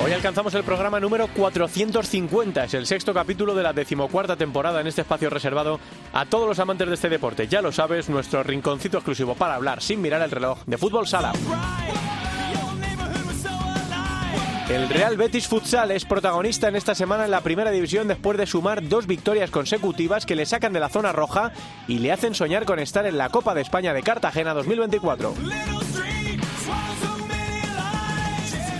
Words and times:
Hoy 0.00 0.12
alcanzamos 0.12 0.54
el 0.54 0.62
programa 0.62 1.00
número 1.00 1.26
450, 1.26 2.64
es 2.64 2.74
el 2.74 2.86
sexto 2.86 3.12
capítulo 3.12 3.54
de 3.56 3.64
la 3.64 3.72
decimocuarta 3.72 4.36
temporada 4.36 4.80
en 4.80 4.86
este 4.86 5.00
espacio 5.00 5.28
reservado 5.28 5.80
a 6.12 6.24
todos 6.24 6.46
los 6.46 6.60
amantes 6.60 6.86
de 6.86 6.94
este 6.94 7.08
deporte. 7.08 7.48
Ya 7.48 7.60
lo 7.60 7.72
sabes, 7.72 8.08
nuestro 8.08 8.44
rinconcito 8.44 8.98
exclusivo 8.98 9.34
para 9.34 9.56
hablar 9.56 9.82
sin 9.82 10.00
mirar 10.00 10.22
el 10.22 10.30
reloj 10.30 10.60
de 10.66 10.78
fútbol 10.78 11.08
sala. 11.08 11.32
El 14.70 14.88
Real 14.88 15.16
Betis 15.16 15.48
Futsal 15.48 15.90
es 15.90 16.04
protagonista 16.04 16.68
en 16.68 16.76
esta 16.76 16.94
semana 16.94 17.24
en 17.24 17.30
la 17.30 17.40
primera 17.40 17.70
división 17.70 18.06
después 18.06 18.38
de 18.38 18.46
sumar 18.46 18.86
dos 18.86 19.06
victorias 19.06 19.50
consecutivas 19.50 20.26
que 20.26 20.36
le 20.36 20.46
sacan 20.46 20.72
de 20.72 20.80
la 20.80 20.90
zona 20.90 21.10
roja 21.10 21.52
y 21.88 21.98
le 21.98 22.12
hacen 22.12 22.34
soñar 22.34 22.66
con 22.66 22.78
estar 22.78 23.04
en 23.06 23.18
la 23.18 23.30
Copa 23.30 23.54
de 23.54 23.62
España 23.62 23.92
de 23.94 24.02
Cartagena 24.02 24.54
2024. 24.54 25.34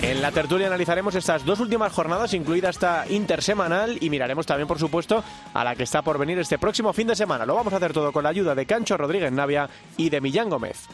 En 0.03 0.23
la 0.23 0.31
tertulia 0.31 0.69
analizaremos 0.69 1.15
estas 1.17 1.45
dos 1.45 1.61
últimas 1.61 1.93
jornadas, 1.93 2.33
incluida 2.33 2.71
esta 2.71 3.05
intersemanal, 3.09 3.99
y 4.01 4.11
miraremos 4.11 4.47
también, 4.47 4.69
por 4.69 4.79
supuesto, 4.79 5.25
a 5.53 5.65
la 5.65 5.75
que 5.75 5.83
está 5.83 6.03
por 6.03 6.19
venir 6.19 6.39
este 6.39 6.59
próximo 6.59 6.93
fin 6.93 7.09
de 7.09 7.17
semana. 7.17 7.45
Lo 7.45 7.55
vamos 7.55 7.73
a 7.73 7.77
hacer 7.77 7.93
todo 7.93 8.13
con 8.13 8.23
la 8.23 8.31
ayuda 8.31 8.55
de 8.55 8.65
Cancho 8.65 8.97
Rodríguez 8.97 9.33
Navia 9.33 9.69
y 9.97 10.09
de 10.09 10.21
Millán 10.21 10.49
Gómez. 10.49 10.87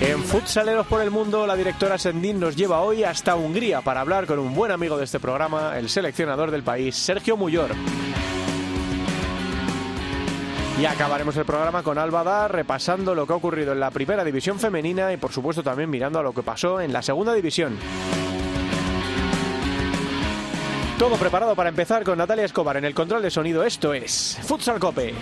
En 0.00 0.22
Futsaleros 0.24 0.86
por 0.86 1.02
el 1.02 1.10
Mundo, 1.10 1.46
la 1.46 1.54
directora 1.54 1.98
Sendín 1.98 2.40
nos 2.40 2.56
lleva 2.56 2.80
hoy 2.80 3.04
hasta 3.04 3.36
Hungría 3.36 3.82
para 3.82 4.00
hablar 4.00 4.26
con 4.26 4.38
un 4.38 4.54
buen 4.54 4.72
amigo 4.72 4.96
de 4.96 5.04
este 5.04 5.20
programa, 5.20 5.78
el 5.78 5.90
seleccionador 5.90 6.50
del 6.50 6.62
país, 6.62 6.96
Sergio 6.96 7.36
Muyor. 7.36 7.70
Y 10.78 10.86
acabaremos 10.86 11.36
el 11.36 11.44
programa 11.44 11.82
con 11.82 11.98
Alba 11.98 12.48
repasando 12.48 13.14
lo 13.14 13.26
que 13.26 13.32
ha 13.32 13.36
ocurrido 13.36 13.72
en 13.72 13.80
la 13.80 13.90
primera 13.90 14.24
división 14.24 14.58
femenina 14.58 15.12
y 15.12 15.16
por 15.16 15.32
supuesto 15.32 15.62
también 15.62 15.90
mirando 15.90 16.18
a 16.18 16.22
lo 16.22 16.32
que 16.32 16.42
pasó 16.42 16.80
en 16.80 16.92
la 16.92 17.02
segunda 17.02 17.34
división. 17.34 17.76
Todo 20.98 21.16
preparado 21.16 21.54
para 21.54 21.70
empezar 21.70 22.04
con 22.04 22.18
Natalia 22.18 22.44
Escobar 22.44 22.76
en 22.76 22.84
el 22.84 22.94
control 22.94 23.22
de 23.22 23.30
sonido. 23.30 23.64
Esto 23.64 23.94
es 23.94 24.38
Futsal 24.42 24.78
Cope. 24.78 25.14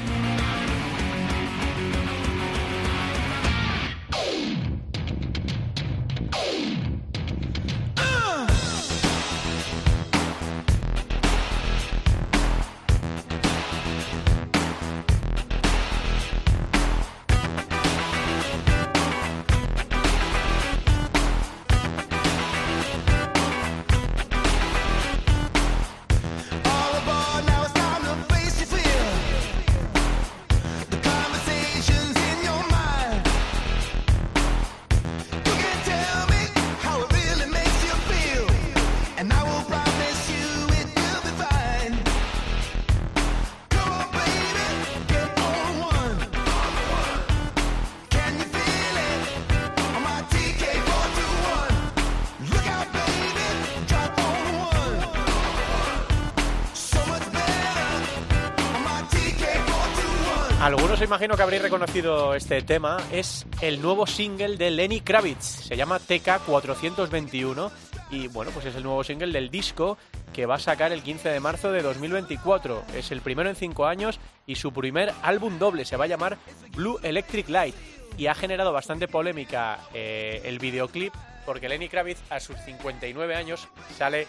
Algunos 60.99 61.17
imagino 61.17 61.37
que 61.37 61.43
habréis 61.45 61.63
reconocido 61.63 62.35
este 62.35 62.61
tema. 62.63 62.97
Es 63.13 63.47
el 63.61 63.81
nuevo 63.81 64.05
single 64.05 64.57
de 64.57 64.73
Lenny 64.73 65.01
Kravitz. 65.01 65.45
Se 65.45 65.77
llama 65.77 66.01
TK421 66.01 67.71
y 68.11 68.27
bueno, 68.27 68.51
pues 68.51 68.67
es 68.67 68.75
el 68.75 68.83
nuevo 68.83 69.05
single 69.05 69.33
del 69.33 69.49
disco 69.49 69.97
que 70.33 70.45
va 70.45 70.57
a 70.57 70.59
sacar 70.59 70.91
el 70.91 71.05
15 71.05 71.29
de 71.29 71.39
marzo 71.39 71.71
de 71.71 71.83
2024. 71.83 72.83
Es 72.97 73.13
el 73.13 73.21
primero 73.21 73.49
en 73.49 73.55
cinco 73.55 73.87
años 73.87 74.19
y 74.45 74.57
su 74.57 74.73
primer 74.73 75.13
álbum 75.23 75.61
doble. 75.61 75.85
Se 75.85 75.97
va 75.97 76.07
a 76.07 76.09
llamar 76.09 76.37
Blue 76.75 76.99
Electric 77.05 77.49
Light 77.49 77.77
y 78.17 78.27
ha 78.27 78.35
generado 78.35 78.73
bastante 78.73 79.07
polémica 79.07 79.79
eh, 79.95 80.43
el 80.47 80.59
videoclip 80.59 81.15
porque 81.47 81.69
Lenny 81.69 81.89
Kravitz 81.89 82.21
a 82.29 82.41
sus 82.41 82.57
59 82.59 83.37
años 83.37 83.69
sale 83.97 84.27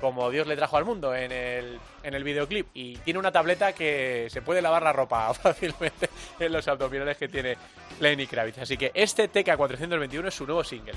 como 0.00 0.30
Dios 0.30 0.46
le 0.46 0.56
trajo 0.56 0.76
al 0.76 0.84
mundo 0.84 1.14
en 1.14 1.32
el, 1.32 1.78
en 2.02 2.14
el 2.14 2.24
videoclip. 2.24 2.68
Y 2.74 2.96
tiene 2.98 3.18
una 3.18 3.32
tableta 3.32 3.72
que 3.72 4.28
se 4.30 4.42
puede 4.42 4.62
lavar 4.62 4.82
la 4.82 4.92
ropa 4.92 5.32
fácilmente 5.34 6.08
en 6.38 6.52
los 6.52 6.66
abdominales 6.68 7.16
que 7.16 7.28
tiene 7.28 7.56
Lenny 8.00 8.26
Kravitz. 8.26 8.58
Así 8.58 8.76
que 8.76 8.90
este 8.94 9.30
TK421 9.30 10.28
es 10.28 10.34
su 10.34 10.46
nuevo 10.46 10.64
single. 10.64 10.94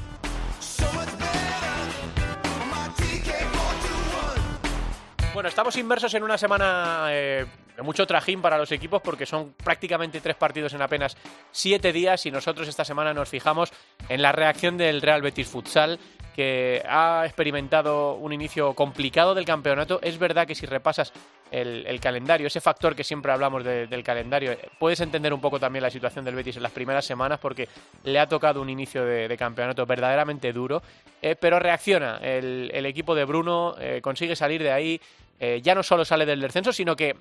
Bueno, 5.34 5.47
estamos 5.47 5.78
inmersos 5.78 6.13
en 6.13 6.23
una 6.23 6.38
semana 6.38 7.06
eh, 7.09 7.45
de 7.78 7.81
mucho 7.84 8.06
trajín 8.06 8.41
para 8.41 8.57
los 8.57 8.69
equipos 8.73 9.01
porque 9.01 9.25
son 9.25 9.53
prácticamente 9.53 10.19
tres 10.19 10.35
partidos 10.35 10.73
en 10.73 10.81
apenas 10.81 11.16
siete 11.51 11.94
días 11.94 12.25
y 12.25 12.31
nosotros 12.31 12.67
esta 12.67 12.84
semana 12.84 13.13
nos 13.13 13.29
fijamos 13.29 13.72
en 14.09 14.22
la 14.22 14.34
reacción 14.34 14.78
del 14.78 15.01
Real 15.01 15.22
Betis 15.22 15.47
Futsal 15.47 16.00
que 16.36 16.81
ha 16.88 17.24
experimentado 17.25 18.16
un 18.16 18.34
inicio 18.34 18.74
complicado 18.74 19.36
del 19.36 19.46
campeonato. 19.46 20.00
Es 20.02 20.18
verdad 20.18 20.47
que 20.47 20.56
si 20.56 20.66
repasas 20.66 21.12
el, 21.52 22.00
calendario, 22.00 22.47
ese 22.47 22.62
factor 22.62 22.96
que 22.96 23.03
siempre 23.03 23.31
hablamos 23.31 23.64
del 23.64 24.03
calendario, 24.03 24.58
puedes 24.80 25.02
entender 25.02 25.34
un 25.34 25.41
poco 25.41 25.59
también 25.59 25.84
la 25.84 25.90
situación 25.90 26.24
del 26.24 26.36
Betis 26.36 26.58
en 26.58 26.64
las 26.64 26.72
primeras 26.72 27.06
semanas 27.06 27.40
porque 27.40 27.68
le 28.03 28.20
ha 28.20 28.28
tocado 28.28 28.62
un 28.62 28.70
inicio 28.70 29.06
de, 29.06 29.38
campeonato 29.38 29.86
verdaderamente 29.86 30.53
duro, 30.53 30.81
eh, 31.22 31.36
pero 31.40 31.59
reacciona. 31.59 32.18
El, 32.18 32.86
equipo 32.86 33.16
de 33.16 33.25
Bruno 33.25 33.75
eh, 33.80 34.02
consigue 34.02 34.36
salir 34.36 34.64
de 34.64 34.72
ahí, 34.72 35.02
eh, 35.40 35.59
ya 35.62 35.75
no 35.75 35.84
solo 35.84 36.06
sale 36.06 36.25
del 36.25 36.41
descenso, 36.41 36.72
sino 36.74 36.96
que 36.96 37.16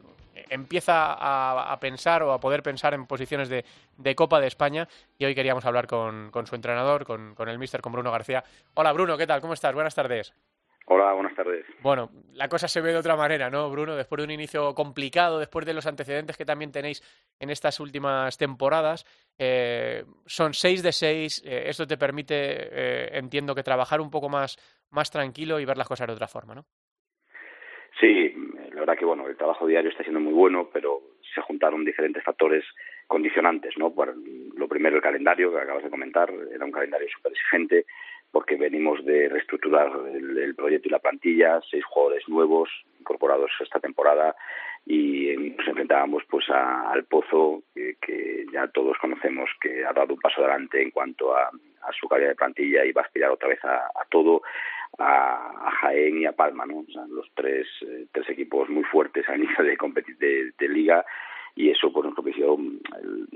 empieza 0.48 1.16
a, 1.72 1.78
pensar 1.80 2.22
o 2.22 2.32
a 2.32 2.40
poder 2.40 2.62
pensar 2.62 2.94
en 2.94 3.06
posiciones 3.06 3.48
de, 3.48 3.64
Copa 4.14 4.40
de 4.40 4.46
España 4.46 4.88
y 5.18 5.24
hoy 5.24 5.34
queríamos 5.34 5.64
hablar 5.64 5.86
con, 5.86 6.30
su 6.44 6.54
entrenador, 6.54 7.04
con, 7.04 7.48
el 7.48 7.58
míster, 7.58 7.80
con 7.80 7.92
Bruno 7.92 8.10
García. 8.10 8.42
Hola 8.74 8.92
Bruno, 8.92 9.16
¿qué 9.16 9.26
tal? 9.26 9.40
¿Cómo 9.40 9.54
estás? 9.54 9.74
Buenas 9.74 9.94
tardes. 9.94 10.34
Hola, 10.86 11.12
buenas 11.12 11.34
tardes. 11.36 11.64
Bueno, 11.82 12.10
la 12.32 12.48
cosa 12.48 12.66
se 12.66 12.80
ve 12.80 12.90
de 12.90 12.98
otra 12.98 13.14
manera, 13.14 13.48
¿no, 13.48 13.70
Bruno? 13.70 13.94
Después 13.94 14.18
de 14.18 14.24
un 14.24 14.32
inicio 14.32 14.74
complicado, 14.74 15.38
después 15.38 15.64
de 15.64 15.72
los 15.72 15.86
antecedentes 15.86 16.36
que 16.36 16.44
también 16.44 16.72
tenéis 16.72 17.00
en 17.38 17.50
estas 17.50 17.78
últimas 17.78 18.36
temporadas, 18.36 19.06
eh, 19.38 20.04
son 20.26 20.52
seis 20.52 20.82
de 20.82 20.90
seis. 20.90 21.42
Eh, 21.46 21.64
esto 21.66 21.86
te 21.86 21.96
permite, 21.96 22.34
eh, 22.34 23.18
entiendo 23.18 23.54
que 23.54 23.62
trabajar 23.62 24.00
un 24.00 24.10
poco 24.10 24.28
más, 24.28 24.58
más 24.90 25.12
tranquilo 25.12 25.60
y 25.60 25.64
ver 25.64 25.78
las 25.78 25.86
cosas 25.86 26.08
de 26.08 26.14
otra 26.14 26.26
forma, 26.26 26.56
¿no? 26.56 26.64
Sí, 28.00 28.34
la 28.72 28.80
verdad 28.80 28.96
que 28.96 29.04
bueno, 29.04 29.26
el 29.28 29.36
trabajo 29.36 29.66
diario 29.66 29.90
está 29.90 30.02
siendo 30.02 30.20
muy 30.20 30.32
bueno, 30.32 30.68
pero 30.72 31.00
se 31.34 31.40
juntaron 31.40 31.84
diferentes 31.84 32.22
factores 32.22 32.64
condicionantes, 33.06 33.76
¿no? 33.78 33.92
Por 33.92 34.14
lo 34.16 34.68
primero 34.68 34.96
el 34.96 35.02
calendario 35.02 35.52
que 35.52 35.60
acabas 35.60 35.84
de 35.84 35.90
comentar, 35.90 36.32
era 36.52 36.64
un 36.64 36.72
calendario 36.72 37.08
súper 37.08 37.32
exigente 37.32 37.86
porque 38.30 38.56
venimos 38.56 39.04
de 39.04 39.28
reestructurar 39.28 39.90
el, 40.14 40.54
proyecto 40.54 40.88
y 40.88 40.92
la 40.92 41.00
plantilla, 41.00 41.60
seis 41.68 41.84
jugadores 41.84 42.28
nuevos 42.28 42.68
incorporados 43.00 43.50
esta 43.60 43.80
temporada 43.80 44.36
y 44.86 45.34
nos 45.56 45.66
enfrentábamos 45.66 46.22
pues 46.30 46.48
al 46.48 47.04
Pozo 47.04 47.62
que, 47.74 48.46
ya 48.52 48.68
todos 48.68 48.96
conocemos 48.98 49.50
que 49.60 49.84
ha 49.84 49.92
dado 49.92 50.14
un 50.14 50.20
paso 50.20 50.40
adelante 50.40 50.80
en 50.80 50.90
cuanto 50.90 51.36
a, 51.36 51.50
su 51.98 52.08
calidad 52.08 52.30
de 52.30 52.34
plantilla 52.36 52.84
y 52.84 52.92
va 52.92 53.02
a 53.02 53.04
aspirar 53.04 53.30
otra 53.30 53.48
vez 53.48 53.58
a 53.64 54.04
todo 54.10 54.42
a, 54.98 55.70
Jaén 55.80 56.20
y 56.20 56.26
a 56.26 56.32
Palma, 56.32 56.66
¿no? 56.66 56.80
O 56.80 56.92
sea, 56.92 57.06
los 57.08 57.30
tres, 57.34 57.66
eh, 57.82 58.06
tres 58.12 58.28
equipos 58.28 58.68
muy 58.68 58.84
fuertes 58.84 59.28
a 59.28 59.36
nivel 59.36 59.76
de, 60.18 60.52
de, 60.58 60.68
liga 60.68 61.04
y 61.54 61.70
eso 61.70 61.92
pues 61.92 62.04
nos 62.04 62.14
propició 62.14 62.56
mm, 62.56 62.80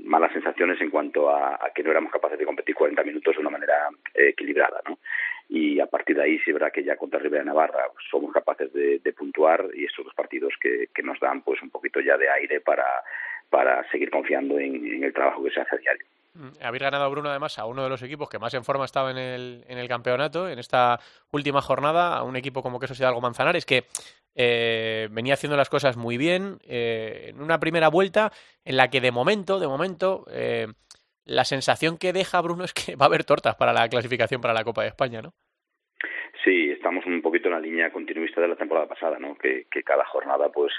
malas 0.04 0.32
sensaciones 0.32 0.80
en 0.80 0.90
cuanto 0.90 1.30
a, 1.30 1.58
que 1.74 1.82
no 1.82 1.90
éramos 1.90 2.12
capaces 2.12 2.38
de 2.38 2.46
competir 2.46 2.74
40 2.74 3.02
minutos 3.04 3.34
de 3.34 3.40
una 3.40 3.50
manera 3.50 3.88
eh, 4.14 4.28
equilibrada, 4.28 4.80
¿no? 4.88 4.98
y 5.48 5.78
a 5.80 5.86
partir 5.86 6.16
de 6.16 6.22
ahí 6.22 6.38
sí 6.40 6.52
verá 6.52 6.70
que 6.70 6.82
ya 6.82 6.96
contra 6.96 7.18
Rivera 7.20 7.44
Navarra 7.44 7.84
somos 8.10 8.32
capaces 8.32 8.72
de, 8.72 9.00
puntuar 9.12 9.66
y 9.74 9.84
estos 9.84 10.04
dos 10.04 10.14
partidos 10.14 10.54
que, 10.60 10.88
nos 11.02 11.20
dan 11.20 11.42
pues 11.42 11.62
un 11.62 11.70
poquito 11.70 12.00
ya 12.00 12.16
de 12.16 12.28
aire 12.30 12.60
para, 12.60 12.86
para 13.50 13.88
seguir 13.90 14.10
confiando 14.10 14.58
en, 14.58 15.04
el 15.04 15.12
trabajo 15.12 15.44
que 15.44 15.50
se 15.50 15.60
hace 15.60 15.76
a 15.76 15.78
diario. 15.78 16.06
Mm, 16.34 16.48
habéis 16.60 16.82
ganado, 16.82 17.08
Bruno, 17.10 17.30
además, 17.30 17.58
a 17.58 17.64
uno 17.66 17.84
de 17.84 17.88
los 17.88 18.02
equipos 18.02 18.28
que 18.28 18.38
más 18.38 18.52
en 18.54 18.64
forma 18.64 18.84
estaba 18.84 19.10
en 19.10 19.18
el, 19.18 19.64
en 19.68 19.78
el 19.78 19.88
campeonato, 19.88 20.48
en 20.48 20.58
esta 20.58 21.00
última 21.30 21.62
jornada, 21.62 22.16
a 22.16 22.22
un 22.24 22.36
equipo 22.36 22.62
como 22.62 22.78
que 22.80 22.86
eso 22.86 23.06
algo 23.06 23.20
Manzanares, 23.20 23.64
que 23.64 23.86
eh, 24.34 25.08
venía 25.12 25.34
haciendo 25.34 25.56
las 25.56 25.68
cosas 25.68 25.96
muy 25.96 26.16
bien, 26.16 26.58
eh, 26.64 27.26
en 27.28 27.40
una 27.40 27.60
primera 27.60 27.88
vuelta 27.88 28.32
en 28.64 28.76
la 28.76 28.90
que 28.90 29.00
de 29.00 29.12
momento, 29.12 29.60
de 29.60 29.68
momento, 29.68 30.24
eh, 30.28 30.66
la 31.24 31.44
sensación 31.44 31.98
que 31.98 32.12
deja 32.12 32.40
Bruno 32.40 32.64
es 32.64 32.72
que 32.74 32.96
va 32.96 33.06
a 33.06 33.08
haber 33.08 33.24
tortas 33.24 33.54
para 33.56 33.72
la 33.72 33.88
clasificación 33.88 34.40
para 34.40 34.54
la 34.54 34.64
Copa 34.64 34.82
de 34.82 34.88
España, 34.88 35.22
¿no? 35.22 35.34
Sí, 36.44 36.70
estamos 36.70 37.06
un 37.06 37.22
poquito 37.22 37.48
en 37.48 37.54
la 37.54 37.60
línea 37.60 37.90
continuista 37.90 38.42
de 38.42 38.48
la 38.48 38.56
temporada 38.56 38.86
pasada, 38.86 39.18
¿no? 39.18 39.34
Que, 39.34 39.64
que 39.70 39.82
cada 39.82 40.04
jornada, 40.04 40.50
pues, 40.52 40.74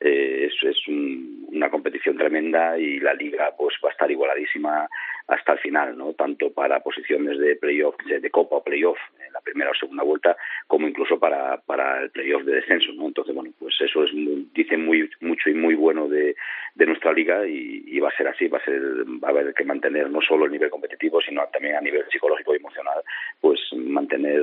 eh, 0.00 0.48
es, 0.48 0.54
es 0.62 0.88
una 0.88 1.68
competición 1.68 2.16
tremenda 2.16 2.78
y 2.78 2.98
la 3.00 3.12
liga, 3.12 3.54
pues, 3.56 3.74
va 3.84 3.90
a 3.90 3.92
estar 3.92 4.10
igualadísima 4.10 4.88
hasta 5.26 5.52
el 5.52 5.58
final, 5.58 5.98
¿no? 5.98 6.14
Tanto 6.14 6.50
para 6.54 6.80
posiciones 6.80 7.38
de 7.38 7.56
playoff, 7.56 7.96
de, 8.06 8.30
copa 8.30 8.56
o 8.56 8.64
playoff 8.64 8.98
la 9.32 9.40
primera 9.40 9.70
o 9.70 9.74
segunda 9.74 10.02
vuelta, 10.02 10.36
como 10.66 10.88
incluso 10.88 11.18
para, 11.18 11.58
para 11.58 12.02
el 12.02 12.10
playoff 12.10 12.44
de 12.44 12.56
descenso, 12.56 12.92
¿no? 12.92 13.06
Entonces, 13.06 13.34
bueno, 13.34 13.50
pues 13.58 13.74
eso 13.80 14.04
es 14.04 14.10
dice 14.54 14.76
muy 14.76 15.08
mucho 15.20 15.50
y 15.50 15.54
muy 15.54 15.74
bueno 15.74 16.08
de, 16.08 16.36
de 16.74 16.86
nuestra 16.86 17.12
liga 17.12 17.46
y, 17.46 17.98
va 18.00 18.08
a 18.08 18.16
ser 18.16 18.28
así, 18.28 18.48
va 18.48 18.58
a 18.58 18.64
ser 18.64 18.80
va 19.22 19.28
a 19.28 19.30
haber 19.30 19.52
que 19.52 19.64
mantener 19.64 20.08
no 20.10 20.20
solo 20.22 20.46
el 20.46 20.52
nivel 20.52 20.70
competitivo, 20.70 21.20
sino 21.20 21.46
también 21.52 21.76
a 21.76 21.80
nivel 21.80 22.04
psicológico 22.10 22.54
y 22.54 22.58
emocional, 22.58 23.02
pues 23.40 23.60
mantener 23.74 24.40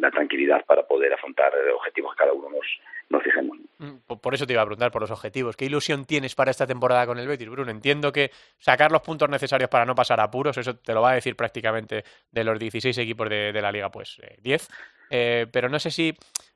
la 0.00 0.10
tranquilidad 0.10 0.64
para 0.66 0.86
poder 0.86 1.12
afrontar 1.12 1.52
objetivos 1.74 2.14
que 2.14 2.18
cada 2.18 2.32
uno 2.32 2.48
nos, 2.50 2.66
nos 3.08 3.22
fijemos. 3.22 3.58
Mm, 3.78 4.14
por 4.20 4.34
eso 4.34 4.46
te 4.46 4.52
iba 4.52 4.62
a 4.62 4.64
preguntar 4.64 4.90
por 4.90 5.02
los 5.02 5.10
objetivos. 5.10 5.56
¿Qué 5.56 5.66
ilusión 5.66 6.04
tienes 6.04 6.34
para 6.34 6.50
esta 6.50 6.66
temporada 6.66 7.06
con 7.06 7.18
el 7.18 7.28
Betis, 7.28 7.48
Bruno? 7.48 7.70
Entiendo 7.70 8.10
que 8.12 8.30
sacar 8.58 8.90
los 8.90 9.02
puntos 9.02 9.28
necesarios 9.28 9.68
para 9.68 9.84
no 9.84 9.94
pasar 9.94 10.20
apuros, 10.20 10.56
eso 10.56 10.76
te 10.76 10.94
lo 10.94 11.02
va 11.02 11.10
a 11.10 11.14
decir 11.14 11.36
prácticamente 11.36 12.04
de 12.30 12.44
los 12.44 12.58
16 12.58 12.96
equipos 12.98 13.28
de, 13.28 13.52
la 13.52 13.70
liga, 13.70 13.90
pues 13.90 14.20
10. 14.42 14.62
Eh, 14.62 14.68
eh, 15.08 15.46
pero 15.52 15.68
no 15.68 15.78
sé 15.78 15.90
si 15.90 16.14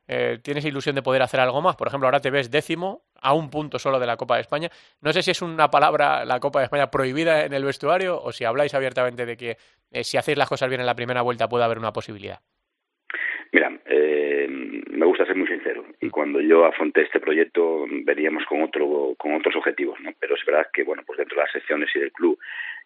eh, 0.08 0.38
tienes 0.42 0.64
ilusión 0.64 0.94
de 0.94 1.02
poder 1.02 1.22
hacer 1.22 1.40
algo 1.40 1.60
más. 1.60 1.76
Por 1.76 1.88
ejemplo, 1.88 2.08
ahora 2.08 2.20
te 2.20 2.30
ves 2.30 2.50
décimo 2.50 3.04
a 3.20 3.34
un 3.34 3.50
punto 3.50 3.78
solo 3.78 4.00
de 4.00 4.06
la 4.06 4.16
Copa 4.16 4.36
de 4.36 4.40
España. 4.40 4.70
No 5.00 5.12
sé 5.12 5.22
si 5.22 5.30
es 5.30 5.42
una 5.42 5.70
palabra, 5.70 6.24
la 6.24 6.40
Copa 6.40 6.60
de 6.60 6.64
España, 6.64 6.90
prohibida 6.90 7.44
en 7.44 7.52
el 7.52 7.64
vestuario 7.64 8.20
o 8.20 8.32
si 8.32 8.44
habláis 8.44 8.74
abiertamente 8.74 9.26
de 9.26 9.36
que 9.36 9.56
si 10.02 10.16
hacéis 10.16 10.38
las 10.38 10.48
cosas 10.48 10.68
bien 10.68 10.80
en 10.80 10.86
la 10.86 10.94
primera 10.94 11.22
vuelta 11.22 11.48
puede 11.48 11.64
haber 11.64 11.78
una 11.78 11.92
posibilidad. 11.92 12.40
Mira, 13.52 13.80
eh, 13.86 14.79
me 15.00 15.06
gusta 15.06 15.24
ser 15.24 15.34
muy 15.34 15.48
sincero 15.48 15.82
y 15.98 16.10
cuando 16.10 16.42
yo 16.42 16.66
afronté 16.66 17.00
este 17.00 17.20
proyecto 17.20 17.86
veníamos 18.04 18.44
con 18.44 18.62
otro 18.62 19.14
con 19.16 19.34
otros 19.34 19.56
objetivos, 19.56 19.98
¿no? 20.00 20.10
Pero 20.20 20.34
es 20.34 20.44
verdad 20.44 20.66
que 20.74 20.84
bueno, 20.84 21.02
pues 21.06 21.16
dentro 21.16 21.36
de 21.36 21.42
las 21.42 21.52
secciones 21.52 21.88
y 21.94 22.00
del 22.00 22.12
club 22.12 22.38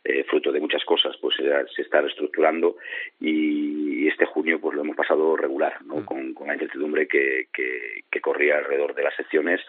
eh, 0.04 0.22
fruto 0.24 0.52
de 0.52 0.60
muchas 0.60 0.84
cosas, 0.84 1.16
pues 1.20 1.34
se, 1.34 1.82
está 1.82 2.02
reestructurando 2.02 2.76
y 3.18 4.06
este 4.06 4.26
junio 4.26 4.60
pues 4.60 4.76
lo 4.76 4.82
hemos 4.82 4.96
pasado 4.96 5.34
regular, 5.34 5.82
¿no? 5.82 5.96
Mm. 5.96 6.34
Con, 6.34 6.46
la 6.46 6.52
incertidumbre 6.52 7.08
que, 7.08 7.48
que, 7.52 8.20
corría 8.20 8.58
alrededor 8.58 8.94
de 8.94 9.02
las 9.02 9.14
secciones, 9.16 9.60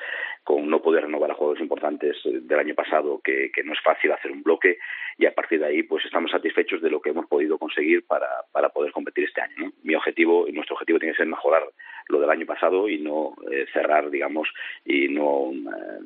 con 0.43 0.69
no 0.69 0.81
poder 0.81 1.03
renovar 1.03 1.31
a 1.31 1.35
jugadores 1.35 1.61
importantes 1.61 2.17
eh, 2.25 2.39
del 2.41 2.59
año 2.59 2.75
pasado, 2.75 3.21
que, 3.23 3.49
que 3.53 3.63
no 3.63 3.73
es 3.73 3.79
fácil 3.81 4.11
hacer 4.11 4.31
un 4.31 4.43
bloque 4.43 4.77
y 5.17 5.25
a 5.25 5.33
partir 5.33 5.59
de 5.59 5.67
ahí 5.67 5.83
pues 5.83 6.03
estamos 6.03 6.31
satisfechos 6.31 6.81
de 6.81 6.89
lo 6.89 7.01
que 7.01 7.11
hemos 7.11 7.27
podido 7.27 7.57
conseguir 7.57 8.05
para, 8.05 8.27
para 8.51 8.69
poder 8.69 8.91
competir 8.91 9.25
este 9.25 9.41
año. 9.41 9.55
¿no? 9.57 9.71
Mi 9.83 9.95
objetivo 9.95 10.47
y 10.47 10.51
nuestro 10.51 10.75
objetivo 10.75 10.99
tiene 10.99 11.13
que 11.13 11.17
ser 11.17 11.27
mejorar 11.27 11.63
lo 12.07 12.19
del 12.19 12.29
año 12.29 12.45
pasado 12.45 12.87
y 12.87 12.99
no 12.99 13.35
eh, 13.51 13.65
cerrar, 13.73 14.09
digamos, 14.09 14.47
y 14.85 15.07
no, 15.07 15.51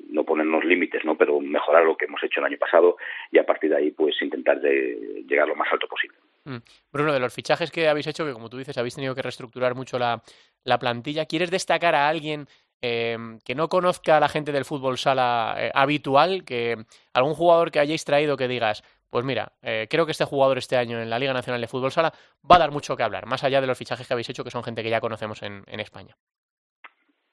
no 0.10 0.24
ponernos 0.24 0.64
límites, 0.64 1.04
¿no? 1.04 1.18
pero 1.18 1.40
mejorar 1.40 1.84
lo 1.84 1.98
que 1.98 2.06
hemos 2.06 2.24
hecho 2.24 2.40
el 2.40 2.46
año 2.46 2.58
pasado 2.58 2.98
y 3.32 3.38
a 3.38 3.46
partir 3.46 3.70
de 3.70 3.78
ahí 3.78 3.92
pues 3.92 4.22
intentar 4.22 4.62
de 4.62 5.24
llegar 5.28 5.48
lo 5.48 5.56
más 5.56 5.68
alto 5.72 5.88
posible. 5.88 6.18
Mm. 6.46 6.58
Bruno, 6.92 7.14
de 7.14 7.20
los 7.20 7.34
fichajes 7.34 7.72
que 7.72 7.88
habéis 7.88 8.08
hecho, 8.08 8.26
que 8.26 8.34
como 8.34 8.50
tú 8.50 8.58
dices, 8.58 8.78
habéis 8.78 8.96
tenido 8.96 9.16
que 9.16 9.22
reestructurar 9.22 9.76
mucho 9.76 10.00
la, 10.00 10.22
la 10.64 10.80
plantilla, 10.80 11.26
¿quieres 11.26 11.52
destacar 11.52 11.96
a 11.96 12.08
alguien 12.08 12.48
eh, 12.82 13.18
que 13.44 13.56
no 13.56 13.68
conozca 13.68 14.18
a 14.18 14.20
la 14.22 14.30
gente 14.30 14.54
del 14.54 14.64
fútbol 14.64 14.98
sala 14.98 15.56
eh, 15.58 15.72
habitual, 15.74 16.46
que 16.46 16.78
algún 17.14 17.34
jugador 17.34 17.72
que 17.72 17.80
hayáis 17.80 18.06
traído 18.06 18.38
que 18.38 18.48
digas, 18.48 18.84
pues 19.10 19.26
mira, 19.26 19.52
eh, 19.62 19.88
creo 19.90 20.06
que 20.06 20.12
este 20.12 20.26
jugador 20.26 20.58
este 20.58 20.78
año 20.78 21.02
en 21.02 21.10
la 21.10 21.20
Liga 21.20 21.34
Nacional 21.34 21.62
de 21.62 21.68
Fútbol 21.68 21.92
Sala 21.92 22.14
va 22.50 22.56
a 22.56 22.60
dar 22.60 22.72
mucho 22.72 22.96
que 22.96 23.04
hablar, 23.04 23.26
más 23.26 23.44
allá 23.44 23.62
de 23.62 23.68
los 23.68 23.78
fichajes 23.78 24.08
que 24.08 24.14
habéis 24.14 24.30
hecho, 24.30 24.44
que 24.44 24.52
son 24.52 24.64
gente 24.64 24.84
que 24.84 24.90
ya 24.90 25.02
conocemos 25.02 25.42
en, 25.44 25.64
en 25.68 25.80
España. 25.80 26.16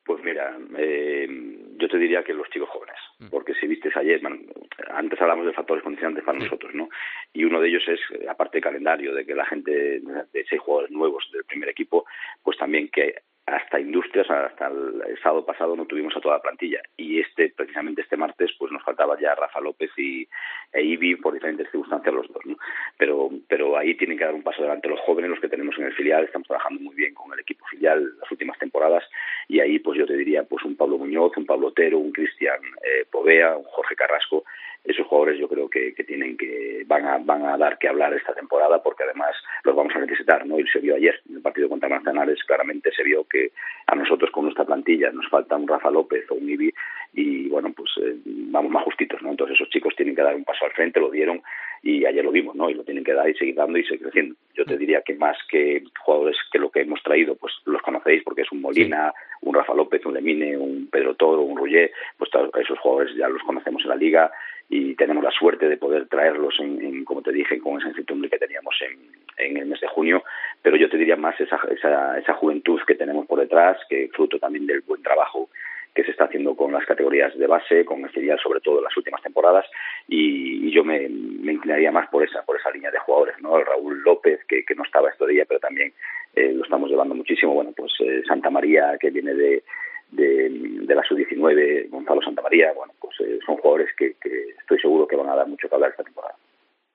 Pues 0.05 0.23
mira, 0.23 0.57
eh, 0.79 1.27
yo 1.79 1.89
te 1.89 1.99
diría 1.99 2.23
que 2.23 2.33
los 2.33 2.49
chicos 2.51 2.69
jóvenes, 2.69 2.97
mm. 3.19 3.29
porque 3.29 3.55
si 3.55 3.67
viste 3.67 3.91
ayer, 3.95 4.21
antes 4.91 5.21
hablamos 5.21 5.47
de 5.47 5.53
factores 5.53 5.83
condicionantes 5.83 6.25
para 6.25 6.39
nosotros, 6.39 6.75
¿no? 6.75 6.89
Y 7.33 7.45
uno 7.45 7.61
de 7.61 7.69
ellos 7.69 7.83
es, 7.89 8.01
aparte 8.29 8.59
del 8.59 8.65
calendario, 8.65 9.13
de 9.15 9.27
que 9.27 9.35
la 9.35 9.45
gente, 9.45 10.01
de 10.01 10.45
seis 10.49 10.61
jugadores 10.61 10.93
nuevos 10.93 11.29
del 11.33 11.45
primer 11.45 11.69
equipo, 11.69 12.07
pues 12.43 12.57
también 12.57 12.89
que 12.89 13.17
hasta 13.47 13.79
Industrias, 13.79 14.29
hasta 14.29 14.67
el 14.67 15.19
sábado 15.23 15.47
pasado 15.47 15.77
no 15.77 15.87
tuvimos 15.87 16.17
a 16.17 16.21
toda 16.21 16.37
la 16.37 16.43
plantilla. 16.43 16.81
Y 16.97 17.21
este 17.21 17.53
precisamente 17.57 18.03
este 18.03 18.17
martes 18.17 18.51
pues 18.59 18.73
nos 18.73 18.83
faltaba 18.83 19.19
ya 19.21 19.37
Rafa 19.37 19.61
López 19.61 19.91
y 19.97 20.27
e 20.73 20.83
Ibi 20.83 21.17
por 21.17 21.33
diferentes 21.33 21.71
circunstancias 21.71 22.13
los 22.13 22.27
dos, 22.33 22.45
¿no? 22.45 22.57
Pero 22.99 23.31
pero 23.49 23.77
ahí 23.77 23.95
tienen 23.95 24.19
que 24.19 24.25
dar 24.25 24.35
un 24.35 24.43
paso 24.43 24.59
adelante 24.61 24.89
los 24.89 25.01
jóvenes, 25.01 25.31
los 25.31 25.41
que 25.41 25.49
tenemos 25.49 25.79
en 25.79 25.85
el 25.85 25.95
filial, 25.95 26.25
estamos 26.25 26.49
trabajando 26.49 26.81
muy 26.81 26.97
bien 26.97 27.15
con 27.15 27.33
el 27.33 27.39
equipo 27.39 27.65
filial 27.67 28.19
las 28.19 28.31
últimas 28.31 28.59
temporadas. 28.59 29.05
Y 29.47 29.61
ahí 29.61 29.79
pues 29.79 29.97
yo 29.97 30.07
te 30.07 30.17
diría 30.17 30.43
pues 30.43 30.65
un 30.65 30.77
Pablo 30.77 30.99
Muñoz, 30.99 31.37
un 31.37 31.47
Pablo 31.47 31.69
Otero, 31.69 31.99
un 31.99 32.11
Cristian 32.11 32.61
eh, 32.83 33.07
Povea, 33.11 33.57
un 33.57 33.65
Jorge 33.65 33.95
Carrasco 33.95 34.45
esos 34.87 35.07
jugadores 35.07 35.39
yo 35.39 35.49
creo 35.49 35.69
que, 35.69 35.95
que, 35.95 36.05
tienen 36.05 36.37
que 36.37 36.85
van 36.87 37.05
a 37.07 37.19
van 37.19 37.45
a 37.45 37.57
dar 37.57 37.79
que 37.79 37.89
hablar 37.89 38.15
esta 38.15 38.35
temporada 38.35 38.83
porque 38.83 39.05
además 39.05 39.35
los 39.65 39.75
vamos 39.75 39.95
a 39.95 39.99
necesitar 39.99 40.47
no 40.47 40.59
y 40.59 40.67
se 40.69 40.79
vio 40.79 40.95
ayer 40.95 41.21
en 41.29 41.37
el 41.37 41.43
partido 41.43 41.69
contra 41.69 41.89
Manzanares 41.89 42.43
claramente 42.45 42.91
se 42.93 43.03
vio 43.03 43.25
que 43.25 43.53
a 43.87 43.95
nosotros 43.95 44.31
con 44.31 44.45
nuestra 44.45 44.65
plantilla 44.65 45.11
nos 45.11 45.29
falta 45.29 45.57
un 45.57 45.69
Rafa 45.69 45.91
López 45.91 46.25
o 46.31 46.35
un 46.35 46.49
Ibi 46.49 46.73
y 47.15 47.49
bueno 47.49 47.73
pues 47.77 47.91
eh, 48.03 48.17
vamos 48.25 48.71
más 48.71 48.85
justitos 48.85 49.21
no 49.23 49.31
entonces 49.31 49.57
esos 49.57 49.71
chicos 49.71 49.95
tienen 49.97 50.15
que 50.15 50.23
dar 50.23 50.35
un 50.35 50.45
paso 50.45 50.65
al 50.65 50.73
frente 50.73 51.01
lo 51.01 51.11
dieron 51.11 51.43
y 51.83 52.05
ayer 52.05 52.25
lo 52.25 52.33
vimos 52.33 52.55
no 52.55 52.71
y 52.71 52.75
lo 52.75 52.85
tienen 52.85 53.05
que 53.05 53.13
dar 53.13 53.29
y 53.29 53.35
seguir 53.35 53.55
dando 53.55 53.79
y 53.79 53.85
seguir 53.85 54.03
creciendo. 54.03 54.35
Yo 54.55 54.65
te 54.65 54.77
diría 54.77 55.03
que 55.03 55.15
más 55.15 55.37
que 55.49 55.85
jugadores 56.05 56.37
que 56.51 56.59
lo 56.59 56.71
que 56.71 56.81
hemos 56.81 57.03
traído 57.03 57.37
pues 57.37 57.53
los 57.65 57.83
conocéis 57.83 58.23
porque 58.25 58.43
es 58.43 58.53
un 58.53 58.61
Molina 58.61 59.13
un 59.43 59.55
Rafa 59.55 59.75
López 59.75 60.05
un 60.05 60.15
Lemine 60.15 60.57
un 60.57 60.89
Pedro 60.91 61.15
Toro 61.15 61.43
un 61.43 61.57
Rullé 61.57 61.93
pues 62.19 62.31
esos 62.61 62.79
jugadores 62.81 63.15
ya 63.17 63.29
los 63.29 63.43
conocemos 63.43 63.83
en 63.83 63.89
la 63.89 63.97
liga 63.97 64.31
y 64.69 64.95
tenemos 64.97 65.23
la 65.23 65.31
suerte 65.31 65.69
de 65.69 65.77
poder 65.77 66.09
traerlos, 66.09 66.59
en, 66.61 67.05
como 67.05 67.23
te 67.23 67.33
dije, 67.33 67.59
con 67.61 67.79
esa 67.79 67.89
incertidumbre 67.89 68.31
que 68.31 68.39
teníamos 68.39 68.75
en, 68.83 69.47
en, 69.47 69.57
el 69.57 69.67
mes 69.67 69.81
de 69.81 69.87
junio, 69.87 70.25
pero 70.63 70.77
yo 70.77 70.89
te 70.89 70.97
diría 70.97 71.17
más 71.17 71.41
esa, 71.41 71.61
esa, 71.71 72.19
esa 72.19 72.35
juventud 72.35 72.81
que 72.87 72.95
tenemos 72.95 73.27
por 73.27 73.39
detrás, 73.39 73.79
que 73.89 74.09
fruto 74.13 74.39
también 74.39 74.67
del 74.67 74.81
buen 74.81 75.03
trabajo 75.03 75.49
que 75.95 76.05
se 76.05 76.11
está 76.11 76.25
haciendo 76.25 76.55
con 76.55 76.73
las 76.73 76.85
categorías 76.85 77.37
de 77.39 77.47
base, 77.47 77.87
con 77.87 78.05
el 78.05 78.11
filial 78.11 78.39
sobre 78.39 78.61
todo 78.61 78.79
en 78.79 78.85
las 78.85 78.97
últimas 78.99 79.23
temporadas. 79.23 79.65
Y, 80.07 80.71
yo 80.71 80.85
me, 80.85 81.09
me, 81.09 81.55
inclinaría 81.55 81.91
más 81.91 82.07
por 82.11 82.23
esa 82.23 82.43
por 82.43 82.61
esa 82.61 82.71
línea 82.71 82.91
de 82.91 82.99
jugadores, 82.99 83.41
¿no? 83.41 83.59
Raúl 83.59 84.03
López 84.03 84.45
que, 84.47 84.63
que 84.63 84.75
no 84.75 84.83
estaba 84.83 85.09
esto 85.09 85.25
día, 85.27 85.47
pero 85.49 85.59
también 85.59 85.95
eh, 86.35 86.53
lo 86.53 86.65
estamos 86.65 86.91
llevando 86.91 87.15
muchísimo, 87.15 87.55
bueno, 87.55 87.73
pues 87.75 87.93
eh, 88.01 88.23
Santa 88.29 88.51
María 88.51 88.99
que 89.01 89.09
viene 89.09 89.33
de, 89.33 89.63
de, 90.11 90.95
la 90.95 91.03
sub-19, 91.03 91.91
Gonzalo 91.91 92.23
Santamaría, 92.23 92.73
bueno, 92.73 92.95
pues 93.01 93.15
eh, 93.21 93.39
son 93.45 93.57
jugadores 93.57 93.91
que, 93.97 94.17
estoy 94.59 94.81
seguro 94.81 95.07
que 95.07 95.17
van 95.17 95.29
a 95.29 95.37
dar 95.37 95.47
mucho 95.47 95.69
que 95.69 95.75
hablar 95.75 95.91
esta 95.91 96.05
temporada. 96.05 96.35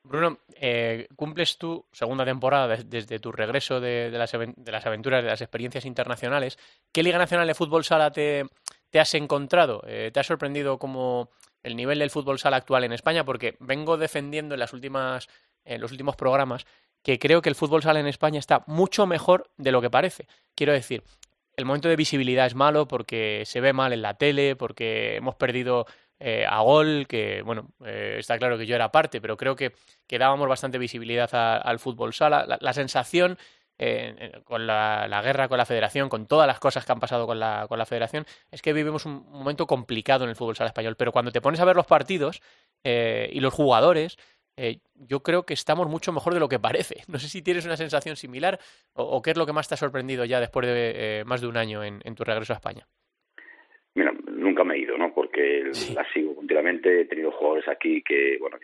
Bruno, 0.03 0.39
eh, 0.60 1.08
cumples 1.15 1.58
tu 1.58 1.86
segunda 1.91 2.25
temporada 2.25 2.75
desde 2.84 3.20
tu 3.20 3.32
regreso 3.32 3.80
de, 3.80 4.10
las, 4.10 4.34
aventuras, 4.34 5.24
de 5.24 5.30
las 5.30 5.41
experiencias 5.41 5.86
internacionales. 5.86 6.58
¿Qué 6.91 7.03
Liga 7.03 7.20
Nacional 7.20 7.48
de 7.48 7.53
Fútbol 7.53 7.84
Sala 7.84 8.12
te, 8.12 8.46
has 8.94 9.13
encontrado? 9.13 9.84
Eh, 9.88 10.10
¿Te 10.12 10.20
ha 10.20 10.24
sorprendido 10.24 10.80
como 10.80 11.30
el 11.63 11.75
nivel 11.75 12.00
del 12.00 12.10
fútbol 12.10 12.39
sala 12.39 12.58
actual 12.58 12.84
en 12.84 12.94
España? 12.94 13.24
Porque 13.24 13.56
vengo 13.60 13.98
defendiendo 13.98 14.56
en, 14.56 14.60
las 14.60 14.74
últimas, 14.74 15.30
en 15.63 15.80
los 15.80 15.91
últimos 15.91 16.15
programas 16.15 16.65
que 17.03 17.20
creo 17.20 17.41
que 17.41 17.50
el 17.50 17.56
fútbol 17.56 17.82
sala 17.82 18.00
en 18.00 18.08
España 18.08 18.39
está 18.39 18.63
mucho 18.68 19.06
mejor 19.08 19.50
de 19.58 19.72
lo 19.72 19.82
que 19.82 19.89
parece. 19.89 20.27
Quiero 20.56 20.74
decir, 20.74 21.03
el 21.55 21.65
momento 21.65 21.89
de 21.89 21.96
visibilidad 21.96 22.46
es 22.46 22.55
malo 22.55 22.88
porque 22.88 23.43
se 23.46 23.62
ve 23.62 23.74
mal 23.74 23.93
en 23.93 24.01
la 24.01 24.15
tele, 24.15 24.55
porque 24.55 25.17
hemos 25.17 25.36
perdido 25.36 25.86
eh, 26.24 26.46
a 26.48 26.62
gol, 26.62 27.08
que 27.08 27.41
bueno, 27.41 27.74
eh, 27.84 28.17
está 28.20 28.38
claro 28.38 28.55
que 28.55 28.67
yo 28.67 28.75
era 28.75 28.91
parte, 28.91 29.20
pero 29.20 29.38
creo 29.38 29.55
que, 29.55 29.74
dábamos 30.08 30.48
bastante 30.48 30.77
visibilidad 30.77 31.29
al 31.34 31.79
fútbol 31.79 32.13
sala. 32.13 32.46
La, 32.60 32.74
sensación 32.74 33.39
eh, 33.79 34.39
con 34.43 34.67
la, 34.67 35.22
guerra 35.24 35.48
con 35.48 35.58
la 35.58 35.65
federación, 35.65 36.10
con 36.10 36.27
todas 36.27 36.46
las 36.46 36.60
cosas 36.60 36.86
que 36.86 36.91
han 36.91 37.00
pasado 37.00 37.25
con 37.25 37.39
la, 37.39 37.65
con 37.67 37.79
la 37.79 37.88
federación, 37.88 38.27
es 38.51 38.62
que 38.62 38.72
vivimos 38.74 39.05
un 39.05 39.25
momento 39.31 39.65
complicado 39.65 40.24
en 40.25 40.29
el 40.29 40.36
fútbol 40.36 40.55
sala 40.55 40.67
español. 40.67 40.96
Pero 40.96 41.12
cuando 41.12 41.31
te 41.31 41.41
pones 41.41 41.60
a 41.60 41.65
ver 41.65 41.75
los 41.75 41.88
partidos 41.88 42.41
y 42.84 43.39
los 43.39 43.53
jugadores, 43.53 44.17
eh, 44.62 44.80
yo 44.96 45.22
creo 45.24 45.44
que 45.44 45.53
estamos 45.53 45.88
mucho 45.88 46.12
mejor 46.13 46.34
de 46.34 46.39
lo 46.39 46.50
que 46.50 46.60
parece. 46.60 47.01
No 47.12 47.20
sé 47.20 47.27
si 47.27 47.41
tienes 47.41 47.65
una 47.65 47.77
sensación 47.77 48.15
similar 48.15 48.60
o, 48.94 49.22
qué 49.22 49.32
es 49.32 49.38
lo 49.38 49.46
que 49.46 49.53
más 49.53 49.68
te 49.68 49.74
ha 49.74 49.77
sorprendido 49.77 50.24
ya 50.25 50.39
después 50.39 50.65
de 50.68 51.24
más 51.25 51.41
de 51.41 51.48
un 51.48 51.58
año 51.58 51.84
en 51.84 52.15
tu 52.15 52.24
regreso 52.24 52.53
a 52.53 52.58
España. 52.58 52.88
Mira, 53.94 54.13
nunca 54.32 54.63
me 54.63 54.75
he 54.75 54.80
ido, 54.80 54.98
¿no? 54.98 55.13
Porque 55.13 55.72
la 55.94 56.06
sigo 56.13 56.31
continuamente. 56.51 57.01
He 57.01 57.05
tenido 57.05 57.31
jugadores 57.31 57.67
aquí 57.67 58.01
que, 58.01 58.38
bueno, 58.39 58.58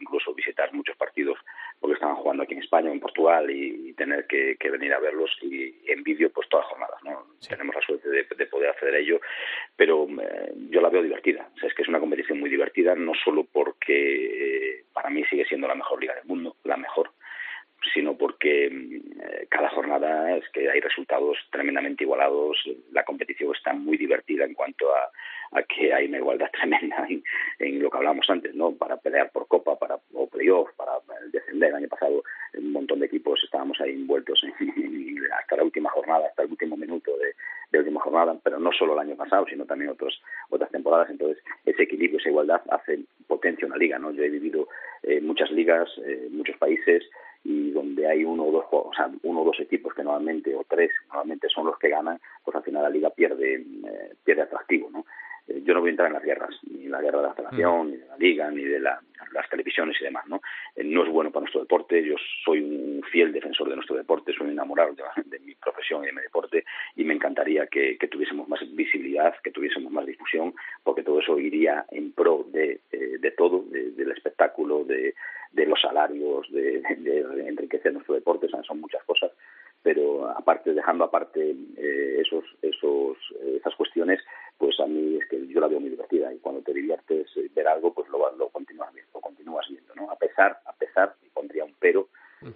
incluso 0.00 0.34
visitar 0.34 0.72
muchos 0.74 0.96
partidos 0.96 1.38
porque 1.78 1.94
estaban 1.94 2.16
jugando 2.16 2.42
aquí 2.42 2.52
en 2.52 2.62
España, 2.62 2.92
en 2.92 3.00
Portugal 3.00 3.50
y, 3.50 3.94
tener 3.94 4.26
que, 4.26 4.56
venir 4.70 4.92
a 4.94 5.00
verlos 5.00 5.30
y 5.42 5.74
en 5.86 6.02
vídeo, 6.02 6.30
pues 6.30 6.48
todas 6.48 6.64
las 6.64 6.70
jornadas, 6.70 7.02
¿no? 7.02 7.26
Tenemos 7.46 7.74
la 7.74 7.80
suerte 7.82 8.08
de, 8.08 8.46
poder 8.46 8.70
hacer 8.70 8.94
ello, 8.94 9.20
pero 9.76 10.06
eh, 10.22 10.52
yo 10.70 10.80
la 10.80 10.88
veo 10.88 11.02
divertida. 11.02 11.48
O 11.54 11.58
sea, 11.58 11.68
es 11.68 11.74
que 11.74 11.82
es 11.82 11.88
una 11.88 12.00
competición 12.00 12.40
muy 12.40 12.50
divertida, 12.50 12.94
no 12.94 13.12
solo 13.14 13.44
porque 13.44 14.78
eh, 14.78 14.84
para 14.92 15.10
mí 15.10 15.24
sigue 15.24 15.44
siendo 15.44 15.68
la 15.68 15.74
mejor 15.74 16.00
liga 16.00 16.14
del 16.14 16.24
mundo, 16.24 16.56
la 16.64 16.76
mejor, 16.76 17.10
sino 17.94 18.16
porque 18.16 18.66
eh, 18.66 19.46
cada 19.48 19.70
jornada 19.70 20.36
es 20.36 20.48
que 20.50 20.70
hay 20.70 20.80
resultados 20.80 21.38
tremendamente 21.50 22.04
igualados, 22.04 22.58
la 22.92 23.04
competición 23.04 23.54
está 23.54 23.72
muy 23.72 23.96
divertida 23.96 24.44
en 24.44 24.54
cuanto 24.54 24.94
a, 24.94 25.10
que 25.68 25.92
hay 25.92 26.06
una 26.06 26.18
igualdad 26.18 26.50
tremenda 26.52 27.06
en, 27.58 27.82
lo 27.82 27.90
que 27.90 27.96
hablábamos 27.96 28.28
antes, 28.30 28.54
¿no? 28.54 28.72
Para 28.72 28.96
pelear 28.96 29.30
por 29.32 29.48
Copa, 29.48 29.78
para 29.78 29.98
o 30.14 30.26
playoff, 30.28 30.70
para 30.76 30.92
descender. 31.32 31.70
El 31.70 31.76
año 31.76 31.88
pasado 31.88 32.22
un 32.54 32.72
montón 32.72 33.00
de 33.00 33.06
equipos 33.06 33.40
estábamos 33.42 33.80
ahí 33.80 33.92
envueltos 33.92 34.42
hasta 35.40 35.56
la 35.56 35.64
última 35.64 35.90
jornada, 35.90 36.26
hasta 36.26 36.42
el 36.42 36.50
último 36.50 36.76
minuto 36.76 37.16
de, 37.16 37.34
de 37.70 37.78
última 37.78 38.00
jornada, 38.00 38.36
pero 38.42 38.58
no 38.58 38.72
solo 38.72 38.94
el 38.94 39.08
año 39.08 39.16
pasado, 39.16 39.46
sino 39.48 39.64
también 39.64 39.90
otros, 39.90 40.20
otras 40.50 40.70
temporadas. 40.70 41.10
Entonces, 41.10 41.42
ese 41.64 41.82
equilibrio, 41.82 42.18
esa 42.18 42.30
igualdad 42.30 42.62
hace 42.70 43.00
potencia 43.26 43.66
una 43.66 43.76
liga, 43.76 43.98
¿no? 43.98 44.10
Yo 44.10 44.24
he 44.24 44.28
vivido 44.28 44.68
eh, 45.02 45.20
muchas 45.20 45.50
ligas, 45.50 45.88
eh, 46.04 46.28
muchos 46.30 46.56
países, 46.56 47.04
y 47.44 47.70
donde 47.70 48.06
hay 48.06 48.24
uno 48.24 48.44
o 48.44 48.52
dos 48.52 48.64
o 48.70 48.90
sea, 48.94 49.10
uno 49.22 49.42
o 49.42 49.44
dos 49.44 49.60
equipos 49.60 49.94
que 49.94 50.02
normalmente 50.02 50.54
o 50.54 50.64
tres 50.68 50.90
normalmente 51.08 51.48
son 51.48 51.66
los 51.66 51.78
que 51.78 51.88
ganan 51.88 52.20
pues 52.44 52.54
al 52.56 52.62
final 52.62 52.82
la 52.82 52.90
liga 52.90 53.10
pierde 53.10 53.54
eh, 53.54 54.14
pierde 54.22 54.42
atractivo 54.42 54.90
no 54.90 55.06
eh, 55.48 55.62
yo 55.64 55.72
no 55.72 55.80
voy 55.80 55.88
a 55.88 55.92
entrar 55.92 56.08
en 56.08 56.14
las 56.14 56.22
guerras 56.22 56.54
ni 56.70 56.86
la 56.86 57.00
guerra 57.00 57.22
de 57.22 57.28
la 57.28 57.34
federación 57.34 57.86
mm. 57.86 57.90
ni 57.90 57.96
de 57.96 58.06
la 58.06 58.16
liga 58.18 58.50
ni 58.50 58.64
de 58.64 58.80
las 58.80 59.48
televisiones 59.50 59.96
y 60.00 60.04
demás 60.04 60.26
no 60.28 60.42
eh, 60.76 60.84
no 60.84 61.02
es 61.02 61.10
bueno 61.10 61.30
para 61.30 61.42
nuestro 61.42 61.62
deporte 61.62 62.04
yo 62.04 62.16
soy 62.44 62.60
un 62.60 63.02
fiel 63.10 63.32
defensor 63.32 63.70
de 63.70 63.76
nuestro 63.76 63.96
deporte 63.96 64.34
soy 64.34 64.48
un 64.48 64.52
enamorado 64.52 64.94
de, 65.24 65.38
mi 65.40 65.54
profesión 65.54 66.02
y 66.02 66.08
de 66.08 66.12
mi 66.12 66.20
deporte 66.20 66.64
y 66.96 67.04
me 67.04 67.14
encantaría 67.14 67.66
que, 67.68 67.96
tuviésemos 68.10 68.48
más 68.48 68.60
visibilidad 68.74 69.34
que 69.42 69.50
tuviésemos 69.50 69.90
más 69.90 70.04
difusión 70.04 70.52
porque 70.82 71.02
todo 71.02 71.20
eso 71.20 71.38
iría 71.38 71.86
en 71.90 72.12
pro 72.12 72.44
de, 72.52 72.80
de 72.90 73.30
todo 73.30 73.64
del 73.70 74.10
espectáculo 74.10 74.84
de 74.84 75.14
de 75.52 75.66
los 75.66 75.80
salarios, 75.80 76.50
de, 76.50 76.82
enriquecer 77.46 77.92
nuestro 77.92 78.14
deporte, 78.14 78.48
son 78.48 78.80
muchas 78.80 79.02
cosas, 79.04 79.32
pero 79.82 80.28
aparte, 80.28 80.74
dejando 80.74 81.04
aparte 81.04 81.56
eh, 81.76 82.20
esos, 82.20 82.44
esos, 82.62 83.16
esas 83.56 83.74
cuestiones, 83.74 84.20
pues 84.58 84.78
a 84.78 84.86
mí 84.86 85.16
es 85.16 85.26
que 85.28 85.46
yo 85.46 85.60
la 85.60 85.68
veo 85.68 85.80
muy 85.80 85.88
divertida 85.90 86.32
y 86.32 86.38
cuando 86.38 86.60
te 86.60 86.74
diviertes 86.74 87.26
eh, 87.36 87.48
ver 87.54 87.66
algo, 87.66 87.94
pues 87.94 88.08
lo, 88.10 88.30
lo 88.36 88.48
continúas 88.50 88.92
viendo, 88.92 89.10
lo 89.14 89.20
continúas 89.20 89.66
viendo, 89.70 89.94
¿no? 89.94 90.10
A 90.10 90.16
pesar, 90.16 90.58
a 90.66 90.72
pesar, 90.74 91.14
y 91.24 91.30
pondría 91.30 91.64
un 91.64 91.74
pero, 91.80 92.08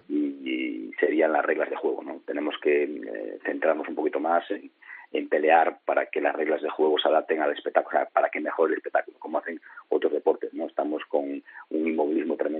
y, 0.07 0.91
serían 0.99 1.33
las 1.33 1.43
reglas 1.43 1.69
de 1.69 1.75
juego, 1.75 2.03
¿no? 2.03 2.21
Tenemos 2.25 2.55
que 2.61 2.83
eh, 2.83 3.39
centrarnos 3.43 3.87
un 3.89 3.95
poquito 3.95 4.19
más 4.19 4.49
en, 4.51 4.71
en 5.11 5.29
pelear 5.29 5.79
para 5.85 6.05
que 6.07 6.21
las 6.21 6.35
reglas 6.35 6.61
de 6.61 6.69
juego 6.69 6.97
se 6.99 7.07
adapten 7.07 7.41
al 7.41 7.51
espectáculo, 7.51 8.07
para 8.13 8.29
que 8.29 8.39
mejore 8.39 8.73
el 8.73 8.77
espectáculo, 8.77 9.17
como 9.19 9.39
hacen 9.39 9.59
otros 9.89 10.13
deportes. 10.13 10.53
no 10.53 10.67
Estamos 10.67 11.03
con 11.05 11.23
un 11.23 11.87
inmovilismo 11.87 12.35
tremendo 12.35 12.54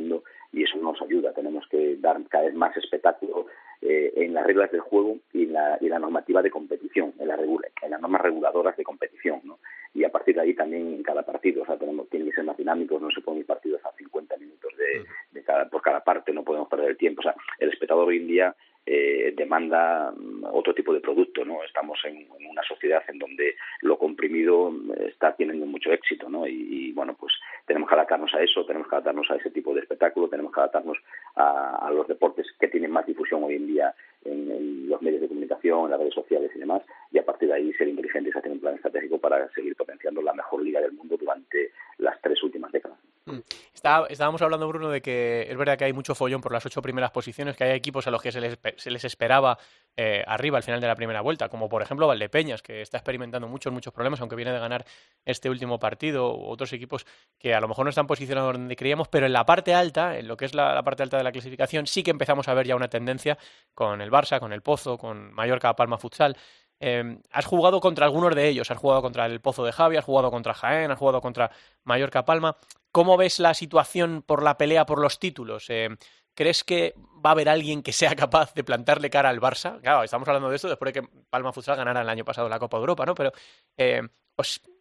y 0.56 0.64
eso 0.64 0.78
nos 0.78 1.02
ayuda. 1.02 1.34
Tenemos 1.34 1.68
que 1.68 1.98
dar 1.98 2.18
cada 2.30 2.46
vez 2.46 2.56
más 2.56 2.76
espectáculo 2.78 3.48
eh, 3.82 4.14
en 4.16 4.34
las 4.34 4.46
reglas 4.46 4.72
del 4.72 4.80
juego 4.80 5.18
y 5.34 5.48
la, 5.48 5.78
y 5.82 5.90
la 5.90 6.00
normativa 6.00 6.42
de 6.42 6.50
competición, 6.50 7.14
en, 7.20 7.28
la 7.28 7.36
en 7.36 7.92
las 7.92 8.02
normas 8.02 8.22
reguladoras 8.22 8.78
de 8.78 8.86
competición. 8.86 9.42
¿no? 9.44 9.60
Y 9.94 10.06
a 10.06 10.10
partir 10.10 10.36
de 10.36 10.42
ahí 10.42 10.54
también 10.54 10.94
en 10.94 11.04
cada 11.04 11.24
partido, 11.24 11.64
o 11.64 11.66
sea, 11.66 11.78
tenemos, 11.78 12.10
tienen 12.10 12.30
que 12.30 12.36
ser 12.36 12.46
más 12.46 12.56
dinámicos, 12.56 13.02
no 13.02 13.12
se 13.12 13.20
pueden 13.20 13.42
ir 13.42 13.46
partidos 13.46 13.86
a 13.86 13.92
50 13.98 14.38
minutos 14.38 14.72
de, 14.78 15.04
de 15.32 15.44
cada, 15.44 15.70
por 15.70 15.82
cada 15.82 16.02
parte, 16.02 16.32
no 16.32 16.44
podemos 16.44 16.70
perder 16.70 16.92
el 16.92 16.98
tiempo. 16.98 17.20
O 17.20 17.24
sea, 17.24 17.36
el 17.60 17.70
espectador 17.70 18.08
hoy 18.08 18.18
en 18.18 18.28
día 18.28 18.56
eh, 18.88 19.34
demanda 19.36 20.14
mm, 20.16 20.44
otro 20.52 20.76
tipo 20.76 20.94
de 20.94 21.00
producto, 21.00 21.44
¿no? 21.44 21.64
Estamos 21.64 21.98
en, 22.06 22.28
una 22.48 22.62
sociedad 22.62 23.02
en 23.08 23.18
donde 23.18 23.56
lo 23.82 23.98
comprimido 23.98 24.72
eh, 24.96 25.08
está 25.10 25.36
teniendo 25.36 25.66
mucho 25.66 25.92
éxito, 25.92 26.30
¿no? 26.30 26.46
Y, 26.46 26.92
bueno, 26.94 27.16
pues 27.20 27.34
tenemos 27.66 27.90
que 27.90 27.96
adaptarnos 27.96 28.34
a 28.34 28.42
eso, 28.42 28.66
tenemos 28.66 28.88
que 28.88 28.96
adaptarnos 28.96 29.30
a 29.32 29.36
ese 29.36 29.50
tipo 29.50 29.74
de 29.74 29.82
espectáculo, 29.82 30.30
tenemos 30.30 30.54
que 30.54 30.60
adaptarnos 30.60 30.98
a, 31.36 31.90
los 31.92 32.08
deportes 32.08 32.48
que 32.60 32.68
tienen 32.68 32.92
más 32.92 33.06
difusión 33.06 33.44
hoy 33.44 33.56
en 33.56 33.68
día 33.68 33.94
en, 34.24 34.90
los 34.90 35.02
medios 35.02 35.22
de 35.22 35.28
comunicación, 35.28 35.86
en 35.86 35.92
las 35.92 36.00
redes 36.00 36.14
sociales 36.14 36.52
y 36.56 36.60
demás, 36.60 36.84
y 37.12 37.18
a 37.18 37.26
partir 37.26 37.50
de 37.50 37.56
ahí 37.56 37.74
ser 37.74 37.88
inteligentes, 37.88 38.36
hacer 38.36 38.52
un 38.52 38.60
plan 38.60 38.76
estratégico 38.76 39.18
para 39.18 39.50
seguir 39.52 39.76
potenciando 39.76 40.22
la 40.22 40.34
mejor 40.34 40.62
liga 40.62 40.80
del 40.80 40.94
mundo 40.94 41.18
durante 41.18 41.72
las 41.98 42.22
tres 42.22 42.42
últimas 42.44 42.72
décadas. 42.72 42.98
Mm. 43.27 43.39
estábamos 43.74 44.41
hablando, 44.44 44.67
Bruno, 44.67 44.89
de 44.89 45.01
que 45.01 45.48
es 45.50 45.58
verdad 45.58 45.79
que 45.79 45.86
hay 45.86 45.94
mucho 45.94 46.13
follón 46.13 46.41
por 46.41 46.51
las 46.51 46.63
ocho 46.65 46.82
primeras 46.84 47.10
posiciones, 47.10 47.58
que 47.58 47.63
hay 47.63 47.72
equipos 47.72 48.05
a 48.05 48.12
los 48.12 48.22
que 48.22 48.32
se 48.32 48.39
les, 48.39 48.60
se 48.77 48.91
les 48.91 49.03
esperaba 49.03 49.58
eh, 49.98 50.24
arriba 50.27 50.58
al 50.58 50.63
final 50.63 50.79
de 50.79 50.86
la 50.86 50.96
primera 50.96 51.22
vuelta, 51.22 51.50
como 51.50 51.67
por 51.67 51.82
ejemplo 51.82 52.05
Valdepeñas, 52.05 52.62
que 52.62 52.82
está 52.82 52.98
experimentando 52.98 53.48
muchos, 53.48 53.74
muchos 53.74 53.91
problemas, 53.94 54.22
aunque 54.22 54.36
viene 54.36 54.51
de 54.51 54.60
ganar 54.60 54.86
este 55.25 55.50
último 55.50 55.79
partido, 55.79 56.38
otros 56.38 56.72
equipos 56.74 57.08
que 57.39 57.55
a 57.55 57.60
lo 57.60 57.67
mejor 57.67 57.86
no 57.86 57.89
están 57.89 58.05
posicionados 58.05 58.53
donde 58.53 58.75
creíamos, 58.75 59.08
pero 59.08 59.25
en 59.25 59.34
la 59.34 59.44
parte 59.46 59.74
alta, 59.74 60.20
en 60.20 60.27
lo 60.27 60.38
que 60.38 60.46
es 60.46 60.53
la, 60.53 60.84
parte 60.84 61.01
alta 61.01 61.17
de 61.17 61.24
la 61.24 61.32
clasificación, 61.32 61.88
sí 61.88 62.03
que 62.03 62.12
empezamos 62.12 62.48
a 62.48 62.53
ver 62.53 62.67
ya 62.67 62.75
una 62.75 62.89
tendencia 62.89 63.39
con 63.74 64.01
el 64.01 64.12
Barça, 64.12 64.39
con 64.39 64.53
el 64.53 64.62
Pozo, 64.62 65.00
con 65.00 65.34
Mallorca, 65.34 65.75
Palma 65.75 65.98
Futsal. 65.98 66.38
Em, 66.79 67.20
has 67.32 67.46
jugado 67.46 67.79
contra 67.79 68.05
algunos 68.05 68.36
de 68.36 68.48
ellos, 68.48 68.70
has 68.70 68.77
jugado 68.77 69.01
contra 69.01 69.25
el 69.25 69.39
Pozo 69.39 69.63
de 69.63 69.72
Javi, 69.72 69.98
has 69.98 70.05
jugado 70.05 70.29
contra 70.32 70.53
Jaén, 70.53 70.91
has 70.91 71.00
jugado 71.00 71.22
contra 71.22 71.51
Mallorca 71.84 72.25
Palma. 72.25 72.58
¿Cómo 72.91 73.17
ves 73.17 73.39
la 73.39 73.53
situación 73.53 74.22
por 74.22 74.44
la 74.44 74.58
pelea 74.58 74.86
por 74.86 75.00
los 75.00 75.20
títulos? 75.20 75.70
Em, 75.70 75.98
¿Crees 76.34 76.65
que 76.65 76.94
va 77.25 77.29
a 77.29 77.34
haber 77.34 77.48
alguien 77.48 77.82
que 77.82 77.94
sea 77.94 78.15
capaz 78.15 78.53
de 78.53 78.63
plantarle 78.63 79.10
cara 79.10 79.29
al 79.29 79.39
Barça? 79.39 79.79
Claro, 79.82 80.03
estamos 80.03 80.27
hablando 80.27 80.50
de 80.50 80.58
esto 80.58 80.67
después 80.67 80.94
de 80.94 81.01
que 81.01 81.08
Palma 81.29 81.53
Futsal 81.53 81.77
ganara 81.77 82.01
el 82.01 82.10
año 82.10 82.25
pasado 82.25 82.50
la 82.50 82.60
Copa 82.60 82.77
de 82.77 82.82
Europa, 82.82 83.05
¿no? 83.05 83.15
Pero 83.15 83.32
em, 83.77 84.10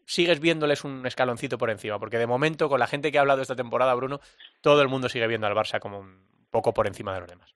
sigues 0.04 0.40
viéndoles 0.40 0.84
un 0.84 1.06
escaloncito 1.06 1.56
por 1.58 1.70
encima, 1.70 1.98
porque 1.98 2.18
de 2.18 2.26
momento, 2.26 2.68
con 2.68 2.80
la 2.80 2.86
gente 2.86 3.10
que 3.10 3.18
ha 3.18 3.20
hablado 3.20 3.42
esta 3.42 3.56
temporada, 3.56 3.94
Bruno, 3.94 4.20
todo 4.60 4.82
el 4.82 4.88
mundo 4.88 5.08
sigue 5.08 5.26
viendo 5.26 5.46
al 5.46 5.54
Barça 5.54 5.78
como 5.78 6.00
un 6.00 6.26
poco 6.50 6.74
por 6.74 6.86
encima 6.86 7.14
de 7.14 7.20
los 7.20 7.28
demás. 7.28 7.54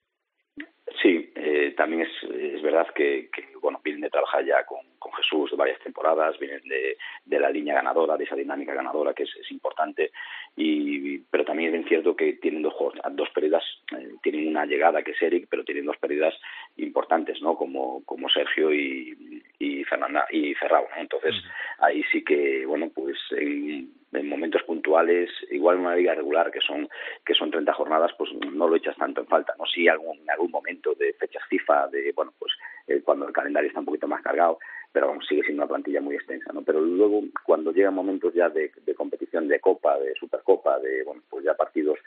Sí, 1.01 1.31
eh, 1.35 1.73
también 1.77 2.01
es, 2.01 2.58
es 2.59 2.63
verdad 2.63 2.87
que, 2.93 3.29
que, 3.31 3.47
bueno, 3.61 3.79
vienen 3.83 4.01
de 4.01 4.09
trabajar 4.09 4.45
ya 4.45 4.65
con, 4.65 4.79
con 4.99 5.13
Jesús 5.13 5.49
de 5.51 5.57
varias 5.57 5.79
temporadas, 5.79 6.37
vienen 6.37 6.61
de, 6.67 6.97
de, 7.25 7.39
la 7.39 7.49
línea 7.49 7.75
ganadora, 7.75 8.17
de 8.17 8.25
esa 8.25 8.35
dinámica 8.35 8.73
ganadora 8.73 9.13
que 9.13 9.23
es, 9.23 9.35
es 9.37 9.49
importante, 9.51 10.11
y, 10.57 11.19
pero 11.19 11.45
también 11.45 11.73
es 11.73 11.87
cierto 11.87 12.15
que 12.15 12.33
tienen 12.33 12.61
dos, 12.61 12.73
dos 13.11 13.29
pérdidas, 13.29 13.63
eh, 13.97 14.09
tienen 14.21 14.49
una 14.49 14.65
llegada 14.65 15.03
que 15.03 15.11
es 15.11 15.21
Eric, 15.21 15.47
pero 15.49 15.63
tienen 15.63 15.85
dos 15.85 15.97
pérdidas 15.97 16.35
importantes, 16.75 17.41
¿no? 17.41 17.55
Como, 17.55 18.03
como 18.03 18.27
Sergio 18.29 18.73
y, 18.73 19.41
y 19.57 19.83
Fernanda 19.85 20.27
y 20.29 20.53
Ferrao, 20.55 20.87
¿no? 20.93 21.01
Entonces, 21.01 21.35
ahí 21.79 22.03
sí 22.11 22.23
que, 22.25 22.65
bueno, 22.65 22.91
pues 22.93 23.17
en, 23.31 23.93
en 24.11 24.27
momentos 24.27 24.63
puntuales, 24.63 25.29
igual 25.51 25.77
en 25.77 25.85
una 25.85 25.95
liga 25.95 26.15
regular 26.15 26.51
que 26.51 26.61
son 26.61 26.89
que 27.25 27.33
son 27.33 27.51
30 27.51 27.73
jornadas, 27.73 28.11
pues 28.17 28.31
no 28.51 28.67
lo 28.67 28.75
echas 28.75 28.97
tanto 28.97 29.21
en 29.21 29.27
falta, 29.27 29.53
¿no? 29.57 29.65
Sí, 29.65 29.87
algún, 29.87 30.19
en 30.19 30.29
algún 30.29 30.51
momento 30.51 30.93
de 30.95 31.13
fechas 31.13 31.43
FIFA, 31.49 31.87
de, 31.87 32.11
bueno, 32.13 32.33
pues 32.39 32.48
eh, 32.87 33.01
cuando 33.03 33.27
el 33.27 33.33
calendario 33.33 33.67
está 33.67 33.79
un 33.79 33.85
poquito 33.85 34.07
más 34.07 34.21
cargado, 34.21 34.59
pero 34.91 35.07
vamos, 35.07 35.25
sigue 35.27 35.43
siendo 35.43 35.63
una 35.63 35.69
plantilla 35.69 36.01
muy 36.01 36.15
extensa, 36.15 36.51
¿no? 36.51 36.63
Pero 36.63 36.81
luego, 36.81 37.21
cuando 37.45 37.71
llegan 37.71 37.93
momentos 37.93 38.33
ya 38.33 38.49
de, 38.49 38.71
de 38.85 38.95
competición 38.95 39.47
de 39.47 39.59
Copa, 39.59 39.99
de 39.99 40.13
Supercopa, 40.15 40.79
de, 40.79 41.03
bueno, 41.03 41.21
pues 41.29 41.45
ya 41.45 41.53
partidos 41.53 41.99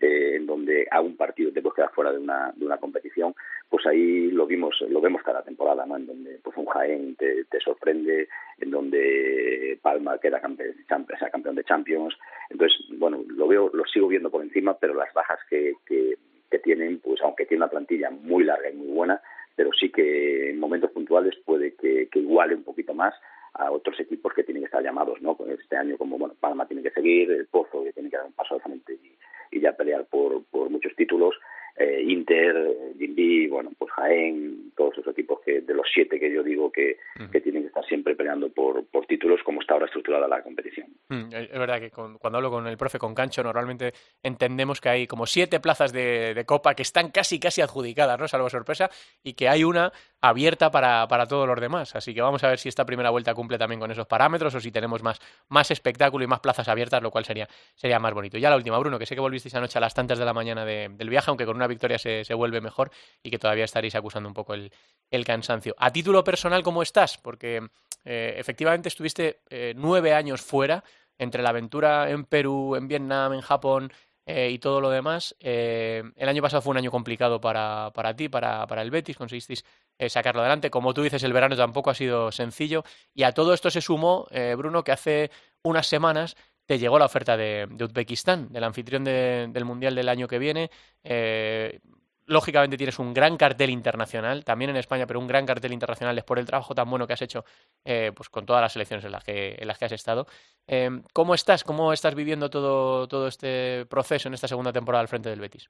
eh, 0.00 0.36
en 0.36 0.46
donde 0.46 0.86
a 0.90 1.02
un 1.02 1.16
partido 1.16 1.52
te 1.52 1.60
puedes 1.60 1.76
quedar 1.76 1.92
fuera 1.92 2.12
de 2.12 2.18
una, 2.18 2.52
de 2.56 2.64
una 2.64 2.78
competición, 2.78 3.34
pues 3.68 3.84
ahí 3.86 4.30
lo 4.30 4.46
vimos, 4.46 4.74
lo 4.88 5.00
vemos 5.02 5.22
cada 5.22 5.42
temporada, 5.42 5.84
¿no? 5.84 5.96
En 5.96 6.06
donde 6.06 6.40
pues 6.42 6.56
un 6.56 6.64
Jaén 6.64 7.14
te, 7.16 7.44
te 7.44 7.60
sorprende, 7.60 8.28
en 8.58 8.70
donde 8.70 9.78
Palma 9.82 10.18
queda 10.18 10.40
campeón, 10.40 10.74
campeón 10.86 11.54
de 11.54 11.64
Champions. 11.64 12.16
Entonces, 12.48 12.78
bueno, 12.98 13.22
lo 13.28 13.46
veo, 13.46 13.70
lo 13.74 13.84
sigo 13.84 14.08
viendo 14.08 14.30
por 14.30 14.42
encima, 14.42 14.78
pero 14.78 14.94
las 14.94 15.12
bajas 15.12 15.38
que, 15.50 15.74
que, 15.84 16.16
que 16.50 16.58
tienen, 16.60 17.00
pues 17.00 17.20
aunque 17.20 17.44
tiene 17.44 17.64
una 17.64 17.70
plantilla 17.70 18.10
muy 18.10 18.44
larga 18.44 18.70
y 18.70 18.76
muy 18.76 18.88
buena, 18.88 19.20
pero 19.60 19.72
sí 19.78 19.90
que 19.90 20.48
en 20.48 20.58
momentos 20.58 20.90
puntuales 20.90 21.34
puede 21.44 21.74
que, 21.74 22.08
que 22.10 22.18
iguale 22.20 22.54
un 22.54 22.64
poquito 22.64 22.94
más 22.94 23.12
a 23.52 23.70
otros 23.70 24.00
equipos 24.00 24.32
que 24.32 24.42
tienen 24.42 24.62
que 24.62 24.68
estar 24.68 24.82
llamados, 24.82 25.20
¿no? 25.20 25.36
Este 25.50 25.76
año 25.76 25.98
como 25.98 26.16
bueno, 26.16 26.34
Palma 26.40 26.66
tiene 26.66 26.82
que 26.82 26.90
seguir, 26.92 27.30
el 27.30 27.46
Pozo 27.46 27.84
que 27.84 27.92
tiene 27.92 28.08
que 28.08 28.16
dar 28.16 28.24
un 28.24 28.32
paso 28.32 28.54
al 28.54 28.62
frente 28.62 28.94
y, 28.94 29.12
y 29.50 29.60
ya 29.60 29.76
pelear 29.76 30.06
por, 30.06 30.42
por 30.44 30.70
muchos 30.70 30.96
títulos. 30.96 31.34
Eh, 31.80 32.02
Inter, 32.06 32.54
Dimbi, 32.94 33.46
bueno, 33.48 33.72
pues 33.78 33.90
Jaén, 33.92 34.70
todos 34.76 34.98
esos 34.98 35.12
equipos 35.12 35.40
que 35.40 35.62
de 35.62 35.72
los 35.72 35.86
siete 35.90 36.20
que 36.20 36.30
yo 36.30 36.42
digo 36.42 36.70
que, 36.70 36.98
que 37.32 37.40
tienen 37.40 37.62
que 37.62 37.68
estar 37.68 37.84
siempre 37.86 38.14
peleando 38.14 38.50
por, 38.50 38.84
por 38.88 39.06
títulos 39.06 39.40
como 39.42 39.62
está 39.62 39.72
ahora 39.72 39.86
estructurada 39.86 40.28
la 40.28 40.42
competición. 40.42 40.88
Mm, 41.08 41.32
es 41.32 41.58
verdad 41.58 41.80
que 41.80 41.90
cuando 41.90 42.36
hablo 42.36 42.50
con 42.50 42.66
el 42.66 42.76
profe, 42.76 42.98
con 42.98 43.14
Cancho, 43.14 43.42
normalmente 43.42 43.94
entendemos 44.22 44.78
que 44.78 44.90
hay 44.90 45.06
como 45.06 45.24
siete 45.24 45.58
plazas 45.58 45.90
de, 45.90 46.34
de, 46.34 46.44
Copa 46.44 46.74
que 46.74 46.82
están 46.82 47.10
casi 47.10 47.40
casi 47.40 47.62
adjudicadas, 47.62 48.20
¿no? 48.20 48.28
Salvo 48.28 48.50
sorpresa, 48.50 48.90
y 49.22 49.32
que 49.32 49.48
hay 49.48 49.64
una 49.64 49.90
abierta 50.20 50.70
para, 50.70 51.06
para 51.08 51.26
todos 51.26 51.46
los 51.46 51.60
demás. 51.60 51.94
Así 51.96 52.14
que 52.14 52.20
vamos 52.20 52.44
a 52.44 52.48
ver 52.48 52.58
si 52.58 52.68
esta 52.68 52.84
primera 52.84 53.10
vuelta 53.10 53.34
cumple 53.34 53.58
también 53.58 53.80
con 53.80 53.90
esos 53.90 54.06
parámetros 54.06 54.54
o 54.54 54.60
si 54.60 54.70
tenemos 54.70 55.02
más, 55.02 55.18
más 55.48 55.70
espectáculo 55.70 56.24
y 56.24 56.26
más 56.26 56.40
plazas 56.40 56.68
abiertas, 56.68 57.02
lo 57.02 57.10
cual 57.10 57.24
sería, 57.24 57.48
sería 57.74 57.98
más 57.98 58.12
bonito. 58.12 58.38
Ya 58.38 58.50
la 58.50 58.56
última, 58.56 58.78
Bruno, 58.78 58.98
que 58.98 59.06
sé 59.06 59.14
que 59.14 59.20
volvisteis 59.20 59.54
anoche 59.54 59.78
a 59.78 59.80
las 59.80 59.94
tantas 59.94 60.18
de 60.18 60.24
la 60.24 60.32
mañana 60.32 60.64
del 60.64 61.08
viaje, 61.08 61.30
aunque 61.30 61.46
con 61.46 61.56
una 61.56 61.66
victoria 61.66 61.98
se, 61.98 62.24
se, 62.24 62.34
vuelve 62.34 62.60
mejor 62.60 62.90
y 63.22 63.30
que 63.30 63.38
todavía 63.38 63.64
estaréis 63.64 63.94
acusando 63.94 64.28
un 64.28 64.34
poco 64.34 64.54
el, 64.54 64.72
el 65.10 65.24
cansancio. 65.24 65.74
A 65.78 65.90
título 65.90 66.22
personal, 66.22 66.62
¿cómo 66.62 66.82
estás? 66.82 67.18
Porque 67.18 67.68
eh, 68.04 68.34
efectivamente 68.36 68.88
estuviste 68.88 69.40
eh, 69.48 69.74
nueve 69.76 70.14
años 70.14 70.40
fuera, 70.40 70.84
entre 71.18 71.42
la 71.42 71.50
aventura 71.50 72.10
en 72.10 72.24
Perú, 72.24 72.76
en 72.76 72.88
Vietnam, 72.88 73.34
en 73.34 73.42
Japón 73.42 73.92
eh, 74.24 74.50
y 74.50 74.58
todo 74.58 74.80
lo 74.80 74.90
demás. 74.90 75.36
El 75.38 76.14
año 76.16 76.42
pasado 76.42 76.62
fue 76.62 76.70
un 76.70 76.78
año 76.78 76.90
complicado 76.90 77.40
para, 77.40 77.90
para 77.94 78.14
ti, 78.16 78.28
para, 78.28 78.66
para, 78.66 78.82
el 78.82 78.90
Betis, 78.90 79.16
conseguisteis 79.16 79.64
eh, 80.00 80.08
sacarlo 80.08 80.40
adelante. 80.40 80.70
Como 80.70 80.94
tú 80.94 81.02
dices, 81.02 81.22
el 81.22 81.32
verano 81.32 81.56
tampoco 81.56 81.90
ha 81.90 81.94
sido 81.94 82.32
sencillo. 82.32 82.84
Y 83.14 83.22
a 83.22 83.32
todo 83.32 83.54
esto 83.54 83.70
se 83.70 83.80
sumó, 83.80 84.26
Bruno, 84.56 84.82
que 84.82 84.92
hace 84.92 85.30
unas 85.62 85.86
semanas 85.86 86.36
te 86.70 86.78
llegó 86.78 87.00
la 87.00 87.06
oferta 87.06 87.36
de, 87.36 87.66
Uzbekistán, 87.80 88.52
del 88.52 88.62
anfitrión 88.62 89.02
de, 89.02 89.48
del 89.50 89.64
Mundial 89.64 89.92
del 89.92 90.08
año 90.08 90.28
que 90.28 90.38
viene. 90.38 90.70
Eh, 91.02 91.80
lógicamente 92.26 92.76
tienes 92.76 92.98
un 93.00 93.12
gran 93.12 93.36
cartel 93.36 93.70
internacional, 93.70 94.44
también 94.44 94.70
en 94.70 94.76
España, 94.76 95.04
pero 95.04 95.18
un 95.18 95.26
gran 95.26 95.44
cartel 95.44 95.72
internacional 95.72 96.16
es 96.16 96.22
por 96.22 96.38
el 96.38 96.46
trabajo 96.46 96.72
tan 96.72 96.88
bueno 96.88 97.08
que 97.08 97.14
has 97.14 97.22
hecho 97.22 97.44
eh, 97.84 98.12
pues 98.14 98.28
con 98.28 98.46
todas 98.46 98.62
las 98.62 98.72
selecciones 98.72 99.04
en 99.04 99.10
las 99.10 99.24
que, 99.24 99.56
en 99.58 99.66
las 99.66 99.78
que 99.78 99.86
has 99.86 99.92
estado. 99.92 100.26
Eh, 100.68 100.88
¿Cómo 101.12 101.34
estás? 101.34 101.64
¿Cómo 101.64 101.92
estás 101.92 102.14
viviendo 102.14 102.48
todo, 102.48 103.08
todo 103.08 103.26
este 103.26 103.84
proceso 103.86 104.28
en 104.28 104.34
esta 104.34 104.46
segunda 104.46 104.72
temporada 104.72 105.02
al 105.02 105.08
frente 105.08 105.28
del 105.28 105.40
Betis? 105.40 105.68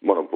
Bueno, 0.00 0.26
pues 0.30 0.35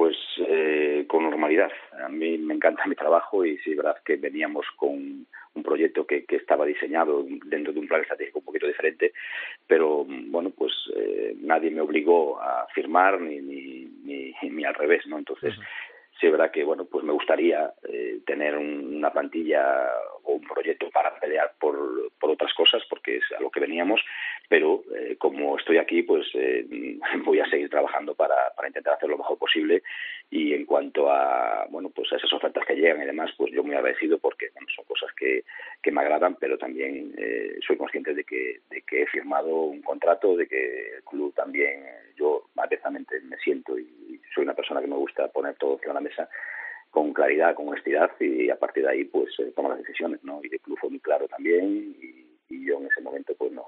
con 1.11 1.23
normalidad. 1.23 1.69
A 2.05 2.07
mí 2.07 2.37
me 2.37 2.53
encanta 2.53 2.87
mi 2.87 2.95
trabajo 2.95 3.43
y 3.43 3.57
sí, 3.57 3.75
verdad 3.75 3.97
que 4.05 4.15
veníamos 4.15 4.65
con 4.77 5.27
un 5.53 5.63
proyecto 5.63 6.07
que, 6.07 6.23
que 6.23 6.37
estaba 6.37 6.65
diseñado 6.65 7.25
dentro 7.47 7.73
de 7.73 7.79
un 7.81 7.87
plan 7.89 7.99
estratégico 7.99 8.39
un 8.39 8.45
poquito 8.45 8.65
diferente, 8.65 9.11
pero 9.67 10.05
bueno, 10.07 10.51
pues 10.51 10.71
eh, 10.95 11.35
nadie 11.41 11.69
me 11.69 11.81
obligó 11.81 12.41
a 12.41 12.65
firmar 12.73 13.19
ni, 13.19 13.41
ni, 13.41 13.89
ni, 14.05 14.33
ni 14.41 14.63
al 14.63 14.73
revés, 14.73 15.05
¿no? 15.05 15.17
Entonces, 15.17 15.53
sí 16.21 16.27
es 16.27 16.31
verdad 16.31 16.51
que 16.51 16.63
bueno 16.63 16.85
pues 16.85 17.03
me 17.03 17.11
gustaría 17.11 17.73
eh, 17.89 18.19
tener 18.25 18.55
un, 18.55 18.95
una 18.97 19.11
plantilla 19.11 19.89
o 20.23 20.33
un 20.33 20.41
proyecto 20.41 20.89
para 20.91 21.19
pelear 21.19 21.53
por, 21.59 22.11
por 22.19 22.29
otras 22.29 22.53
cosas 22.53 22.83
porque 22.87 23.17
es 23.17 23.23
a 23.37 23.41
lo 23.41 23.49
que 23.49 23.59
veníamos 23.59 23.99
pero 24.51 24.83
eh, 24.93 25.15
como 25.17 25.57
estoy 25.57 25.77
aquí 25.77 26.03
pues 26.03 26.27
eh, 26.33 26.65
voy 27.25 27.39
a 27.39 27.49
seguir 27.49 27.69
trabajando 27.69 28.13
para, 28.15 28.53
para 28.53 28.67
intentar 28.67 28.95
hacer 28.95 29.09
lo 29.09 29.17
mejor 29.17 29.37
posible. 29.37 29.81
Y 30.29 30.53
en 30.53 30.65
cuanto 30.65 31.09
a 31.09 31.67
bueno 31.69 31.89
pues 31.89 32.11
a 32.11 32.17
esas 32.17 32.33
ofertas 32.33 32.65
que 32.65 32.75
llegan 32.75 33.01
y 33.01 33.05
demás 33.05 33.31
pues 33.37 33.53
yo 33.53 33.63
muy 33.63 33.75
agradecido 33.75 34.19
porque 34.19 34.49
bueno, 34.53 34.67
son 34.75 34.83
cosas 34.83 35.09
que, 35.13 35.45
que 35.81 35.91
me 35.91 36.01
agradan 36.01 36.35
pero 36.35 36.57
también 36.57 37.13
eh, 37.17 37.59
soy 37.65 37.77
consciente 37.77 38.13
de 38.13 38.25
que, 38.25 38.59
de 38.69 38.81
que 38.81 39.03
he 39.03 39.07
firmado 39.07 39.55
un 39.55 39.81
contrato 39.81 40.35
de 40.35 40.47
que 40.47 40.95
el 40.97 41.03
club 41.03 41.33
también 41.33 41.85
yo 42.17 42.43
abiertamente 42.57 43.21
me 43.21 43.37
siento 43.37 43.79
y 43.79 43.87
soy 44.33 44.43
una 44.43 44.53
persona 44.53 44.81
que 44.81 44.87
me 44.87 44.95
gusta 44.95 45.27
poner 45.29 45.55
todo 45.55 45.73
encima 45.73 45.93
la 45.93 46.01
mesa 46.01 46.29
con 46.89 47.13
claridad, 47.13 47.55
con 47.55 47.69
honestidad 47.69 48.11
y 48.19 48.49
a 48.49 48.57
partir 48.57 48.83
de 48.83 48.89
ahí 48.89 49.03
pues 49.05 49.31
eh, 49.39 49.51
tomo 49.55 49.69
las 49.69 49.79
decisiones, 49.79 50.23
¿no? 50.23 50.41
Y 50.43 50.53
el 50.53 50.59
club 50.59 50.77
muy 50.89 50.99
claro 50.99 51.27
también 51.27 51.95
y, 52.01 52.25
y 52.49 52.65
yo 52.65 52.79
en 52.79 52.87
ese 52.87 53.01
momento 53.01 53.33
pues 53.35 53.51
no 53.51 53.65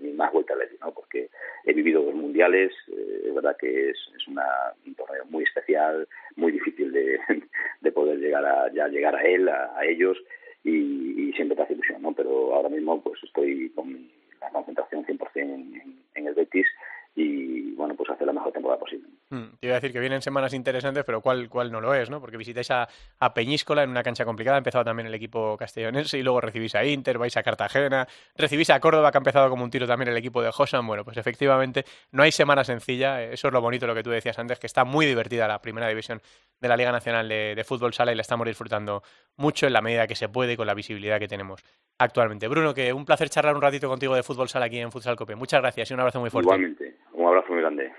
ni 0.00 0.12
más 0.12 0.32
vuelta 0.32 0.54
a 0.54 0.56
la 0.56 0.64
¿no? 0.80 0.92
Porque 0.92 1.30
he 1.64 1.72
vivido 1.72 2.02
dos 2.02 2.14
mundiales, 2.14 2.72
eh, 2.88 3.24
es 3.26 3.34
verdad 3.34 3.56
que 3.58 3.90
es, 3.90 3.96
es 4.16 4.28
una, 4.28 4.46
un 4.86 4.94
torneo 4.94 5.24
muy 5.26 5.44
especial, 5.44 6.08
muy 6.36 6.52
difícil 6.52 6.92
de, 6.92 7.18
de 7.80 7.92
poder 7.92 8.18
llegar 8.18 8.44
a 8.44 8.72
ya 8.72 8.88
llegar 8.88 9.16
a 9.16 9.22
él, 9.22 9.48
a, 9.48 9.84
ellos 9.84 10.18
y, 10.64 11.28
y, 11.28 11.32
siempre 11.32 11.56
te 11.56 11.62
hace 11.62 11.74
ilusión, 11.74 12.02
¿no? 12.02 12.12
Pero 12.12 12.54
ahora 12.54 12.68
mismo 12.68 13.02
pues 13.02 13.22
estoy 13.22 13.70
con 13.70 14.10
la 14.40 14.50
concentración 14.50 15.04
100% 15.06 15.30
en, 15.36 15.50
en, 15.50 16.02
en 16.14 16.26
el 16.26 16.34
Betis 16.34 16.66
y 17.14 17.72
bueno, 17.72 17.94
pues 17.96 18.10
hacer 18.10 18.26
la 18.26 18.32
mejor 18.32 18.52
temporada 18.52 18.78
posible. 18.78 19.08
Mm, 19.30 19.56
te 19.60 19.66
iba 19.66 19.74
a 19.74 19.80
decir 19.80 19.92
que 19.92 20.00
vienen 20.00 20.22
semanas 20.22 20.52
interesantes, 20.54 21.04
pero 21.04 21.20
¿cuál, 21.20 21.48
cuál 21.48 21.70
no 21.70 21.80
lo 21.80 21.94
es? 21.94 22.10
¿no? 22.10 22.20
Porque 22.20 22.36
visitáis 22.36 22.70
a, 22.70 22.88
a 23.18 23.32
Peñíscola 23.32 23.82
en 23.82 23.90
una 23.90 24.02
cancha 24.02 24.24
complicada, 24.24 24.56
ha 24.56 24.58
empezado 24.58 24.84
también 24.84 25.06
el 25.06 25.14
equipo 25.14 25.56
castellonense 25.56 26.18
y 26.18 26.22
luego 26.22 26.40
recibís 26.40 26.74
a 26.74 26.84
Inter, 26.84 27.18
vais 27.18 27.36
a 27.36 27.42
Cartagena, 27.42 28.06
recibís 28.36 28.70
a 28.70 28.80
Córdoba 28.80 29.10
que 29.10 29.18
ha 29.18 29.20
empezado 29.20 29.48
como 29.48 29.64
un 29.64 29.70
tiro 29.70 29.86
también 29.86 30.08
el 30.08 30.16
equipo 30.16 30.42
de 30.42 30.50
Josan. 30.50 30.86
Bueno, 30.86 31.04
pues 31.04 31.16
efectivamente 31.16 31.84
no 32.12 32.22
hay 32.22 32.32
semana 32.32 32.64
sencilla, 32.64 33.22
eso 33.22 33.48
es 33.48 33.54
lo 33.54 33.60
bonito 33.60 33.86
lo 33.86 33.94
que 33.94 34.02
tú 34.02 34.10
decías 34.10 34.38
antes, 34.38 34.58
que 34.58 34.66
está 34.66 34.84
muy 34.84 35.06
divertida 35.06 35.46
la 35.46 35.60
primera 35.62 35.88
división 35.88 36.20
de 36.60 36.68
la 36.68 36.76
Liga 36.76 36.92
Nacional 36.92 37.28
de, 37.28 37.54
de 37.54 37.64
Fútbol 37.64 37.94
Sala 37.94 38.12
y 38.12 38.16
la 38.16 38.22
estamos 38.22 38.46
disfrutando 38.46 39.02
mucho 39.36 39.66
en 39.66 39.72
la 39.72 39.80
medida 39.80 40.06
que 40.06 40.16
se 40.16 40.28
puede 40.28 40.54
y 40.54 40.56
con 40.56 40.66
la 40.66 40.74
visibilidad 40.74 41.18
que 41.18 41.28
tenemos 41.28 41.62
actualmente. 41.98 42.48
Bruno, 42.48 42.74
que 42.74 42.92
un 42.92 43.04
placer 43.04 43.28
charlar 43.30 43.54
un 43.54 43.62
ratito 43.62 43.88
contigo 43.88 44.14
de 44.14 44.22
Fútbol 44.22 44.48
Sala 44.48 44.66
aquí 44.66 44.78
en 44.78 44.90
Futsal 44.90 45.16
Cope. 45.16 45.36
Muchas 45.36 45.60
gracias 45.60 45.90
y 45.90 45.94
un 45.94 46.00
abrazo 46.00 46.20
muy 46.20 46.30
fuerte. 46.30 46.46
Igualmente, 46.46 46.96
un 47.20 47.28
abrazo 47.28 47.52
muy 47.52 47.60
grande. 47.60 47.92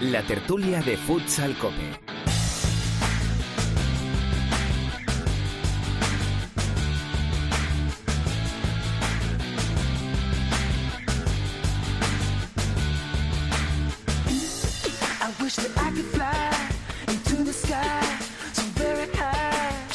La 0.00 0.22
tertulia 0.22 0.80
de 0.80 0.96
Futsal 0.96 1.54
Cope. 1.58 2.17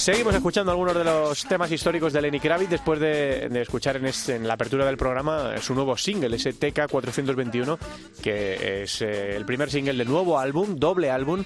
Seguimos 0.03 0.35
escuchando 0.35 0.69
algunos 0.69 0.95
de 0.95 1.05
los 1.05 1.45
temas 1.45 1.71
históricos 1.71 2.11
de 2.11 2.21
Lenny 2.21 2.41
Kravitz 2.41 2.69
después 2.69 2.99
de, 2.99 3.47
de 3.47 3.61
escuchar 3.61 3.95
en, 3.95 4.05
en, 4.05 4.45
la 4.45 4.55
apertura 4.55 4.85
del 4.85 4.97
programa 4.97 5.57
su 5.61 5.73
nuevo 5.73 5.95
single, 5.95 6.35
ese 6.35 6.53
TK421, 6.53 7.77
que 8.21 8.83
es 8.83 9.01
eh, 9.01 9.33
el 9.33 9.45
primer 9.45 9.71
single 9.71 9.93
del 9.93 10.09
nuevo 10.09 10.37
álbum, 10.37 10.75
doble 10.75 11.09
álbum, 11.09 11.45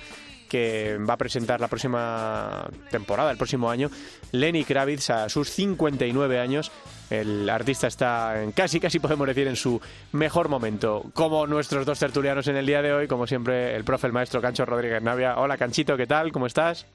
que 0.49 0.97
va 1.07 1.13
a 1.13 1.17
presentar 1.17 1.61
la 1.61 1.67
próxima 1.67 2.67
temporada, 2.89 3.29
el 3.29 3.37
próximo 3.37 3.69
año, 3.69 3.91
Lenny 4.31 4.63
Kravitz 4.63 5.11
a 5.11 5.29
sus 5.29 5.51
59 5.51 6.39
años. 6.39 6.71
El 7.11 7.47
artista 7.51 7.85
está 7.85 8.41
en 8.41 8.53
casi, 8.53 8.79
casi 8.79 8.99
podemos 8.99 9.27
decir, 9.27 9.45
en 9.47 9.55
su 9.55 9.79
mejor 10.13 10.49
momento. 10.49 11.05
Como 11.13 11.45
nuestros 11.45 11.85
dos 11.85 11.99
tertulianos 11.99 12.47
en 12.47 12.55
el 12.57 12.65
día 12.65 12.81
de 12.81 12.91
hoy, 12.91 13.07
como 13.07 13.27
siempre, 13.27 13.75
el 13.75 13.83
profe, 13.83 14.07
el 14.07 14.13
maestro 14.13 14.41
Cancho 14.41 14.65
Rodríguez 14.65 15.03
Navia. 15.03 15.37
Hola, 15.37 15.57
Canchito, 15.57 15.95
¿qué 15.95 16.07
tal? 16.07 16.31
¿Cómo 16.31 16.47
estás? 16.47 16.87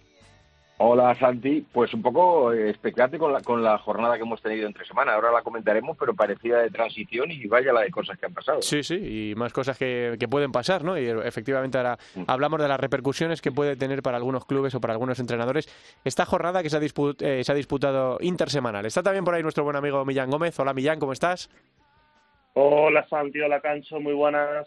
Hola 0.84 1.14
Santi, 1.14 1.64
pues 1.72 1.94
un 1.94 2.02
poco 2.02 2.52
expectante 2.52 3.16
con 3.16 3.32
la, 3.32 3.40
con 3.40 3.62
la 3.62 3.78
jornada 3.78 4.16
que 4.16 4.22
hemos 4.22 4.42
tenido 4.42 4.66
entre 4.66 4.84
semana. 4.84 5.14
Ahora 5.14 5.30
la 5.30 5.42
comentaremos, 5.42 5.96
pero 5.96 6.12
parecía 6.12 6.56
de 6.56 6.70
transición 6.70 7.30
y 7.30 7.46
vaya 7.46 7.72
la 7.72 7.82
de 7.82 7.90
cosas 7.92 8.18
que 8.18 8.26
han 8.26 8.34
pasado. 8.34 8.60
Sí, 8.62 8.82
sí, 8.82 8.96
y 9.30 9.34
más 9.36 9.52
cosas 9.52 9.78
que, 9.78 10.16
que 10.18 10.26
pueden 10.26 10.50
pasar, 10.50 10.82
¿no? 10.82 10.98
Y 10.98 11.06
efectivamente 11.06 11.78
ahora 11.78 11.98
mm. 12.16 12.24
hablamos 12.26 12.60
de 12.60 12.66
las 12.66 12.80
repercusiones 12.80 13.40
que 13.40 13.52
puede 13.52 13.76
tener 13.76 14.02
para 14.02 14.16
algunos 14.16 14.44
clubes 14.44 14.74
o 14.74 14.80
para 14.80 14.94
algunos 14.94 15.20
entrenadores 15.20 15.68
esta 16.02 16.26
jornada 16.26 16.64
que 16.64 16.70
se 16.70 16.78
ha, 16.78 16.80
disput 16.80 17.22
eh, 17.22 17.44
se 17.44 17.52
ha 17.52 17.54
disputado 17.54 18.18
intersemanal. 18.20 18.84
Está 18.84 19.04
también 19.04 19.24
por 19.24 19.36
ahí 19.36 19.42
nuestro 19.44 19.62
buen 19.62 19.76
amigo 19.76 20.04
Millán 20.04 20.30
Gómez. 20.30 20.58
Hola 20.58 20.74
Millán, 20.74 20.98
¿cómo 20.98 21.12
estás? 21.12 21.48
Hola 22.54 23.06
Santi, 23.08 23.40
hola 23.40 23.60
Cancho, 23.60 24.00
muy 24.00 24.14
buenas. 24.14 24.66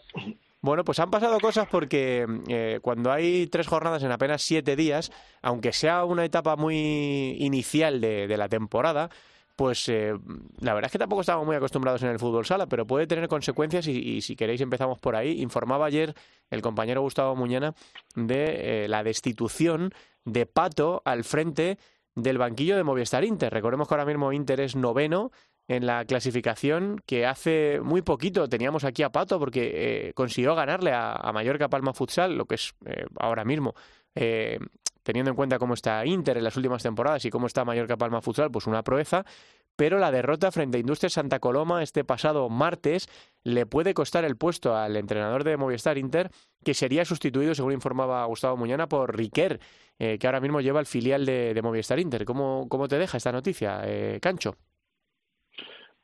Bueno, 0.66 0.82
pues 0.82 0.98
han 0.98 1.12
pasado 1.12 1.38
cosas 1.38 1.68
porque 1.70 2.26
eh, 2.48 2.80
cuando 2.82 3.12
hay 3.12 3.46
tres 3.46 3.68
jornadas 3.68 4.02
en 4.02 4.10
apenas 4.10 4.42
siete 4.42 4.74
días, 4.74 5.12
aunque 5.40 5.72
sea 5.72 6.04
una 6.04 6.24
etapa 6.24 6.56
muy 6.56 7.36
inicial 7.38 8.00
de, 8.00 8.36
la 8.36 8.48
temporada, 8.48 9.08
pues 9.54 9.88
eh, 9.88 10.12
la 10.58 10.74
verdad 10.74 10.88
es 10.88 10.92
que 10.92 10.98
tampoco 10.98 11.20
estamos 11.20 11.46
muy 11.46 11.54
acostumbrados 11.54 12.02
en 12.02 12.08
el 12.08 12.18
fútbol 12.18 12.44
sala, 12.44 12.66
pero 12.66 12.84
puede 12.84 13.06
tener 13.06 13.28
consecuencias 13.28 13.86
y, 13.86 13.92
y 13.92 14.22
si 14.22 14.34
queréis 14.34 14.60
empezamos 14.60 14.98
por 14.98 15.14
ahí. 15.14 15.40
Informaba 15.40 15.86
ayer 15.86 16.16
el 16.50 16.62
compañero 16.62 17.00
Gustavo 17.00 17.36
Muñana 17.36 17.72
de 18.16 18.86
eh, 18.86 18.88
la 18.88 19.04
destitución 19.04 19.94
de 20.24 20.46
Pato 20.46 21.00
al 21.04 21.22
frente 21.22 21.78
del 22.16 22.38
banquillo 22.38 22.76
de 22.76 22.82
Movistar 22.82 23.22
Inter. 23.22 23.52
Recordemos 23.52 23.86
que 23.86 23.94
ahora 23.94 24.04
mismo 24.04 24.32
Inter 24.32 24.58
es 24.58 24.74
noveno 24.74 25.30
en 25.68 25.86
la 25.86 26.04
clasificación 26.04 27.00
que 27.06 27.26
hace 27.26 27.80
muy 27.82 28.02
poquito 28.02 28.48
teníamos 28.48 28.84
aquí 28.84 29.02
a 29.02 29.10
Pato 29.10 29.38
porque 29.38 30.08
eh, 30.08 30.12
consiguió 30.14 30.54
ganarle 30.54 30.92
a, 30.92 31.30
Mallorca 31.32 31.68
Palma 31.68 31.92
Futsal, 31.92 32.36
lo 32.36 32.46
que 32.46 32.54
es 32.54 32.74
eh, 32.84 33.06
ahora 33.18 33.44
mismo. 33.44 33.74
Eh, 34.14 34.58
teniendo 35.02 35.30
en 35.30 35.36
cuenta 35.36 35.58
cómo 35.58 35.74
está 35.74 36.04
Inter 36.04 36.36
en 36.36 36.44
las 36.44 36.56
últimas 36.56 36.82
temporadas 36.82 37.24
y 37.24 37.30
cómo 37.30 37.46
está 37.46 37.64
Mallorca 37.64 37.96
Palma 37.96 38.20
Futsal, 38.20 38.50
pues 38.50 38.66
una 38.66 38.82
proeza, 38.82 39.24
pero 39.76 39.98
la 39.98 40.10
derrota 40.10 40.50
frente 40.50 40.78
a 40.78 40.80
Industrias 40.80 41.12
Santa 41.12 41.38
Coloma 41.38 41.82
este 41.82 42.02
pasado 42.02 42.48
martes 42.48 43.08
le 43.44 43.66
puede 43.66 43.94
costar 43.94 44.24
el 44.24 44.36
puesto 44.36 44.74
al 44.74 44.96
entrenador 44.96 45.44
de 45.44 45.56
Movistar 45.56 45.96
Inter, 45.96 46.30
que 46.64 46.74
sería 46.74 47.04
sustituido, 47.04 47.54
según 47.54 47.72
informaba 47.72 48.24
Gustavo 48.24 48.56
Muñana, 48.56 48.88
por 48.88 49.16
Riquer, 49.16 49.60
eh, 49.98 50.18
que 50.18 50.26
ahora 50.26 50.40
mismo 50.40 50.60
lleva 50.60 50.80
el 50.80 50.86
filial 50.86 51.24
de, 51.24 51.60
Movistar 51.62 52.00
Inter. 52.00 52.24
¿Cómo, 52.24 52.66
¿Cómo, 52.68 52.88
te 52.88 52.98
deja 52.98 53.16
esta 53.16 53.30
noticia, 53.30 53.82
eh, 53.84 54.18
Cancho? 54.20 54.56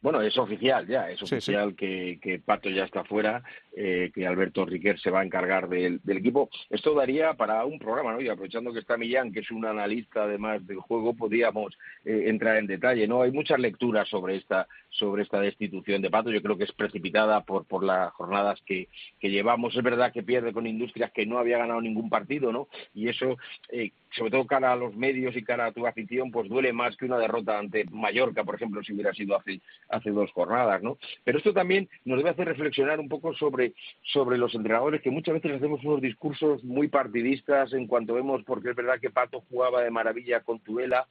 Bueno, 0.03 0.21
es 0.21 0.37
oficial 0.37 0.85
ya, 0.89 1.09
es 1.09 1.23
oficial 1.23 1.77
Que, 1.77 2.19
que, 2.21 2.41
Pato 2.41 2.69
ya 2.69 2.85
está 2.85 3.05
fuera, 3.05 3.43
eh, 3.75 4.11
que 4.13 4.27
Alberto 4.27 4.67
Riquer 4.67 4.99
se 4.99 5.11
va 5.11 5.21
a 5.21 5.25
encargar 5.25 5.69
del, 5.69 6.01
equipo. 6.05 6.51
Esto 6.69 6.93
daría 6.93 7.35
para 7.35 7.65
un 7.65 7.79
programa, 7.79 8.13
¿no? 8.13 8.21
Y 8.21 8.29
aprovechando 8.29 8.73
que 8.73 8.81
está 8.81 8.97
Millán, 8.97 9.33
que 9.33 9.41
es 9.41 9.51
un 9.53 9.65
analista 9.65 10.25
además 10.25 10.67
del 10.67 10.79
juego, 10.79 11.15
podríamos 11.15 11.79
eh, 12.05 12.25
entrar 12.27 12.57
en 12.57 12.67
detalle, 12.67 13.07
¿no? 13.07 13.23
Hay 13.23 13.31
muchas 13.31 13.61
lecturas 13.61 14.09
sobre 14.09 14.37
esta 14.37 14.67
sobre 14.91 15.23
esta 15.23 15.41
destitución 15.41 16.03
de 16.03 16.11
Pato. 16.11 16.31
Yo 16.31 16.43
creo 16.43 16.59
que 16.59 16.65
es 16.65 16.73
precipitada 16.73 17.41
por, 17.43 17.65
por 17.65 17.83
las 17.83 18.13
jornadas 18.13 18.61
que, 18.67 18.89
que 19.21 19.31
llevamos. 19.31 19.75
Es 19.75 19.83
verdad 19.83 20.13
que 20.13 20.23
pierde 20.23 20.53
con 20.53 20.67
Industrias 20.67 21.13
que 21.13 21.27
no 21.27 21.39
había 21.39 21.59
ganado 21.59 21.81
ningún 21.81 22.11
partido, 22.11 22.53
¿no? 22.53 22.69
Y 22.95 23.09
eso, 23.09 23.37
eh, 23.71 23.93
sobre 24.11 24.31
todo 24.31 24.47
cara 24.47 24.73
a 24.73 24.77
los 24.77 24.95
medios 24.95 25.35
y 25.37 25.43
cara 25.43 25.67
a 25.67 25.73
tu 25.73 25.87
afición, 25.87 26.31
pues 26.31 26.49
duele 26.49 26.73
más 26.73 26.97
que 26.97 27.07
una 27.07 27.19
derrota 27.19 27.59
ante 27.59 27.85
Mallorca, 27.91 28.45
por 28.45 28.57
ejemplo, 28.57 28.83
si 28.83 28.93
hubiera 28.93 29.15
sido 29.15 29.37
hace, 29.37 29.61
hace 29.93 30.11
dos 30.11 30.33
jornadas, 30.33 30.83
¿no? 30.83 30.99
Pero 31.25 31.39
esto 31.39 31.53
también 31.53 31.89
nos 32.05 32.19
debe 32.19 32.31
hacer 32.31 32.49
reflexionar 32.49 32.99
un 32.99 33.09
poco 33.09 33.35
sobre, 33.35 33.75
sobre 34.03 34.39
los 34.39 34.55
entrenadores, 34.55 35.03
que 35.03 35.11
muchas 35.11 35.35
veces 35.35 35.53
hacemos 35.53 35.85
unos 35.85 36.01
discursos 36.01 36.65
muy 36.65 36.89
partidistas 36.89 37.73
en 37.73 37.87
cuanto 37.87 38.15
vemos, 38.15 38.43
porque 38.45 38.71
es 38.71 38.77
verdad 38.77 39.01
que 39.01 39.11
Pato 39.11 39.43
jugaba 39.49 39.83
de 39.83 39.91
maravilla 39.91 40.41
con 40.41 40.59
Tuela, 40.61 41.07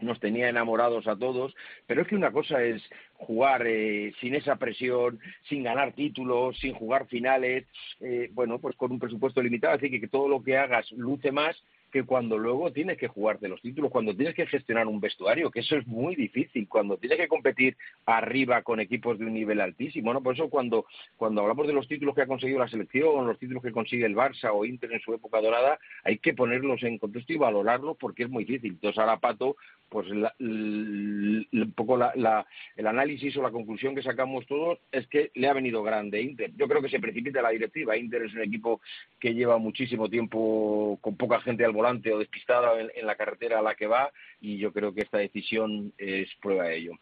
nos 0.00 0.20
tenía 0.20 0.48
enamorados 0.48 1.06
a 1.08 1.16
todos, 1.16 1.54
pero 1.86 2.02
es 2.02 2.08
que 2.08 2.14
una 2.14 2.30
cosa 2.30 2.62
es 2.62 2.82
jugar 3.14 3.66
eh, 3.66 4.12
sin 4.20 4.34
esa 4.34 4.56
presión, 4.56 5.18
sin 5.48 5.64
ganar 5.64 5.92
títulos, 5.92 6.56
sin 6.58 6.72
jugar 6.74 7.08
finales, 7.08 7.66
eh, 8.00 8.30
bueno, 8.32 8.60
pues 8.60 8.76
con 8.76 8.92
un 8.92 9.00
presupuesto 9.00 9.42
limitado, 9.42 9.74
así 9.74 9.90
que, 9.90 10.00
que 10.00 10.08
todo 10.08 10.28
lo 10.28 10.42
que 10.42 10.56
hagas 10.56 10.90
luce 10.92 11.32
más 11.32 11.56
que 11.90 12.04
cuando 12.04 12.38
luego 12.38 12.72
tienes 12.72 12.98
que 12.98 13.08
jugarte 13.08 13.48
los 13.48 13.60
títulos, 13.60 13.90
cuando 13.90 14.14
tienes 14.14 14.34
que 14.34 14.46
gestionar 14.46 14.86
un 14.86 15.00
vestuario, 15.00 15.50
que 15.50 15.60
eso 15.60 15.76
es 15.76 15.86
muy 15.86 16.14
difícil, 16.14 16.68
cuando 16.68 16.96
tienes 16.96 17.18
que 17.18 17.28
competir 17.28 17.76
arriba 18.06 18.62
con 18.62 18.80
equipos 18.80 19.18
de 19.18 19.26
un 19.26 19.34
nivel 19.34 19.60
altísimo, 19.60 20.12
¿no? 20.12 20.22
Por 20.22 20.34
eso 20.34 20.48
cuando, 20.48 20.86
cuando 21.16 21.42
hablamos 21.42 21.66
de 21.66 21.72
los 21.72 21.88
títulos 21.88 22.14
que 22.14 22.22
ha 22.22 22.26
conseguido 22.26 22.58
la 22.58 22.68
selección, 22.68 23.26
los 23.26 23.38
títulos 23.38 23.62
que 23.62 23.72
consigue 23.72 24.06
el 24.06 24.16
Barça 24.16 24.50
o 24.52 24.64
Inter 24.64 24.92
en 24.92 25.00
su 25.00 25.14
época 25.14 25.40
dorada, 25.40 25.78
hay 26.04 26.18
que 26.18 26.34
ponerlos 26.34 26.82
en 26.82 26.98
contexto 26.98 27.32
y 27.32 27.38
valorarlos 27.38 27.96
porque 27.98 28.24
es 28.24 28.30
muy 28.30 28.44
difícil. 28.44 28.72
Entonces 28.72 28.98
ahora 28.98 29.18
Pato 29.18 29.56
pues 29.88 30.06
un 30.10 31.72
poco 31.74 31.96
la, 31.96 32.46
el 32.76 32.86
análisis 32.86 33.36
o 33.36 33.42
la 33.42 33.50
conclusión 33.50 33.94
que 33.94 34.02
sacamos 34.02 34.46
todos 34.46 34.78
es 34.92 35.06
que 35.08 35.30
le 35.34 35.48
ha 35.48 35.52
venido 35.52 35.82
grande 35.82 36.20
Inter. 36.20 36.52
Yo 36.56 36.68
creo 36.68 36.82
que 36.82 36.88
se 36.88 37.00
precipita 37.00 37.42
la 37.42 37.50
directiva. 37.50 37.96
Inter 37.96 38.22
es 38.22 38.34
un 38.34 38.42
equipo 38.42 38.80
que 39.18 39.34
lleva 39.34 39.58
muchísimo 39.58 40.08
tiempo 40.08 40.98
con 41.00 41.16
poca 41.16 41.40
gente 41.40 41.64
al 41.64 41.72
volante 41.72 42.12
o 42.12 42.18
despistada 42.18 42.80
en 42.80 43.06
la 43.06 43.16
carretera 43.16 43.58
a 43.58 43.62
la 43.62 43.74
que 43.74 43.86
va 43.86 44.12
y 44.40 44.58
yo 44.58 44.72
creo 44.72 44.92
que 44.92 45.02
esta 45.02 45.18
decisión 45.18 45.92
es 45.98 46.28
prueba 46.40 46.64
de 46.64 46.76
ello. 46.76 46.92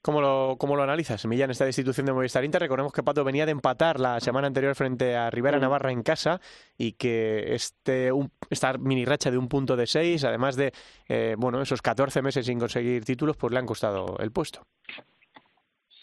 ¿Cómo 0.00 0.20
lo, 0.20 0.56
cómo 0.58 0.76
lo 0.76 0.84
analizas, 0.84 1.26
Millán, 1.26 1.50
esta 1.50 1.64
destitución 1.64 2.06
de 2.06 2.12
Movistar 2.12 2.44
Inter? 2.44 2.62
Recordemos 2.62 2.92
que 2.92 3.02
Pato 3.02 3.24
venía 3.24 3.44
de 3.46 3.52
empatar 3.52 3.98
la 3.98 4.20
semana 4.20 4.46
anterior 4.46 4.74
frente 4.76 5.16
a 5.16 5.28
Rivera 5.28 5.58
Navarra 5.58 5.90
en 5.90 6.02
casa 6.02 6.40
y 6.76 6.92
que 6.92 7.54
este, 7.54 8.10
esta 8.48 8.78
mini 8.78 9.04
racha 9.04 9.32
de 9.32 9.38
un 9.38 9.48
punto 9.48 9.76
de 9.76 9.88
seis, 9.88 10.24
además 10.24 10.54
de 10.54 10.72
eh, 11.08 11.34
bueno 11.36 11.60
esos 11.60 11.82
14 11.82 12.22
meses 12.22 12.46
sin 12.46 12.60
conseguir 12.60 13.04
títulos, 13.04 13.36
pues 13.36 13.52
le 13.52 13.58
han 13.58 13.66
costado 13.66 14.16
el 14.20 14.30
puesto. 14.30 14.62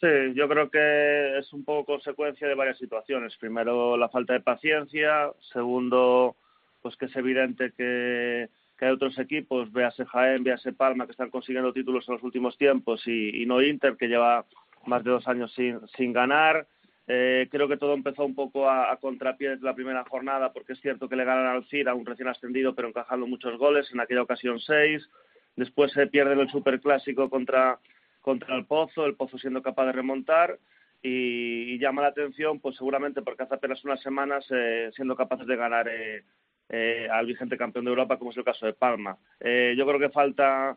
Sí, 0.01 0.33
yo 0.35 0.49
creo 0.49 0.69
que 0.69 1.39
es 1.39 1.53
un 1.53 1.63
poco 1.63 1.93
consecuencia 1.93 2.47
de 2.47 2.55
varias 2.55 2.77
situaciones. 2.77 3.35
Primero, 3.37 3.95
la 3.95 4.09
falta 4.09 4.33
de 4.33 4.41
paciencia. 4.41 5.31
Segundo, 5.53 6.35
pues 6.81 6.97
que 6.97 7.05
es 7.05 7.15
evidente 7.15 7.71
que 7.77 8.49
que 8.77 8.85
hay 8.85 8.91
otros 8.91 9.17
equipos, 9.19 9.71
véase 9.71 10.05
Jaén, 10.05 10.43
véase 10.43 10.73
Palma, 10.73 11.05
que 11.05 11.11
están 11.11 11.29
consiguiendo 11.29 11.71
títulos 11.71 12.07
en 12.07 12.15
los 12.15 12.23
últimos 12.23 12.57
tiempos 12.57 13.07
y, 13.07 13.45
no 13.45 13.61
Inter, 13.61 13.95
que 13.97 14.07
lleva 14.07 14.45
más 14.85 15.03
de 15.03 15.11
dos 15.11 15.27
años 15.27 15.53
sin, 15.53 15.79
sin 15.95 16.13
ganar. 16.13 16.67
Eh, 17.07 17.47
creo 17.51 17.67
que 17.67 17.77
todo 17.77 17.93
empezó 17.93 18.25
un 18.25 18.35
poco 18.35 18.69
a, 18.69 18.95
contrapié 18.97 19.51
desde 19.51 19.65
la 19.65 19.75
primera 19.75 20.03
jornada, 20.05 20.51
porque 20.51 20.73
es 20.73 20.81
cierto 20.81 21.07
que 21.07 21.15
le 21.15 21.23
ganan 21.23 21.47
al 21.47 21.65
CIR, 21.65 21.89
a 21.89 21.93
un 21.93 22.05
recién 22.05 22.27
ascendido, 22.27 22.73
pero 22.73 22.87
encajando 22.87 23.27
muchos 23.27 23.57
goles, 23.57 23.91
en 23.93 23.99
aquella 23.99 24.23
ocasión 24.23 24.59
seis. 24.59 25.07
Después 25.55 25.91
se 25.93 26.07
pierde 26.07 26.33
el 26.33 26.49
superclásico 26.49 27.29
contra, 27.29 27.79
contra 28.21 28.55
el 28.55 28.65
Pozo, 28.65 29.05
el 29.05 29.15
Pozo 29.15 29.37
siendo 29.37 29.61
capaz 29.61 29.85
de 29.85 29.91
remontar. 29.93 30.57
Y, 31.01 31.77
llama 31.77 32.01
la 32.01 32.07
atención, 32.07 32.59
pues 32.59 32.77
seguramente 32.77 33.21
porque 33.21 33.43
hace 33.43 33.53
apenas 33.53 33.83
unas 33.85 34.01
semanas 34.01 34.43
eh, 34.49 34.89
siendo 34.95 35.15
capaces 35.15 35.45
de 35.45 35.55
ganar 35.55 35.87
eh, 36.69 37.05
eh, 37.05 37.07
al 37.09 37.25
vigente 37.25 37.57
campeón 37.57 37.85
de 37.85 37.91
Europa, 37.91 38.17
como 38.17 38.31
es 38.31 38.37
el 38.37 38.43
caso 38.43 38.65
de 38.65 38.73
Palma. 38.73 39.17
Eh, 39.39 39.75
yo 39.77 39.85
creo 39.85 39.99
que 39.99 40.09
falta 40.09 40.75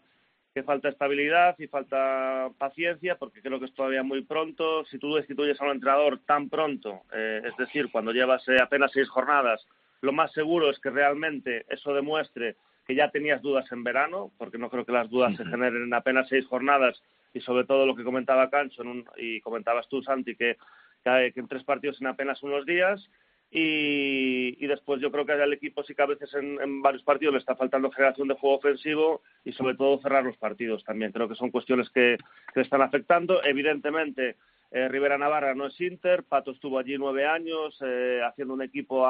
que 0.55 0.63
falta 0.63 0.89
estabilidad 0.89 1.55
y 1.59 1.67
falta 1.67 2.51
paciencia, 2.59 3.17
porque 3.17 3.41
creo 3.41 3.59
que 3.59 3.67
es 3.67 3.75
todavía 3.75 4.03
muy 4.03 4.23
pronto. 4.23 4.85
Si 4.87 4.99
tú 4.99 5.15
destituyes 5.15 5.61
a 5.61 5.65
un 5.65 5.73
entrenador 5.73 6.19
tan 6.27 6.49
pronto, 6.49 7.03
eh, 7.13 7.43
es 7.45 7.57
decir, 7.57 7.91
cuando 7.91 8.13
llevas 8.13 8.45
apenas 8.61 8.91
seis 8.93 9.09
jornadas, 9.09 9.67
lo 10.01 10.13
más 10.13 10.33
seguro 10.33 10.71
es 10.71 10.79
que 10.81 10.91
realmente 10.91 11.65
eso 11.69 11.95
demuestre 11.95 12.57
que 12.87 12.95
ya 12.95 13.11
tenías 13.11 13.43
dudas 13.43 13.71
en 13.71 13.85
verano, 13.85 14.33
porque 14.39 14.59
no 14.59 14.71
creo 14.71 14.85
que 14.85 14.93
las 14.93 15.11
dudas 15.11 15.37
se 15.37 15.45
generen 15.45 15.85
en 15.85 15.95
apenas 15.95 16.29
seis 16.29 16.47
jornadas 16.47 17.03
y 17.35 17.41
sobre 17.41 17.65
todo 17.65 17.87
lo 17.87 17.95
que 17.95 18.05
comentaba 18.05 18.51
Cancho 18.51 18.83
y 19.17 19.41
comentabas 19.43 19.89
tú, 19.89 20.03
Santi, 20.03 20.35
que, 20.35 20.57
que 21.05 21.33
en 21.35 21.49
tres 21.49 21.65
partidos 21.65 22.01
en 22.01 22.09
apenas 22.09 22.43
unos 22.43 22.65
días. 22.67 23.09
Y, 23.51 24.67
después 24.67 25.01
yo 25.01 25.11
creo 25.11 25.25
que 25.25 25.33
al 25.33 25.53
equipo 25.53 25.83
sí 25.83 25.95
que 25.95 26.03
a 26.03 26.07
veces 26.07 26.33
en, 26.35 26.83
varios 26.83 27.03
partidos 27.03 27.33
le 27.33 27.41
está 27.41 27.57
faltando 27.57 27.91
generación 27.91 28.29
de 28.29 28.35
juego 28.35 28.57
ofensivo 28.57 29.23
y 29.45 29.53
sobre 29.53 29.75
todo 29.75 30.01
cerrar 30.01 30.25
los 30.25 30.37
partidos 30.37 30.85
también. 30.85 31.13
Creo 31.13 31.29
que 31.29 31.35
son 31.35 31.51
cuestiones 31.51 31.89
que, 31.91 32.19
le 32.55 32.63
están 32.63 32.83
afectando. 32.83 33.43
Evidentemente, 33.43 34.37
eh, 34.71 34.89
Rivera 34.89 35.17
Navarra 35.17 35.55
no 35.55 35.67
es 35.67 35.81
Inter, 35.81 36.25
Pato 36.25 36.51
estuvo 36.51 36.79
allí 36.79 36.99
nueve 36.99 37.27
años 37.27 37.79
eh, 37.81 38.21
haciendo 38.23 38.53
un 38.53 38.63
equipo 38.63 39.07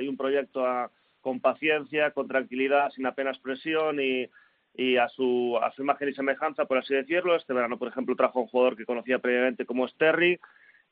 y 0.00 0.08
un 0.08 0.16
proyecto 0.16 0.90
con 1.20 1.40
paciencia, 1.40 2.10
con 2.10 2.26
tranquilidad, 2.26 2.90
sin 2.90 3.06
apenas 3.06 3.38
presión 3.38 3.98
y, 4.00 4.28
a, 4.96 5.08
su, 5.08 5.58
a 5.60 5.70
su 5.72 5.82
imagen 5.82 6.08
y 6.08 6.14
semejanza, 6.14 6.64
por 6.64 6.78
así 6.78 6.94
decirlo. 6.94 7.36
Este 7.36 7.52
verano, 7.52 7.78
por 7.78 7.88
ejemplo, 7.88 8.16
trajo 8.16 8.40
un 8.40 8.46
jugador 8.48 8.76
que 8.76 8.86
conocía 8.86 9.20
previamente 9.20 9.66
como 9.66 9.86
Sterry 9.86 10.40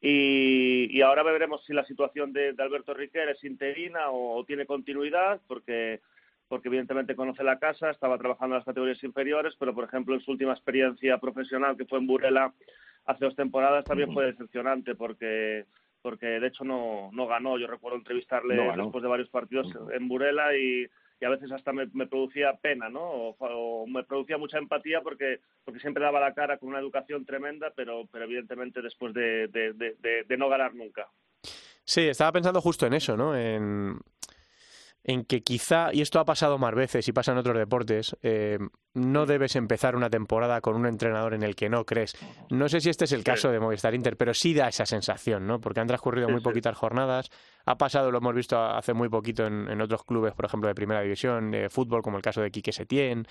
y, 0.00 1.00
ahora 1.00 1.22
veremos 1.22 1.64
si 1.64 1.72
la 1.72 1.85
situación 1.85 2.32
de, 2.32 2.54
Alberto 2.59 2.94
Riquer 2.94 3.30
es 3.30 3.42
interina 3.44 4.11
o, 4.11 4.44
tiene 4.44 4.66
continuidad, 4.66 5.40
porque, 5.46 6.00
porque 6.48 6.68
evidentemente 6.68 7.16
conoce 7.16 7.42
la 7.42 7.59
casa, 7.59 7.90
estaba 7.90 8.18
trabajando 8.18 8.54
en 8.54 8.59
las 8.59 8.66
categorías 8.66 9.02
inferiores, 9.02 9.54
pero 9.59 9.74
por 9.74 9.85
ejemplo 9.85 10.14
en 10.14 10.20
su 10.20 10.32
última 10.32 10.52
experiencia 10.52 11.18
profesional, 11.18 11.76
que 11.76 11.87
fue 11.87 11.98
en 11.98 12.06
Burela 12.06 12.52
hace 13.06 13.24
dos 13.24 13.37
temporadas, 13.37 13.85
también 13.85 14.12
fue 14.12 14.26
decepcionante, 14.26 14.94
porque 14.94 15.64
porque 16.02 16.26
de 16.26 16.46
hecho 16.46 16.62
no, 16.62 17.11
no 17.12 17.26
ganó. 17.26 17.59
Yo 17.59 17.66
recuerdo 17.66 17.98
entrevistarle 17.98 18.54
después 18.76 19.02
de 19.02 19.09
varios 19.09 19.28
partidos 19.28 19.66
en 19.92 20.06
Burela 20.06 20.56
y 20.56 20.87
y 21.20 21.24
a 21.24 21.31
veces 21.31 21.50
hasta 21.52 21.72
me, 21.72 21.87
producía 21.87 22.55
pena, 22.57 22.88
¿no? 22.88 23.02
O, 23.02 23.87
me 23.87 24.05
producía 24.05 24.38
mucha 24.38 24.59
empatía 24.59 25.00
porque, 25.00 25.40
porque 25.64 25.81
siempre 25.81 26.05
daba 26.05 26.20
la 26.20 26.35
cara 26.35 26.59
con 26.59 26.68
una 26.68 26.79
educación 26.79 27.24
tremenda, 27.24 27.72
pero, 27.74 28.07
pero 28.11 28.24
evidentemente 28.24 28.83
después 28.83 29.14
de, 29.14 29.48
de 29.48 30.37
no 30.37 30.48
ganar 30.48 30.74
nunca. 30.74 31.09
Sí, 31.88 32.09
estaba 32.09 32.33
pensando 32.33 32.61
justo 32.61 32.85
en 32.87 32.94
eso, 32.94 33.16
¿no? 33.16 33.37
En, 33.37 34.00
en 35.08 35.24
que 35.24 35.42
quizá, 35.42 35.90
y 35.92 36.00
esto 36.00 36.18
ha 36.18 36.24
pasado 36.24 36.58
más 36.58 36.74
veces 36.74 37.06
y 37.06 37.12
pasa 37.12 37.30
en 37.30 37.38
otros 37.38 37.56
deportes, 37.56 38.16
eh, 38.22 38.58
no 38.92 39.24
debes 39.24 39.54
empezar 39.54 39.94
una 39.94 40.10
temporada 40.10 40.60
con 40.60 40.74
un 40.74 40.84
entrenador 40.84 41.32
en 41.32 41.44
el 41.44 41.54
que 41.54 41.68
no 41.68 41.84
crees. 41.84 42.16
No 42.50 42.68
sé 42.68 42.80
si 42.80 42.90
este 42.90 43.04
es 43.04 43.12
el 43.12 43.22
caso 43.22 43.52
de 43.52 43.60
Movistar 43.60 43.94
Inter, 43.94 44.16
pero 44.16 44.34
sí 44.34 44.52
da 44.52 44.66
esa 44.66 44.84
sensación, 44.84 45.46
¿no? 45.46 45.60
Porque 45.60 45.78
han 45.78 45.86
transcurrido 45.86 46.28
muy 46.28 46.40
poquitas 46.40 46.76
jornadas. 46.76 47.30
Ha 47.66 47.78
pasado, 47.78 48.10
lo 48.10 48.18
hemos 48.18 48.34
visto 48.34 48.60
hace 48.60 48.94
muy 48.94 49.08
poquito 49.08 49.46
en, 49.46 49.68
en 49.70 49.80
otros 49.80 50.02
clubes, 50.02 50.34
por 50.34 50.46
ejemplo, 50.46 50.66
de 50.66 50.74
primera 50.74 51.02
división, 51.02 51.52
de 51.52 51.70
fútbol, 51.70 52.02
como 52.02 52.16
el 52.16 52.22
caso 52.22 52.40
de 52.40 52.50
Quique 52.50 52.72
Setién, 52.72 53.28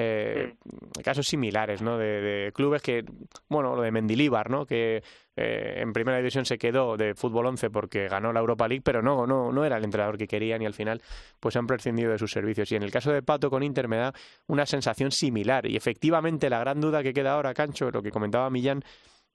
eh, 0.00 0.54
casos 1.02 1.26
similares, 1.26 1.82
¿no? 1.82 1.98
De, 1.98 2.52
clubes 2.54 2.82
que, 2.82 3.04
bueno, 3.48 3.74
lo 3.74 3.82
de 3.82 3.90
Mendilíbar, 3.90 4.48
¿no? 4.48 4.64
Que 4.64 5.02
eh, 5.34 5.74
en 5.78 5.92
primera 5.92 6.18
división 6.18 6.44
se 6.44 6.56
quedó 6.56 6.96
de 6.96 7.16
fútbol 7.16 7.46
11 7.46 7.68
porque 7.70 8.06
ganó 8.06 8.32
la 8.32 8.38
Europa 8.38 8.68
League, 8.68 8.82
pero 8.84 9.02
no, 9.02 9.26
no, 9.26 9.50
no 9.50 9.64
era 9.64 9.76
el 9.76 9.82
entrenador 9.82 10.16
que 10.16 10.28
querían 10.28 10.62
y 10.62 10.66
al 10.66 10.74
final 10.74 11.02
pues 11.40 11.56
han 11.56 11.66
prescindido 11.66 12.12
de 12.12 12.18
sus 12.18 12.30
servicios. 12.30 12.70
Y 12.70 12.76
en 12.76 12.84
el 12.84 12.92
caso 12.92 13.10
de 13.10 13.22
Pato 13.22 13.50
con 13.50 13.64
Inter 13.64 13.88
me 13.88 13.96
da 13.96 14.12
una 14.46 14.66
sensación 14.66 15.10
similar. 15.10 15.66
Y 15.66 15.74
efectivamente 15.74 16.48
la 16.48 16.60
gran 16.60 16.80
duda 16.80 17.02
que 17.02 17.12
queda 17.12 17.32
ahora, 17.32 17.52
Cancho, 17.52 17.90
lo 17.90 18.00
que 18.00 18.12
comentaba 18.12 18.48
Millán, 18.50 18.84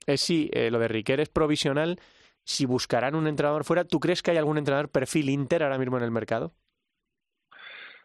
es 0.06 0.22
si 0.22 0.50
eh, 0.54 0.72
lo 0.72 0.80
de 0.80 0.88
Riquer 0.88 1.20
es 1.20 1.28
provisional, 1.28 2.00
si 2.46 2.66
buscarán 2.66 3.16
un 3.16 3.28
entrenador 3.28 3.66
fuera. 3.66 3.84
¿Tú 3.84 4.00
crees 4.00 4.24
que 4.24 4.32
hay 4.32 4.38
algún 4.38 4.58
entrenador 4.58 4.88
perfil 4.88 5.30
Inter 5.30 5.64
ahora 5.64 5.78
mismo 5.78 5.98
en 5.98 6.04
el 6.04 6.12
mercado? 6.12 6.54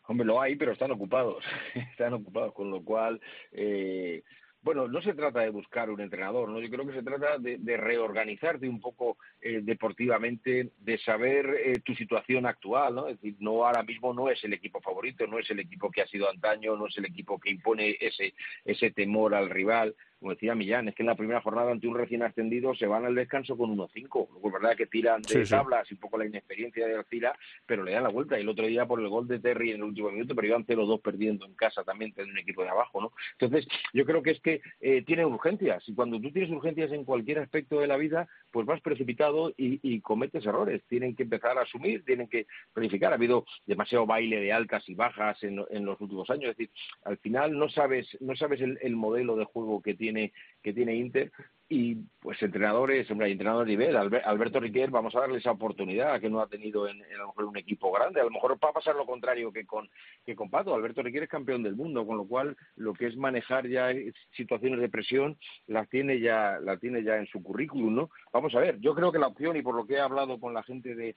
Hombre, 0.09 0.27
lo 0.27 0.41
hay, 0.41 0.57
pero 0.57 0.73
están 0.73 0.91
ocupados. 0.91 1.45
están 1.93 2.15
ocupados, 2.15 2.55
con 2.55 2.71
lo 2.71 2.83
cual, 2.83 3.21
eh, 3.53 4.23
bueno, 4.63 4.89
no 4.89 5.03
se 5.03 5.13
trata 5.13 5.41
de 5.41 5.51
buscar 5.51 5.91
un 5.91 6.01
entrenador, 6.01 6.49
¿no? 6.49 6.61
Yo 6.61 6.71
creo 6.71 6.87
que 6.87 6.95
se 6.95 7.03
trata 7.03 7.37
de, 7.39 7.77
reorganizarte 7.77 8.67
un 8.67 8.81
poco 8.81 9.19
eh, 9.43 9.61
deportivamente, 9.63 10.73
de 10.79 10.99
saber 10.99 11.47
eh, 11.63 11.81
tu 11.85 11.95
situación 11.95 12.47
actual, 12.47 12.95
¿no? 12.95 13.07
Es 13.07 13.21
decir, 13.21 13.37
no 13.41 13.67
ahora 13.67 13.83
mismo 13.83 14.15
no 14.15 14.31
es 14.31 14.43
el 14.45 14.55
equipo 14.55 14.81
favorito, 14.81 15.27
no 15.27 15.39
es 15.39 15.51
el 15.51 15.61
equipo 15.61 15.91
que 15.91 16.01
ha 16.01 16.07
sido 16.07 16.31
antaño, 16.31 16.75
no 16.75 16.87
es 16.87 16.97
el 16.97 17.05
equipo 17.05 17.39
que 17.39 17.51
impone 17.51 17.99
ese, 18.01 18.33
ese 18.65 18.91
temor 18.91 19.35
al 19.35 19.51
rival 19.51 19.95
como 20.19 20.33
decía 20.33 20.55
Millán, 20.55 20.89
es 20.89 20.95
que 20.95 21.03
en 21.03 21.09
la 21.09 21.15
primera 21.15 21.41
jornada 21.41 21.71
ante 21.71 21.87
un 21.87 21.97
recién 21.97 22.23
ascendido 22.23 22.75
se 22.75 22.87
van 22.87 23.05
al 23.05 23.15
descanso 23.15 23.57
con 23.57 23.77
1-5. 23.77 24.29
Es 24.45 24.53
verdad 24.53 24.77
que 24.77 24.87
tiran 24.87 25.23
de 25.23 25.47
tablas 25.47 25.89
y 25.91 25.95
un 25.95 26.01
poco 26.01 26.19
la 26.19 26.27
inexperiencia 26.27 26.87
de 26.89 26.97
Alcira, 26.97 27.39
pero 27.67 27.85
le 27.85 27.93
dan 27.93 28.03
la 28.03 28.09
vuelta. 28.09 28.37
Y 28.37 28.43
el 28.43 28.49
otro 28.49 28.67
día 28.67 28.87
por 28.87 29.01
el 29.01 29.09
gol 29.09 29.29
de 29.29 29.39
Terry 29.39 29.71
en 29.71 29.77
el 29.77 29.85
último 29.85 30.11
minuto, 30.11 30.35
pero 30.35 30.49
iban 30.49 30.67
0-2 30.67 31.01
perdiendo 31.03 31.47
en 31.47 31.55
casa 31.55 31.85
también 31.85 32.13
de 32.17 32.25
un 32.25 32.37
equipo 32.37 32.63
de 32.63 32.69
abajo, 32.69 33.01
¿no? 33.01 33.13
Entonces, 33.39 33.69
yo 33.93 34.05
creo 34.05 34.23
que 34.23 34.33
es 34.33 34.41
que 34.41 34.61
eh, 34.81 35.03
tiene 35.03 35.25
urgencias. 35.25 35.89
Y 35.89 35.95
cuando 35.95 36.21
tú 36.21 36.33
tienes 36.33 36.51
urgencias 36.51 36.91
en 36.91 37.05
cualquier 37.05 37.39
aspecto 37.39 37.79
de 37.79 37.87
la 37.87 37.97
vida, 37.97 38.27
pues 38.51 38.67
vas 38.67 38.81
precipitado 38.81 39.53
y, 39.57 40.01
cometes 40.01 40.47
errores. 40.47 40.83
Tienen 40.89 41.15
que 41.15 41.25
empezar 41.25 41.59
a 41.59 41.63
asumir, 41.63 42.05
tienen 42.05 42.29
que 42.29 42.47
planificar. 42.73 43.13
Ha 43.13 43.17
habido 43.17 43.45
demasiado 43.67 44.07
baile 44.07 44.41
de 44.41 44.53
altas 44.53 44.89
y 44.89 44.95
bajas 44.95 45.43
en, 45.45 45.57
los 45.57 46.01
últimos 46.01 46.29
años. 46.31 46.51
Es 46.51 46.57
decir, 46.57 46.71
al 47.05 47.19
final 47.19 47.57
no 47.57 47.69
sabes, 47.69 48.17
no 48.21 48.35
sabes 48.35 48.61
el 48.61 48.97
modelo 48.97 49.37
de 49.37 49.45
juego 49.45 49.81
que 49.83 49.95
tiene 49.95 50.08
tiene, 50.09 50.33
que 50.63 50.73
tiene 50.73 50.97
Inter 50.97 51.31
y 51.71 51.97
pues 52.21 52.43
entrenadores, 52.43 53.11
hombre, 53.11 53.27
hay 53.27 53.33
entrenadores 53.33 53.67
de 53.67 53.77
nivel. 53.77 53.97
Alberto 53.97 54.59
Riquer, 54.59 54.91
vamos 54.91 55.15
a 55.15 55.21
darle 55.21 55.39
esa 55.39 55.51
oportunidad 55.51 56.19
que 56.19 56.31
no 56.31 56.41
ha 56.41 56.49
tenido 56.49 56.89
en, 56.89 57.03
a 57.03 57.19
lo 57.19 57.27
mejor 57.29 57.45
un 57.45 57.59
equipo 57.59 57.93
grande. 57.93 58.21
A 58.21 58.25
lo 58.25 58.31
mejor 58.31 58.53
va 58.53 58.71
a 58.71 58.73
pasar 58.73 58.95
lo 58.97 59.05
contrario 59.05 59.53
que 59.53 59.67
con, 59.67 59.89
que 60.25 60.35
con 60.35 60.49
Pato. 60.49 60.75
Alberto 60.75 61.03
Riquer 61.03 61.25
es 61.25 61.29
campeón 61.29 61.63
del 61.63 61.77
mundo, 61.77 62.07
con 62.07 62.17
lo 62.17 62.27
cual 62.27 62.57
lo 62.77 62.95
que 62.95 63.07
es 63.07 63.17
manejar 63.19 63.69
ya 63.69 63.91
situaciones 64.35 64.81
de 64.81 64.89
presión 64.89 65.37
las 65.67 65.89
tiene 65.91 66.21
ya, 66.21 66.59
la 66.59 66.79
tiene 66.79 67.03
ya 67.03 67.19
en 67.19 67.27
su 67.27 67.43
currículum, 67.43 67.95
¿no? 67.95 68.11
Vamos 68.33 68.55
a 68.55 68.61
ver, 68.61 68.81
yo 68.81 68.95
creo 68.95 69.13
que 69.13 69.19
la 69.19 69.27
opción, 69.27 69.55
y 69.57 69.63
por 69.63 69.75
lo 69.75 69.87
que 69.87 69.95
he 69.95 70.01
hablado 70.01 70.41
con 70.41 70.55
la 70.55 70.63
gente 70.63 70.95
de, 70.95 71.17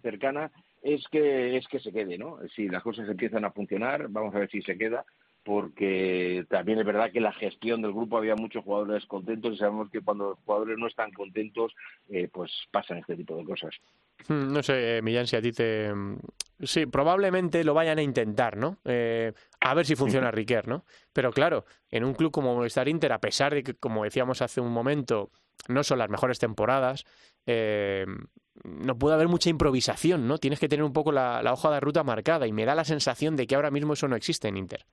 cercana, 0.00 0.50
es 0.82 1.04
que, 1.10 1.58
es 1.58 1.68
que 1.68 1.78
se 1.78 1.92
quede, 1.92 2.16
¿no? 2.16 2.38
Si 2.56 2.68
las 2.68 2.82
cosas 2.82 3.06
empiezan 3.06 3.44
a 3.44 3.52
funcionar, 3.52 4.08
vamos 4.08 4.34
a 4.34 4.38
ver 4.38 4.50
si 4.50 4.62
se 4.62 4.78
queda 4.78 5.04
porque 5.42 6.44
también 6.48 6.78
es 6.78 6.84
verdad 6.84 7.10
que 7.10 7.20
la 7.20 7.32
gestión 7.32 7.80
del 7.80 7.92
grupo 7.92 8.18
había 8.18 8.34
muchos 8.34 8.62
jugadores 8.62 9.06
contentos 9.06 9.54
y 9.54 9.56
sabemos 9.56 9.90
que 9.90 10.02
cuando 10.02 10.30
los 10.30 10.38
jugadores 10.44 10.76
no 10.78 10.86
están 10.86 11.12
contentos, 11.12 11.74
eh, 12.08 12.28
pues 12.30 12.50
pasan 12.70 12.98
este 12.98 13.16
tipo 13.16 13.36
de 13.36 13.44
cosas. 13.44 13.74
Hmm, 14.28 14.52
no 14.52 14.62
sé, 14.62 14.98
eh, 14.98 15.02
Millán, 15.02 15.26
si 15.26 15.36
a 15.36 15.42
ti 15.42 15.52
te... 15.52 15.92
Sí, 16.62 16.84
probablemente 16.84 17.64
lo 17.64 17.72
vayan 17.72 17.98
a 17.98 18.02
intentar, 18.02 18.58
¿no? 18.58 18.76
Eh, 18.84 19.32
a 19.60 19.74
ver 19.74 19.86
si 19.86 19.96
funciona 19.96 20.30
Riquer, 20.30 20.68
¿no? 20.68 20.84
Pero 21.12 21.32
claro, 21.32 21.64
en 21.90 22.04
un 22.04 22.12
club 22.12 22.30
como 22.30 22.54
Movistar 22.54 22.88
Inter, 22.88 23.12
a 23.12 23.20
pesar 23.20 23.54
de 23.54 23.62
que, 23.62 23.74
como 23.74 24.04
decíamos 24.04 24.42
hace 24.42 24.60
un 24.60 24.70
momento, 24.70 25.30
no 25.68 25.82
son 25.82 25.98
las 25.98 26.10
mejores 26.10 26.38
temporadas, 26.38 27.06
no 27.46 28.98
puede 28.98 29.14
haber 29.14 29.28
mucha 29.28 29.48
improvisación, 29.48 30.28
¿no? 30.28 30.38
Tienes 30.38 30.60
que 30.60 30.68
tener 30.68 30.84
un 30.84 30.92
poco 30.92 31.12
la 31.12 31.50
hoja 31.50 31.70
de 31.70 31.80
ruta 31.80 32.04
marcada 32.04 32.46
y 32.46 32.52
me 32.52 32.66
da 32.66 32.74
la 32.74 32.84
sensación 32.84 33.36
de 33.36 33.46
que 33.46 33.54
ahora 33.54 33.70
mismo 33.70 33.94
eso 33.94 34.06
no 34.06 34.16
existe 34.16 34.46
en 34.46 34.58
Inter. 34.58 34.84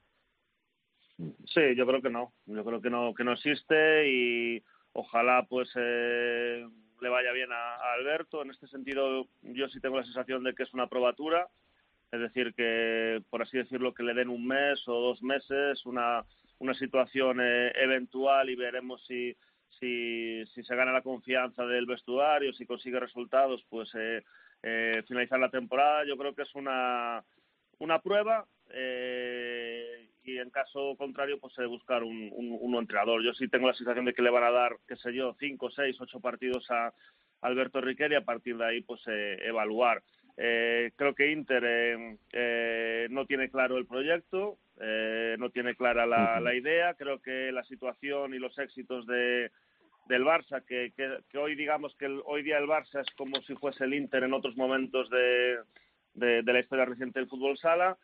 Sí, 1.17 1.75
yo 1.75 1.87
creo 1.87 2.01
que 2.01 2.09
no. 2.09 2.33
Yo 2.45 2.63
creo 2.63 2.81
que 2.81 2.89
no, 2.89 3.13
que 3.13 3.23
no 3.23 3.33
existe 3.33 4.09
y 4.09 4.63
ojalá 4.93 5.45
pues 5.49 5.69
eh, 5.75 6.67
le 7.01 7.09
vaya 7.09 7.31
bien 7.31 7.51
a, 7.51 7.93
Alberto. 7.93 8.41
En 8.41 8.51
este 8.51 8.67
sentido, 8.67 9.27
yo 9.41 9.67
sí 9.69 9.79
tengo 9.79 9.97
la 9.97 10.03
sensación 10.03 10.43
de 10.43 10.53
que 10.53 10.63
es 10.63 10.73
una 10.73 10.87
probatura. 10.87 11.47
Es 12.11 12.19
decir, 12.19 12.53
que 12.53 13.21
por 13.29 13.41
así 13.41 13.57
decirlo, 13.57 13.93
que 13.93 14.03
le 14.03 14.13
den 14.13 14.29
un 14.29 14.45
mes 14.45 14.87
o 14.87 14.93
dos 14.93 15.21
meses, 15.23 15.85
una, 15.85 16.23
una 16.59 16.73
situación 16.75 17.39
eh, 17.41 17.71
eventual 17.75 18.49
y 18.49 18.55
veremos 18.55 19.03
si, 19.07 19.35
si, 19.79 20.45
si 20.53 20.63
se 20.63 20.75
gana 20.75 20.91
la 20.91 21.01
confianza 21.01 21.65
del 21.65 21.85
vestuario, 21.85 22.53
si 22.53 22.65
consigue 22.65 22.99
resultados, 22.99 23.65
pues 23.69 23.89
eh, 23.95 24.23
eh 24.63 25.03
finalizar 25.07 25.39
la 25.39 25.49
temporada. 25.49 26.05
Yo 26.05 26.15
creo 26.15 26.35
que 26.35 26.43
es 26.43 26.55
una, 26.55 27.23
una 27.79 27.99
prueba. 28.01 28.45
Eh, 28.69 30.07
y 30.27 30.39
en 30.39 30.49
caso 30.49 30.95
contrario, 30.97 31.39
pues 31.39 31.53
buscar 31.67 32.03
un, 32.03 32.29
un, 32.35 32.75
entrenador. 32.75 33.23
Yo 33.23 33.33
sí 33.33 33.47
tengo 33.47 33.67
la 33.67 33.73
sensación 33.73 34.05
de 34.05 34.13
que 34.13 34.21
le 34.21 34.29
van 34.29 34.43
a 34.43 34.51
dar, 34.51 34.75
qué 34.87 34.97
sé 34.97 35.13
yo, 35.13 35.35
cinco, 35.39 35.71
seis, 35.71 35.95
ocho 36.01 36.19
partidos 36.19 36.69
a 36.69 36.93
Alberto 37.41 37.79
Riquelme 37.79 38.15
y 38.15 38.17
a 38.17 38.25
partir 38.25 38.57
de 38.57 38.65
ahí, 38.65 38.81
pues 38.81 39.01
eh, 39.07 39.39
evaluar. 39.43 40.03
Eh, 40.35 40.91
creo 40.95 41.15
que 41.15 41.31
Inter 41.31 41.63
eh, 41.65 42.17
eh, 42.31 43.07
no 43.09 43.25
tiene 43.25 43.49
claro 43.49 43.77
el 43.77 43.87
proyecto, 43.87 44.59
no 45.39 45.49
tiene 45.49 45.75
clara 45.75 46.05
la, 46.05 46.39
la, 46.39 46.53
idea. 46.53 46.93
Creo 46.93 47.19
que 47.21 47.51
la 47.51 47.63
situación 47.63 48.33
y 48.35 48.37
los 48.37 48.57
éxitos 48.59 49.07
de, 49.07 49.49
del 50.07 50.23
Barça, 50.23 50.63
que, 50.63 50.93
que, 50.95 51.37
hoy 51.37 51.55
digamos 51.55 51.95
que 51.95 52.05
hoy 52.25 52.43
día 52.43 52.59
el 52.59 52.67
Barça 52.67 53.01
es 53.01 53.09
como 53.15 53.41
si 53.43 53.55
fuese 53.55 53.85
el 53.85 53.95
Inter 53.95 54.23
en 54.23 54.33
otros 54.33 54.55
momentos 54.55 55.09
de, 55.09 55.57
de, 56.13 56.43
de 56.43 56.53
la 56.53 56.59
historia 56.59 56.85
reciente 56.85 57.19
del 57.19 57.29
fútbol 57.29 57.57
sala, 57.57 57.97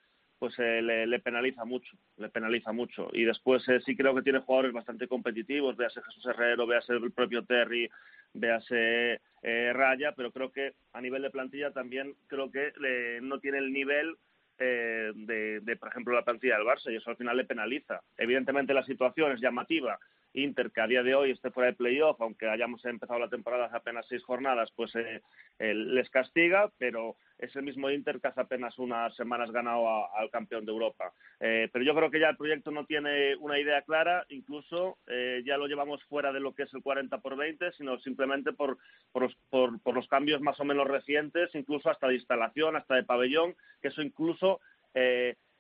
pues 0.44 0.60
eh, 0.60 0.82
le, 0.82 1.20
penaliza 1.20 1.64
mucho, 1.64 1.96
le 2.18 2.28
penaliza 2.28 2.74
mucho. 2.74 3.08
Y 3.14 3.24
después 3.24 3.66
eh, 3.70 3.80
sí 3.80 3.96
creo 3.96 4.14
que 4.14 4.24
tiene 4.24 4.40
jugadores 4.40 4.74
bastante 4.74 5.08
competitivos, 5.08 5.78
véase 5.78 6.02
Jesús 6.02 6.26
Herrero, 6.26 6.68
véase 6.68 6.92
el 6.92 7.14
propio 7.14 7.46
Terry, 7.46 7.90
véase 8.34 9.22
eh, 9.42 9.72
Raya, 9.72 10.12
pero 10.12 10.34
creo 10.34 10.52
que 10.52 10.74
a 10.92 11.00
nivel 11.00 11.22
de 11.22 11.30
plantilla 11.30 11.72
también 11.72 12.14
creo 12.28 12.52
que 12.52 12.74
no 13.22 13.40
tiene 13.40 13.60
el 13.60 13.72
nivel 13.72 14.18
de, 14.58 15.62
de, 15.62 15.76
por 15.78 15.88
ejemplo, 15.88 16.14
la 16.14 16.26
plantilla 16.26 16.58
del 16.58 16.68
Barça 16.68 16.92
y 16.92 16.98
eso 16.98 17.10
al 17.10 17.16
final 17.16 17.38
le 17.38 17.46
penaliza. 17.46 18.02
Evidentemente 18.18 18.74
la 18.74 18.84
situación 18.84 19.32
es 19.32 19.40
llamativa 19.40 19.98
Inter, 20.34 20.72
que 20.72 20.82
a 20.82 20.88
día 20.88 21.04
de 21.04 21.16
hoy 21.16 21.32
esté 21.32 21.52
fuera 21.52 21.70
de 21.70 21.78
playoff, 21.78 22.20
aunque 22.20 22.50
hayamos 22.50 22.84
empezado 22.86 23.20
la 23.20 23.30
temporada 23.30 23.66
hace 23.66 23.78
apenas 23.78 24.06
seis 24.08 24.24
jornadas, 24.24 24.72
pues 24.76 24.94
eh, 24.96 25.22
les 25.60 26.10
castiga, 26.10 26.72
pero 26.78 27.16
es 27.38 27.56
el 27.56 27.64
mismo 27.64 27.90
Inter 27.90 28.20
que 28.20 28.28
hace 28.28 28.42
apenas 28.42 28.78
unas 28.80 29.16
semanas 29.16 29.52
ganado 29.52 30.14
al 30.16 30.30
campeón 30.32 30.66
de 30.66 30.72
Europa. 30.72 31.14
Eh, 31.40 31.70
pero 31.72 31.86
yo 31.86 31.94
creo 31.94 32.10
que 32.10 32.20
ya 32.20 32.30
el 32.30 32.38
proyecto 32.38 32.72
no 32.72 32.86
tiene 32.86 33.36
una 33.36 33.60
idea 33.60 33.82
clara, 33.84 34.26
incluso 34.30 34.98
eh, 35.08 35.44
ya 35.46 35.58
lo 35.58 35.68
llevamos 35.68 36.04
fuera 36.06 36.32
de 36.32 36.40
lo 36.40 36.56
que 36.56 36.64
es 36.64 36.74
el 36.74 36.82
40 36.82 37.20
por 37.20 37.36
20, 37.36 37.72
sino 37.74 38.00
simplemente 38.00 38.54
por, 38.54 38.78
por, 39.12 39.94
los, 39.94 40.08
cambios 40.08 40.42
más 40.42 40.60
o 40.60 40.66
menos 40.66 40.88
recientes, 40.88 41.54
incluso 41.54 41.90
hasta 41.90 42.08
de 42.08 42.16
instalación, 42.16 42.76
hasta 42.76 42.96
de 42.96 43.04
pabellón, 43.04 43.56
que 43.82 43.90
eso 43.90 44.02
incluso 44.02 44.60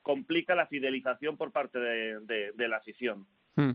complica 0.04 0.54
la 0.54 0.68
fidelización 0.68 1.38
por 1.38 1.52
parte 1.52 1.80
de 1.80 2.68
la 2.68 2.78
afición. 2.78 3.26
Hmm. 3.56 3.72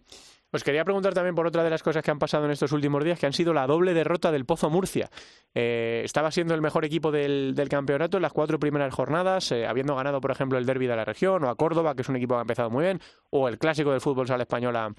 Os 0.50 0.64
quería 0.64 0.84
preguntar 0.84 1.12
también 1.12 1.34
por 1.34 1.46
otra 1.46 1.62
de 1.62 1.68
las 1.68 1.82
cosas 1.82 2.02
que 2.02 2.10
han 2.10 2.18
pasado 2.18 2.46
en 2.46 2.50
estos 2.50 2.72
últimos 2.72 3.04
días, 3.04 3.18
que 3.18 3.26
han 3.26 3.34
sido 3.34 3.52
la 3.52 3.66
doble 3.66 3.92
derrota 3.92 4.32
del 4.32 4.46
Pozo 4.46 4.70
Murcia. 4.70 5.10
Eh, 5.54 6.00
estaba 6.04 6.30
siendo 6.30 6.54
el 6.54 6.62
mejor 6.62 6.86
equipo 6.86 7.10
del, 7.12 7.54
campeonato 7.68 8.16
en 8.16 8.22
las 8.22 8.32
cuatro 8.32 8.58
primeras 8.58 8.94
jornadas, 8.94 9.52
eh, 9.52 9.66
habiendo 9.66 9.94
ganado, 9.94 10.22
por 10.22 10.30
ejemplo, 10.30 10.56
el 10.56 10.64
derby 10.64 10.86
de 10.86 10.96
la 10.96 11.04
región, 11.04 11.44
o 11.44 11.50
a 11.50 11.56
Córdoba, 11.56 11.94
que 11.94 12.00
es 12.00 12.08
un 12.08 12.16
equipo 12.16 12.34
que 12.34 12.38
ha 12.38 12.42
empezado 12.42 12.70
muy 12.70 12.84
bien, 12.84 13.00
o 13.30 13.46
el 13.46 13.58
clásico 13.58 13.90
del 13.90 14.00
fútbol 14.00 14.26
sala 14.26 14.44
español 14.44 14.74
a, 14.76 14.90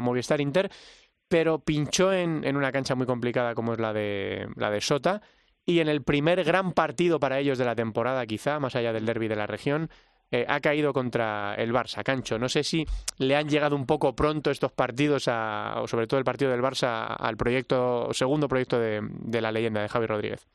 Movistar 0.00 0.40
Inter, 0.40 0.70
pero 1.28 1.60
pinchó 1.60 2.12
en, 2.12 2.42
en, 2.42 2.56
una 2.56 2.72
cancha 2.72 2.96
muy 2.96 3.06
complicada 3.06 3.54
como 3.54 3.74
es 3.74 3.78
la 3.78 3.92
de, 3.92 4.48
la 4.56 4.70
de 4.70 4.80
Sota, 4.80 5.20
y 5.66 5.80
en 5.80 5.88
el 5.88 6.02
primer 6.02 6.42
gran 6.44 6.72
partido 6.72 7.20
para 7.20 7.38
ellos 7.38 7.58
de 7.58 7.64
la 7.64 7.76
temporada, 7.76 8.26
quizá, 8.26 8.58
más 8.58 8.74
allá 8.74 8.92
del 8.92 9.06
derby 9.06 9.28
de 9.28 9.36
la 9.36 9.46
región, 9.46 9.90
ha 10.48 10.60
caído 10.60 10.92
contra 10.92 11.54
el 11.54 11.72
Barça, 11.72 12.02
Cancho. 12.02 12.38
No 12.38 12.48
sé 12.48 12.64
si 12.64 12.86
le 13.18 13.36
han 13.36 13.48
llegado 13.48 13.76
un 13.76 13.86
poco 13.86 14.14
pronto 14.14 14.50
estos 14.50 14.72
partidos, 14.72 15.28
o 15.28 15.86
sobre 15.86 16.06
todo 16.06 16.18
el 16.18 16.24
partido 16.24 16.50
del 16.50 16.62
Barça, 16.62 17.14
al 17.18 17.36
proyecto, 17.36 18.12
segundo 18.12 18.48
proyecto 18.48 18.78
de, 18.78 19.40
la 19.40 19.52
leyenda 19.52 19.82
de 19.82 19.88
Javi 19.88 20.06
Rodríguez. 20.06 20.46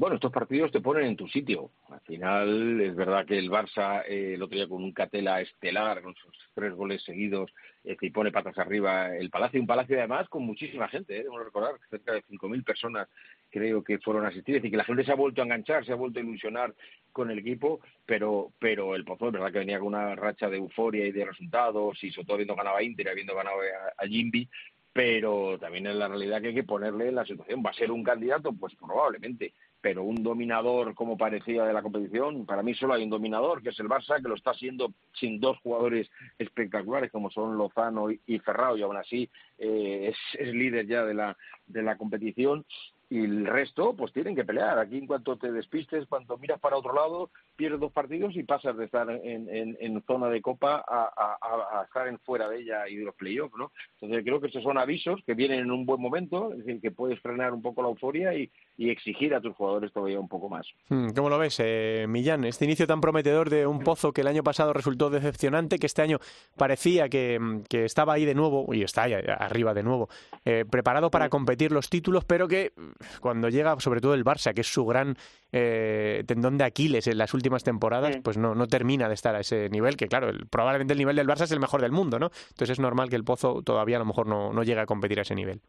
Bueno, 0.00 0.14
estos 0.14 0.32
partidos 0.32 0.70
te 0.70 0.80
ponen 0.80 1.04
en 1.04 1.16
tu 1.16 1.28
sitio. 1.28 1.70
Al 1.90 2.00
final 2.00 2.80
es 2.80 2.94
verdad 2.94 3.26
que 3.26 3.36
el 3.36 3.50
Barça 3.50 4.02
eh, 4.08 4.34
el 4.34 4.42
otro 4.42 4.68
con 4.68 4.84
un 4.84 4.92
Catela 4.92 5.40
estelar, 5.40 6.00
con 6.00 6.14
sus 6.14 6.32
tres 6.54 6.72
goles 6.74 7.02
seguidos, 7.02 7.52
eh, 7.84 7.96
que 7.96 8.10
pone 8.10 8.30
patas 8.30 8.56
arriba 8.58 9.14
el 9.16 9.30
Palacio. 9.30 9.60
Un 9.60 9.66
Palacio 9.66 9.98
además 9.98 10.28
con 10.28 10.44
muchísima 10.44 10.88
gente, 10.88 11.14
¿eh? 11.14 11.18
debemos 11.18 11.44
recordar, 11.44 11.74
cerca 11.90 12.12
de 12.12 12.22
5.000 12.22 12.64
personas 12.64 13.08
creo 13.50 13.82
que 13.82 13.98
fueron 13.98 14.24
asistidas 14.26 14.64
y 14.64 14.70
que 14.70 14.76
la 14.76 14.84
gente 14.84 15.04
se 15.04 15.12
ha 15.12 15.16
vuelto 15.16 15.42
a 15.42 15.44
enganchar, 15.44 15.84
se 15.84 15.92
ha 15.92 15.96
vuelto 15.96 16.20
a 16.20 16.22
ilusionar 16.22 16.74
con 17.12 17.30
el 17.30 17.38
equipo, 17.38 17.80
pero 18.06 18.52
pero 18.58 18.94
el 18.94 19.04
Pozo 19.04 19.26
es 19.26 19.32
verdad 19.32 19.52
que 19.52 19.58
venía 19.58 19.78
con 19.78 19.88
una 19.88 20.14
racha 20.14 20.48
de 20.48 20.58
euforia 20.58 21.06
y 21.06 21.12
de 21.12 21.24
resultados 21.24 22.02
y 22.04 22.10
sobre 22.10 22.26
todo 22.26 22.34
habiendo 22.34 22.56
ganado 22.56 22.76
a 22.76 22.82
Inter, 22.82 23.08
habiendo 23.08 23.34
ganado 23.34 23.58
a, 23.58 24.04
a 24.04 24.06
Jimby, 24.06 24.48
pero 24.92 25.58
también 25.58 25.86
es 25.86 25.94
la 25.94 26.08
realidad 26.08 26.40
que 26.40 26.48
hay 26.48 26.54
que 26.54 26.64
ponerle 26.64 27.08
en 27.08 27.14
la 27.14 27.24
situación. 27.24 27.62
¿Va 27.64 27.70
a 27.70 27.74
ser 27.74 27.90
un 27.90 28.02
candidato? 28.02 28.52
Pues 28.52 28.74
probablemente, 28.74 29.52
pero 29.80 30.02
un 30.02 30.22
dominador 30.22 30.94
como 30.94 31.16
parecía 31.16 31.64
de 31.64 31.72
la 31.72 31.82
competición, 31.82 32.44
para 32.44 32.62
mí 32.62 32.74
solo 32.74 32.94
hay 32.94 33.04
un 33.04 33.10
dominador, 33.10 33.62
que 33.62 33.70
es 33.70 33.78
el 33.78 33.88
Barça, 33.88 34.20
que 34.20 34.28
lo 34.28 34.34
está 34.34 34.50
haciendo 34.50 34.92
sin 35.14 35.40
dos 35.40 35.58
jugadores 35.58 36.10
espectaculares 36.38 37.10
como 37.12 37.30
son 37.30 37.56
Lozano 37.56 38.08
y 38.10 38.38
Ferrao, 38.40 38.76
y 38.76 38.82
aún 38.82 38.96
así 38.96 39.30
eh, 39.58 40.12
es, 40.12 40.40
es 40.40 40.52
líder 40.52 40.86
ya 40.86 41.04
de 41.04 41.14
la, 41.14 41.36
de 41.66 41.82
la 41.82 41.96
competición 41.96 42.64
y 43.10 43.24
el 43.24 43.44
resto 43.44 43.94
pues 43.96 44.12
tienen 44.12 44.36
que 44.36 44.44
pelear. 44.44 44.78
Aquí 44.78 44.96
en 44.96 45.06
cuanto 45.06 45.36
te 45.36 45.50
despistes, 45.50 46.06
cuando 46.08 46.38
miras 46.38 46.60
para 46.60 46.76
otro 46.76 46.94
lado, 46.94 47.30
pierdes 47.56 47.80
dos 47.80 47.92
partidos 47.92 48.36
y 48.36 48.44
pasas 48.44 48.76
de 48.76 48.84
estar 48.84 49.10
en, 49.10 49.48
en, 49.50 50.02
zona 50.06 50.28
de 50.28 50.40
copa 50.40 50.84
a, 50.86 51.10
a, 51.16 51.82
estar 51.84 52.06
en 52.06 52.20
fuera 52.20 52.48
de 52.48 52.60
ella 52.60 52.88
y 52.88 52.96
de 52.96 53.04
los 53.04 53.14
playoffs, 53.16 53.54
¿no? 53.58 53.72
Entonces 54.00 54.24
creo 54.24 54.40
que 54.40 54.46
estos 54.46 54.62
son 54.62 54.78
avisos 54.78 55.20
que 55.26 55.34
vienen 55.34 55.58
en 55.58 55.70
un 55.72 55.84
buen 55.84 56.00
momento, 56.00 56.52
es 56.52 56.58
decir, 56.58 56.80
que 56.80 56.92
puedes 56.92 57.20
frenar 57.20 57.52
un 57.52 57.62
poco 57.62 57.82
la 57.82 57.88
euforia 57.88 58.32
y, 58.32 58.50
y 58.76 58.90
exigir 58.90 59.34
a 59.34 59.40
tus 59.40 59.56
jugadores 59.56 59.92
todavía 59.92 60.20
un 60.20 60.28
poco 60.28 60.48
más. 60.48 60.66
Hmm, 60.88 61.10
¿Cómo 61.10 61.28
lo 61.28 61.38
ves, 61.38 61.60
eh, 61.62 62.06
Millán? 62.08 62.44
Este 62.44 62.64
inicio 62.64 62.86
tan 62.86 63.00
prometedor 63.00 63.50
de 63.50 63.66
un 63.66 63.80
pozo 63.80 64.12
que 64.12 64.20
el 64.20 64.28
año 64.28 64.44
pasado 64.44 64.72
resultó 64.72 65.10
decepcionante, 65.10 65.78
que 65.78 65.86
este 65.86 66.02
año 66.02 66.18
parecía 66.56 67.08
que, 67.08 67.60
que 67.68 67.84
estaba 67.84 68.12
ahí 68.12 68.24
de 68.24 68.34
nuevo, 68.34 68.72
y 68.72 68.82
está 68.82 69.02
ahí 69.02 69.14
arriba 69.14 69.74
de 69.74 69.82
nuevo, 69.82 70.08
eh, 70.44 70.64
preparado 70.70 71.10
para 71.10 71.28
competir 71.28 71.72
los 71.72 71.90
títulos, 71.90 72.24
pero 72.24 72.46
que 72.46 72.72
cuando 73.20 73.48
llega 73.48 73.78
sobre 73.80 74.00
todo 74.00 74.14
el 74.14 74.24
Barça, 74.24 74.54
que 74.54 74.60
es 74.62 74.72
su 74.72 74.84
gran 74.84 75.16
eh, 75.52 76.24
tendón 76.26 76.58
de 76.58 76.64
Aquiles 76.64 77.06
en 77.06 77.18
las 77.18 77.34
últimas 77.34 77.64
temporadas, 77.64 78.18
pues 78.22 78.36
no, 78.36 78.54
no 78.54 78.66
termina 78.66 79.08
de 79.08 79.14
estar 79.14 79.34
a 79.34 79.40
ese 79.40 79.68
nivel, 79.70 79.96
que 79.96 80.08
claro, 80.08 80.30
probablemente 80.50 80.92
el 80.92 80.98
nivel 80.98 81.16
del 81.16 81.26
Barça 81.26 81.44
es 81.44 81.52
el 81.52 81.60
mejor 81.60 81.80
del 81.80 81.92
mundo, 81.92 82.18
¿no? 82.18 82.30
Entonces 82.50 82.70
es 82.70 82.80
normal 82.80 83.08
que 83.08 83.16
el 83.16 83.24
Pozo 83.24 83.62
todavía 83.62 83.96
a 83.96 84.00
lo 84.00 84.06
mejor 84.06 84.26
no, 84.26 84.52
no 84.52 84.62
llegue 84.62 84.80
a 84.80 84.86
competir 84.86 85.18
a 85.18 85.22
ese 85.22 85.34
nivel. 85.34 85.60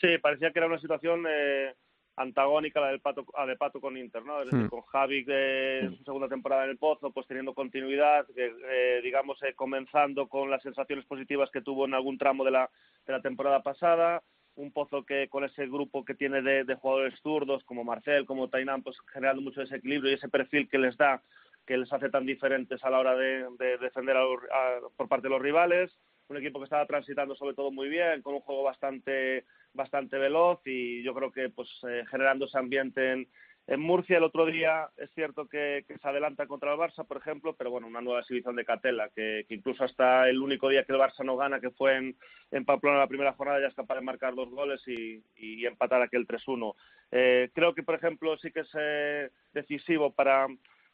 Sí, 0.00 0.18
parecía 0.18 0.50
que 0.50 0.58
era 0.58 0.66
una 0.66 0.80
situación 0.80 1.24
eh, 1.28 1.74
antagónica 2.16 2.80
a 2.80 2.82
la 2.82 2.88
del 2.88 3.00
Pato, 3.00 3.24
a 3.34 3.46
de 3.46 3.56
Pato 3.56 3.80
con 3.80 3.96
Inter, 3.96 4.24
¿no? 4.24 4.40
Es 4.40 4.50
decir, 4.50 4.66
hmm. 4.66 4.68
con 4.68 4.82
Javi 4.82 5.24
de 5.24 5.82
hmm. 5.84 5.96
su 5.96 6.04
segunda 6.04 6.28
temporada 6.28 6.64
en 6.64 6.70
el 6.70 6.78
Pozo, 6.78 7.12
pues 7.12 7.26
teniendo 7.26 7.54
continuidad, 7.54 8.26
eh, 8.36 9.00
digamos, 9.02 9.38
comenzando 9.54 10.28
con 10.28 10.50
las 10.50 10.62
sensaciones 10.62 11.04
positivas 11.06 11.50
que 11.50 11.62
tuvo 11.62 11.86
en 11.86 11.94
algún 11.94 12.18
tramo 12.18 12.44
de 12.44 12.50
la, 12.50 12.70
de 13.06 13.12
la 13.12 13.22
temporada 13.22 13.62
pasada, 13.62 14.22
un 14.56 14.72
pozo 14.72 15.04
que 15.04 15.28
con 15.28 15.44
ese 15.44 15.66
grupo 15.66 16.04
que 16.04 16.14
tiene 16.14 16.42
de, 16.42 16.74
jugadores 16.74 17.18
zurdos 17.20 17.64
como 17.64 17.84
Marcel, 17.84 18.26
como 18.26 18.48
Tainan, 18.48 18.82
pues 18.82 18.96
generando 19.12 19.42
mucho 19.42 19.60
desequilibrio 19.60 20.10
y 20.10 20.14
ese 20.14 20.28
perfil 20.28 20.68
que 20.68 20.78
les 20.78 20.96
da, 20.96 21.22
que 21.66 21.76
les 21.76 21.92
hace 21.92 22.10
tan 22.10 22.26
diferentes 22.26 22.82
a 22.84 22.90
la 22.90 22.98
hora 22.98 23.16
de, 23.16 23.46
defender 23.80 24.16
por 24.96 25.08
parte 25.08 25.28
de 25.28 25.30
los 25.30 25.42
rivales. 25.42 25.90
Un 26.28 26.36
equipo 26.38 26.60
que 26.60 26.64
estaba 26.64 26.86
transitando 26.86 27.34
sobre 27.34 27.54
todo 27.54 27.70
muy 27.70 27.88
bien, 27.88 28.22
con 28.22 28.34
un 28.34 28.40
juego 28.40 28.62
bastante 28.62 29.44
bastante 29.74 30.18
veloz 30.18 30.60
y 30.66 31.02
yo 31.02 31.14
creo 31.14 31.32
que 31.32 31.48
pues 31.48 31.68
eh, 31.88 32.04
generando 32.10 32.46
ese 32.46 32.58
ambiente 32.58 33.12
en, 33.12 33.28
en 33.66 33.80
Murcia 33.80 34.16
el 34.18 34.24
otro 34.24 34.46
día 34.46 34.88
es 34.96 35.10
cierto 35.14 35.46
que, 35.46 35.84
se 35.86 36.08
adelanta 36.08 36.46
contra 36.46 36.72
el 36.72 36.78
Barça, 36.78 37.06
por 37.06 37.18
ejemplo, 37.18 37.54
pero 37.54 37.70
bueno, 37.70 37.86
una 37.86 38.00
nueva 38.00 38.20
exhibición 38.20 38.56
de 38.56 38.64
Catela, 38.64 39.08
que, 39.14 39.46
incluso 39.48 39.84
hasta 39.84 40.28
el 40.28 40.42
único 40.42 40.68
día 40.68 40.84
que 40.84 40.92
el 40.92 40.98
Barça 40.98 41.24
no 41.24 41.36
gana, 41.36 41.60
que 41.60 41.70
fue 41.70 41.96
en, 41.96 42.64
Pamplona 42.64 42.98
la 42.98 43.06
primera 43.06 43.32
jornada, 43.34 43.60
ya 43.60 43.68
es 43.68 43.74
capaz 43.74 43.94
de 43.94 44.00
marcar 44.00 44.34
dos 44.34 44.50
goles 44.50 44.82
y, 44.86 45.64
empatar 45.64 46.02
aquel 46.02 46.26
3-1. 46.26 46.74
Eh, 47.12 47.50
creo 47.54 47.74
que, 47.74 47.82
por 47.82 47.94
ejemplo, 47.94 48.36
sí 48.38 48.50
que 48.50 48.60
es 48.60 48.70
eh, 48.78 49.30
decisivo 49.52 50.12
para, 50.12 50.48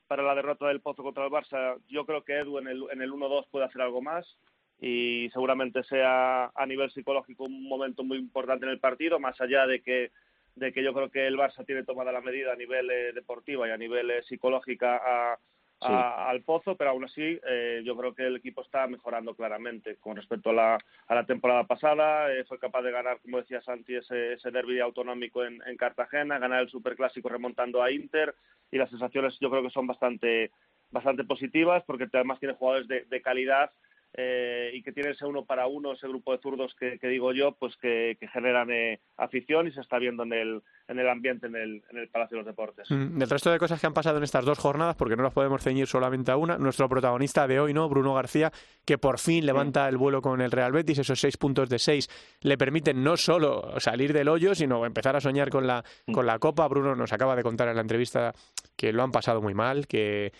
para 0.06 0.22
la 0.22 0.34
derrota 0.34 0.68
del 0.68 0.80
Pozo 0.80 1.02
contra 1.02 1.24
el 1.24 1.30
Barça. 1.30 1.80
Yo 1.88 2.04
creo 2.04 2.22
que 2.22 2.38
Edu 2.38 2.58
en 2.58 2.68
el, 2.68 2.84
en 2.92 3.00
el 3.00 3.12
1-2 3.12 3.46
puede 3.50 3.64
hacer 3.64 3.80
algo 3.80 4.02
más 4.02 4.38
y 4.80 5.28
seguramente 5.32 5.82
sea 5.84 6.52
a 6.54 6.66
nivel 6.66 6.90
psicológico 6.90 7.44
un 7.44 7.68
momento 7.68 8.04
muy 8.04 8.18
importante 8.18 8.66
en 8.66 8.72
el 8.72 8.78
partido, 8.78 9.18
más 9.18 9.40
allá 9.40 9.66
de 9.66 9.82
que 9.82 10.12
de 10.58 10.72
que 10.72 10.82
yo 10.82 10.92
creo 10.92 11.10
que 11.10 11.26
el 11.26 11.36
Barça 11.36 11.64
tiene 11.64 11.84
tomada 11.84 12.12
la 12.12 12.20
medida 12.20 12.52
a 12.52 12.56
nivel 12.56 12.90
eh, 12.90 13.12
deportivo 13.12 13.66
y 13.66 13.70
a 13.70 13.76
nivel 13.76 14.10
eh, 14.10 14.22
psicológica 14.24 15.38
al 15.80 16.42
pozo, 16.42 16.74
pero 16.74 16.90
aún 16.90 17.04
así 17.04 17.38
eh, 17.46 17.82
yo 17.84 17.96
creo 17.96 18.12
que 18.12 18.26
el 18.26 18.36
equipo 18.36 18.62
está 18.62 18.88
mejorando 18.88 19.34
claramente 19.34 19.94
con 19.96 20.16
respecto 20.16 20.50
a 20.50 20.52
la, 20.52 20.78
a 21.06 21.14
la 21.14 21.24
temporada 21.24 21.64
pasada. 21.64 22.26
fue 22.48 22.58
capaz 22.58 22.82
de 22.82 22.90
ganar, 22.90 23.20
como 23.20 23.38
decía 23.38 23.62
Santi, 23.62 23.94
ese, 23.94 24.32
ese 24.32 24.50
derby 24.50 24.80
autonómico 24.80 25.44
en, 25.44 25.62
en, 25.66 25.76
Cartagena, 25.76 26.40
ganar 26.40 26.62
el 26.62 26.68
Superclásico 26.68 27.28
remontando 27.28 27.80
a 27.80 27.92
Inter 27.92 28.34
y 28.72 28.78
las 28.78 28.90
sensaciones 28.90 29.38
yo 29.38 29.50
creo 29.50 29.62
que 29.62 29.70
son 29.70 29.86
bastante, 29.86 30.50
bastante 30.90 31.22
positivas 31.22 31.84
porque 31.86 32.08
además 32.12 32.40
tiene 32.40 32.56
jugadores 32.56 32.88
de, 32.88 33.04
de 33.04 33.22
calidad 33.22 33.70
eh, 34.14 34.70
y 34.72 34.82
que 34.82 34.92
tiene 34.92 35.10
ese 35.10 35.26
uno 35.26 35.44
para 35.44 35.66
uno, 35.66 35.92
ese 35.92 36.08
grupo 36.08 36.32
de 36.32 36.38
zurdos 36.38 36.74
que, 36.74 36.98
digo 37.02 37.32
yo, 37.32 37.52
pues 37.52 37.76
que, 37.76 38.16
generan 38.32 38.70
eh, 38.70 39.00
afición 39.16 39.68
y 39.68 39.72
se 39.72 39.80
está 39.80 39.98
viendo 39.98 40.22
en 40.22 40.32
el, 40.32 40.62
en 40.88 40.98
el 40.98 41.08
ambiente 41.08 41.46
en 41.46 41.56
el, 41.56 41.82
en 41.90 41.98
el 41.98 42.08
Palacio 42.08 42.36
de 42.36 42.42
los 42.42 42.46
Deportes. 42.46 42.90
Mm, 42.90 43.18
del 43.18 43.30
resto 43.30 43.50
de 43.50 43.58
cosas 43.58 43.80
que 43.80 43.86
han 43.86 43.94
pasado 43.94 44.18
en 44.18 44.24
estas 44.24 44.44
dos 44.44 44.58
jornadas, 44.58 44.96
porque 44.96 45.16
no 45.16 45.22
las 45.22 45.34
podemos 45.34 45.62
ceñir 45.62 45.86
solamente 45.86 46.32
a 46.32 46.36
una, 46.36 46.58
nuestro 46.58 46.88
protagonista 46.88 47.46
de 47.46 47.60
hoy, 47.60 47.74
¿no? 47.74 47.88
Bruno 47.88 48.14
García, 48.14 48.50
que 48.84 48.98
por 48.98 49.18
fin 49.18 49.44
levanta 49.44 49.88
el 49.88 49.98
vuelo 49.98 50.22
con 50.22 50.40
el 50.40 50.50
Real 50.50 50.72
Betis, 50.72 50.98
esos 50.98 51.20
seis 51.20 51.36
puntos 51.36 51.68
de 51.68 51.78
seis 51.78 52.08
le 52.40 52.56
permiten 52.56 53.02
no 53.04 53.16
solo 53.16 53.78
salir 53.78 54.12
del 54.12 54.28
hoyo, 54.28 54.54
sino 54.54 54.86
empezar 54.86 55.16
a 55.16 55.20
soñar 55.20 55.50
con 55.50 55.66
la, 55.66 55.84
con 56.12 56.26
la 56.26 56.38
Copa. 56.38 56.66
Bruno 56.68 56.94
nos 56.96 57.12
acaba 57.12 57.36
de 57.36 57.42
contar 57.42 57.68
en 57.68 57.76
la 57.76 57.82
entrevista 57.82 58.34
que 58.76 58.92
lo 58.92 59.02
han 59.02 59.12
pasado 59.12 59.42
muy 59.42 59.54
mal, 59.54 59.86
que 59.86 60.32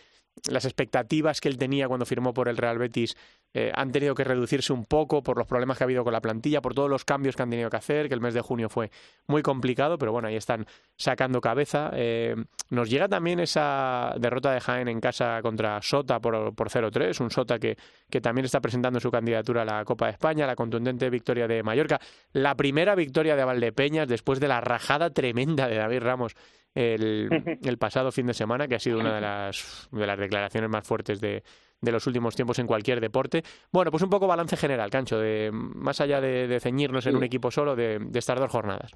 las 0.50 0.64
expectativas 0.64 1.40
que 1.40 1.48
él 1.48 1.58
tenía 1.58 1.88
cuando 1.88 2.06
firmó 2.06 2.32
por 2.32 2.48
el 2.48 2.56
Real 2.56 2.78
Betis 2.78 3.16
eh, 3.60 3.72
han 3.74 3.90
tenido 3.90 4.14
que 4.14 4.22
reducirse 4.22 4.72
un 4.72 4.84
poco 4.84 5.20
por 5.20 5.36
los 5.36 5.44
problemas 5.48 5.76
que 5.76 5.82
ha 5.82 5.86
habido 5.86 6.04
con 6.04 6.12
la 6.12 6.20
plantilla, 6.20 6.62
por 6.62 6.74
todos 6.74 6.88
los 6.88 7.04
cambios 7.04 7.34
que 7.34 7.42
han 7.42 7.50
tenido 7.50 7.68
que 7.68 7.76
hacer, 7.76 8.06
que 8.06 8.14
el 8.14 8.20
mes 8.20 8.32
de 8.32 8.40
junio 8.40 8.68
fue 8.68 8.92
muy 9.26 9.42
complicado, 9.42 9.98
pero 9.98 10.12
bueno, 10.12 10.28
ahí 10.28 10.36
están 10.36 10.64
sacando 10.96 11.40
cabeza. 11.40 11.90
Eh, 11.92 12.36
nos 12.70 12.88
llega 12.88 13.08
también 13.08 13.40
esa 13.40 14.14
derrota 14.20 14.52
de 14.52 14.60
Jaén 14.60 14.86
en 14.86 15.00
casa 15.00 15.42
contra 15.42 15.82
Sota 15.82 16.20
por, 16.20 16.54
por 16.54 16.70
0-3, 16.70 17.20
un 17.20 17.32
Sota 17.32 17.58
que, 17.58 17.76
que 18.08 18.20
también 18.20 18.44
está 18.44 18.60
presentando 18.60 19.00
su 19.00 19.10
candidatura 19.10 19.62
a 19.62 19.64
la 19.64 19.84
Copa 19.84 20.06
de 20.06 20.12
España, 20.12 20.46
la 20.46 20.54
contundente 20.54 21.10
victoria 21.10 21.48
de 21.48 21.64
Mallorca, 21.64 21.98
la 22.30 22.54
primera 22.54 22.94
victoria 22.94 23.34
de 23.34 23.42
Valdepeñas 23.42 24.06
después 24.06 24.38
de 24.38 24.46
la 24.46 24.60
rajada 24.60 25.10
tremenda 25.10 25.66
de 25.66 25.78
David 25.78 26.02
Ramos 26.02 26.36
el, 26.76 27.58
el 27.64 27.78
pasado 27.78 28.12
fin 28.12 28.26
de 28.26 28.34
semana, 28.34 28.68
que 28.68 28.76
ha 28.76 28.78
sido 28.78 29.00
una 29.00 29.16
de 29.16 29.20
las, 29.20 29.88
de 29.90 30.06
las 30.06 30.16
declaraciones 30.16 30.70
más 30.70 30.86
fuertes 30.86 31.20
de, 31.20 31.42
de 31.80 31.92
los 31.92 32.06
últimos 32.06 32.34
tiempos 32.34 32.58
en 32.58 32.66
cualquier 32.66 33.00
deporte. 33.00 33.42
Bueno, 33.72 33.90
pues 33.90 34.02
un 34.02 34.10
poco 34.10 34.26
balance 34.26 34.56
general, 34.56 34.90
Cancho, 34.90 35.18
de 35.18 35.50
más 35.52 36.00
allá 36.00 36.20
de, 36.20 36.58
ceñirnos 36.60 37.06
en 37.06 37.16
un 37.16 37.24
equipo 37.24 37.50
solo, 37.50 37.76
de, 37.76 37.98
de 37.98 38.18
estas 38.18 38.38
dos 38.38 38.50
jornadas. 38.50 38.92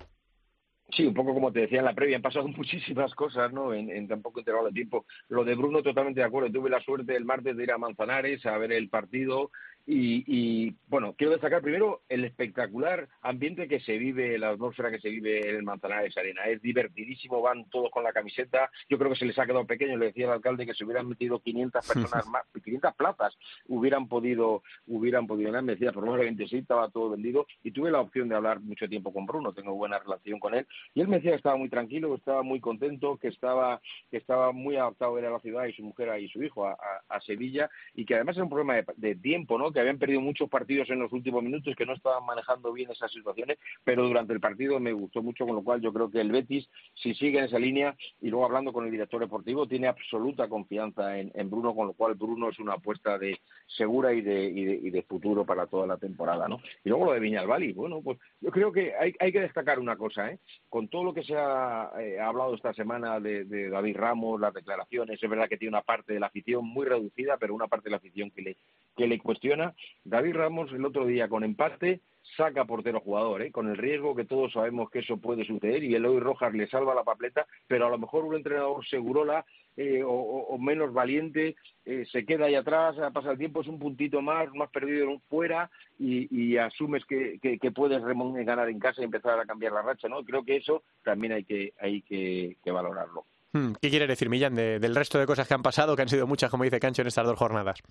Sí, 0.94 1.06
un 1.06 1.14
poco 1.14 1.32
como 1.32 1.50
te 1.50 1.60
decía 1.60 1.78
en 1.78 1.86
la 1.86 1.94
previa, 1.94 2.16
han 2.16 2.22
pasado 2.22 2.46
muchísimas 2.56 3.14
cosas, 3.14 3.52
¿no? 3.52 3.72
En, 3.72 3.90
en, 3.90 4.08
tan 4.08 4.20
poco 4.20 4.40
intervalo 4.40 4.68
de 4.68 4.74
tiempo. 4.74 5.06
Lo 5.28 5.44
de 5.44 5.54
Bruno, 5.54 5.82
totalmente 5.82 6.20
de 6.20 6.26
acuerdo. 6.26 6.52
Tuve 6.52 6.68
la 6.68 6.82
suerte 6.82 7.16
el 7.16 7.24
martes 7.24 7.56
de 7.56 7.62
ir 7.62 7.72
a 7.72 7.78
Manzanares 7.78 8.44
a 8.46 8.58
ver 8.58 8.72
el 8.72 8.88
partido 8.90 9.50
y, 9.84 10.74
bueno, 10.86 11.14
quiero 11.16 11.32
destacar 11.32 11.60
primero 11.60 12.02
el 12.08 12.24
espectacular 12.24 13.08
ambiente 13.20 13.66
que 13.66 13.80
se 13.80 13.98
vive, 13.98 14.38
la 14.38 14.50
atmósfera 14.50 14.90
que 14.90 15.00
se 15.00 15.10
vive 15.10 15.48
en 15.48 15.56
el 15.56 15.62
Manzanares 15.64 16.16
Arena. 16.16 16.44
Es 16.46 16.62
divertidísimo, 16.62 17.42
van 17.42 17.68
todos 17.68 17.90
con 17.90 18.04
la 18.04 18.12
camiseta. 18.12 18.70
Yo 18.88 18.98
creo 18.98 19.10
que 19.10 19.18
se 19.18 19.24
les 19.24 19.38
ha 19.38 19.46
quedado 19.46 19.66
pequeño. 19.66 19.96
Le 19.96 20.06
decía 20.06 20.26
al 20.26 20.34
alcalde 20.34 20.66
que 20.66 20.74
se 20.74 20.84
hubieran 20.84 21.08
metido 21.08 21.40
500 21.40 21.86
personas 21.86 22.26
más, 22.28 22.44
500 22.62 22.94
plazas 22.94 23.36
hubieran 23.66 24.08
podido, 24.08 24.62
hubieran 24.86 25.26
podido 25.26 25.50
ganar. 25.50 25.64
Me 25.64 25.72
decía, 25.72 25.92
probablemente 25.92 26.46
sí, 26.46 26.58
estaba 26.58 26.88
todo 26.88 27.10
vendido. 27.10 27.46
Y 27.64 27.72
tuve 27.72 27.90
la 27.90 28.00
opción 28.00 28.28
de 28.28 28.36
hablar 28.36 28.60
mucho 28.60 28.88
tiempo 28.88 29.12
con 29.12 29.26
Bruno, 29.26 29.52
tengo 29.52 29.74
buena 29.74 29.98
relación 29.98 30.38
con 30.38 30.54
él. 30.54 30.66
Y 30.94 31.00
él 31.00 31.08
me 31.08 31.16
decía 31.16 31.32
que 31.32 31.38
estaba 31.38 31.56
muy 31.56 31.68
tranquilo, 31.68 32.10
que 32.10 32.16
estaba 32.16 32.42
muy 32.42 32.60
contento, 32.60 33.16
que 33.16 33.28
estaba, 33.28 33.80
que 34.10 34.18
estaba 34.18 34.52
muy 34.52 34.76
adaptado 34.76 35.16
a 35.16 35.20
ir 35.20 35.26
a 35.26 35.30
la 35.30 35.40
ciudad 35.40 35.64
y 35.66 35.72
su 35.72 35.82
mujer 35.82 36.20
y 36.20 36.28
su 36.28 36.42
hijo 36.42 36.66
a, 36.66 36.76
Sevilla. 37.20 37.70
Y 37.94 38.04
que 38.04 38.14
además 38.14 38.36
era 38.36 38.44
un 38.44 38.50
problema 38.50 38.74
de, 38.74 38.84
de 38.96 39.14
tiempo, 39.14 39.56
¿no? 39.56 39.71
Que 39.72 39.80
habían 39.80 39.98
perdido 39.98 40.20
muchos 40.20 40.48
partidos 40.48 40.90
en 40.90 40.98
los 40.98 41.12
últimos 41.12 41.42
minutos, 41.42 41.74
que 41.76 41.86
no 41.86 41.94
estaban 41.94 42.24
manejando 42.24 42.72
bien 42.72 42.90
esas 42.90 43.10
situaciones, 43.10 43.58
pero 43.84 44.06
durante 44.06 44.32
el 44.32 44.40
partido 44.40 44.78
me 44.80 44.92
gustó 44.92 45.22
mucho, 45.22 45.46
con 45.46 45.56
lo 45.56 45.62
cual 45.62 45.80
yo 45.80 45.92
creo 45.92 46.10
que 46.10 46.20
el 46.20 46.30
Betis, 46.30 46.68
si 46.94 47.14
sigue 47.14 47.38
en 47.38 47.44
esa 47.44 47.58
línea, 47.58 47.96
y 48.20 48.30
luego 48.30 48.44
hablando 48.44 48.72
con 48.72 48.84
el 48.84 48.90
director 48.90 49.20
deportivo, 49.20 49.66
tiene 49.66 49.88
absoluta 49.88 50.48
confianza 50.48 51.18
en, 51.18 51.50
Bruno, 51.50 51.74
con 51.74 51.88
lo 51.88 51.92
cual 51.92 52.14
Bruno 52.14 52.48
es 52.48 52.58
una 52.58 52.74
apuesta 52.74 53.18
de 53.18 53.38
segura 53.66 54.12
y 54.12 54.22
de, 54.22 55.04
futuro 55.08 55.44
para 55.44 55.66
toda 55.66 55.86
la 55.86 55.96
temporada, 55.96 56.48
¿no? 56.48 56.60
Y 56.84 56.88
luego 56.88 57.06
lo 57.06 57.12
de 57.12 57.20
Viñalbali, 57.20 57.72
bueno, 57.72 58.00
pues 58.02 58.18
yo 58.40 58.50
creo 58.50 58.72
que 58.72 58.94
hay, 58.94 59.32
que 59.32 59.40
destacar 59.40 59.78
una 59.78 59.96
cosa, 59.96 60.30
¿eh? 60.30 60.38
Con 60.68 60.88
todo 60.88 61.04
lo 61.04 61.12
que 61.12 61.24
se 61.24 61.36
ha 61.36 61.90
eh, 61.98 62.20
hablado 62.20 62.54
esta 62.54 62.72
semana 62.72 63.18
de 63.20 63.68
David 63.68 63.96
Ramos, 63.96 64.40
las 64.40 64.54
declaraciones, 64.54 65.22
es 65.22 65.30
verdad 65.30 65.48
que 65.48 65.58
tiene 65.58 65.76
una 65.76 65.82
parte 65.82 66.12
de 66.12 66.20
la 66.20 66.26
afición 66.26 66.64
muy 66.66 66.86
reducida, 66.86 67.36
pero 67.36 67.54
una 67.54 67.68
parte 67.68 67.84
de 67.84 67.90
la 67.90 67.96
afición 67.96 68.30
que 68.30 68.42
le, 68.42 68.56
que 68.96 69.06
le 69.06 69.18
cuestiona, 69.18 69.74
David 70.04 70.34
Ramos 70.34 70.72
el 70.72 70.84
otro 70.84 71.06
día 71.06 71.28
con 71.28 71.44
empate 71.44 72.00
saca 72.36 72.64
portero 72.64 73.00
jugador, 73.00 73.42
¿eh? 73.42 73.52
con 73.52 73.68
el 73.68 73.76
riesgo 73.76 74.14
que 74.14 74.24
todos 74.24 74.52
sabemos 74.52 74.90
que 74.90 75.00
eso 75.00 75.16
puede 75.16 75.44
suceder 75.44 75.82
y 75.84 75.94
el 75.94 76.06
hoy 76.06 76.20
Rojas 76.20 76.54
le 76.54 76.68
salva 76.68 76.94
la 76.94 77.04
papleta, 77.04 77.46
pero 77.66 77.86
a 77.86 77.90
lo 77.90 77.98
mejor 77.98 78.24
un 78.24 78.36
entrenador 78.36 78.86
segurola 78.86 79.44
eh, 79.76 80.02
o, 80.04 80.56
menos 80.58 80.92
valiente 80.92 81.56
eh, 81.84 82.04
se 82.10 82.24
queda 82.24 82.46
ahí 82.46 82.54
atrás, 82.54 82.96
pasa 83.12 83.32
el 83.32 83.38
tiempo, 83.38 83.62
es 83.62 83.68
un 83.68 83.78
puntito 83.78 84.20
más, 84.20 84.52
más 84.54 84.70
perdido 84.70 85.08
fuera 85.28 85.70
y, 85.98 86.56
asumes 86.56 87.04
que, 87.06 87.38
que, 87.40 87.70
puedes 87.70 88.02
ganar 88.02 88.68
en 88.68 88.78
casa 88.78 89.00
y 89.00 89.04
empezar 89.04 89.38
a 89.38 89.46
cambiar 89.46 89.72
la 89.72 89.82
racha, 89.82 90.08
¿no? 90.08 90.22
Creo 90.24 90.44
que 90.44 90.56
eso 90.56 90.82
también 91.02 91.32
hay 91.32 91.44
que, 91.44 91.72
hay 91.80 92.02
que, 92.02 92.56
valorarlo. 92.70 93.24
Hmm, 93.52 93.72
¿Qué 93.80 93.90
quiere 93.90 94.06
decir, 94.06 94.28
Millán, 94.28 94.54
del 94.54 94.94
resto 94.94 95.18
de 95.18 95.26
cosas 95.26 95.48
que 95.48 95.54
han 95.54 95.62
pasado, 95.62 95.96
que 95.96 96.02
han 96.02 96.08
sido 96.08 96.26
muchas, 96.26 96.50
como 96.50 96.64
dice 96.64 96.80
Cancho, 96.80 97.02
en 97.02 97.08
estas 97.08 97.26
dos 97.26 97.38
jornadas? 97.38 97.82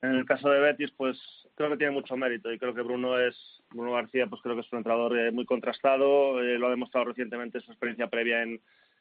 En 0.00 0.14
el 0.14 0.24
caso 0.24 0.48
de 0.48 0.60
Betis, 0.60 0.92
pues 0.96 1.18
creo 1.56 1.70
que 1.70 1.76
tiene 1.76 1.92
mucho 1.92 2.16
mérito 2.16 2.52
y 2.52 2.58
creo 2.58 2.72
que 2.72 2.82
Bruno 2.82 3.18
es 3.18 3.36
Bruno 3.70 3.92
García, 3.92 4.28
pues 4.28 4.40
creo 4.42 4.54
que 4.54 4.60
es 4.60 4.72
un 4.72 4.78
entrenador 4.78 5.18
eh, 5.18 5.32
muy 5.32 5.44
contrastado. 5.44 6.40
Eh, 6.40 6.56
lo 6.56 6.68
ha 6.68 6.70
demostrado 6.70 7.06
recientemente 7.06 7.60
su 7.60 7.72
experiencia 7.72 8.08
previa 8.08 8.42
en 8.42 8.60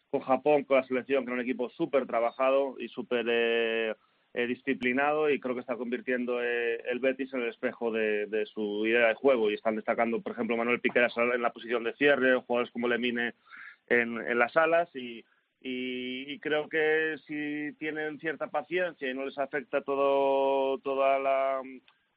con 0.09 0.21
Japón, 0.21 0.63
con 0.63 0.77
la 0.77 0.87
selección, 0.87 1.23
que 1.23 1.31
era 1.31 1.35
un 1.35 1.43
equipo 1.43 1.69
súper 1.69 2.07
trabajado 2.07 2.77
y 2.79 2.87
súper 2.87 3.25
eh, 3.29 3.93
disciplinado 4.33 5.29
y 5.29 5.39
creo 5.39 5.53
que 5.53 5.61
está 5.61 5.75
convirtiendo 5.75 6.41
el 6.41 6.99
Betis 6.99 7.33
en 7.33 7.41
el 7.41 7.49
espejo 7.49 7.91
de, 7.91 8.47
su 8.53 8.85
idea 8.85 9.09
de 9.09 9.15
juego 9.15 9.51
y 9.51 9.55
están 9.55 9.75
destacando, 9.75 10.21
por 10.21 10.31
ejemplo, 10.31 10.55
Manuel 10.55 10.79
Piqueras 10.79 11.13
en 11.17 11.41
la 11.41 11.51
posición 11.51 11.83
de 11.83 11.93
cierre, 11.93 12.39
jugadores 12.39 12.71
como 12.71 12.87
Lemine 12.87 13.33
en, 13.87 14.17
en 14.17 14.39
las 14.39 14.55
alas 14.55 14.95
y 14.95 15.25
y, 15.61 16.39
creo 16.39 16.69
que 16.69 17.17
si 17.25 17.73
tienen 17.77 18.19
cierta 18.19 18.47
paciencia 18.47 19.09
y 19.09 19.13
no 19.13 19.25
les 19.25 19.37
afecta 19.37 19.81
todo 19.81 20.77
toda 20.79 21.17
la 21.19 21.61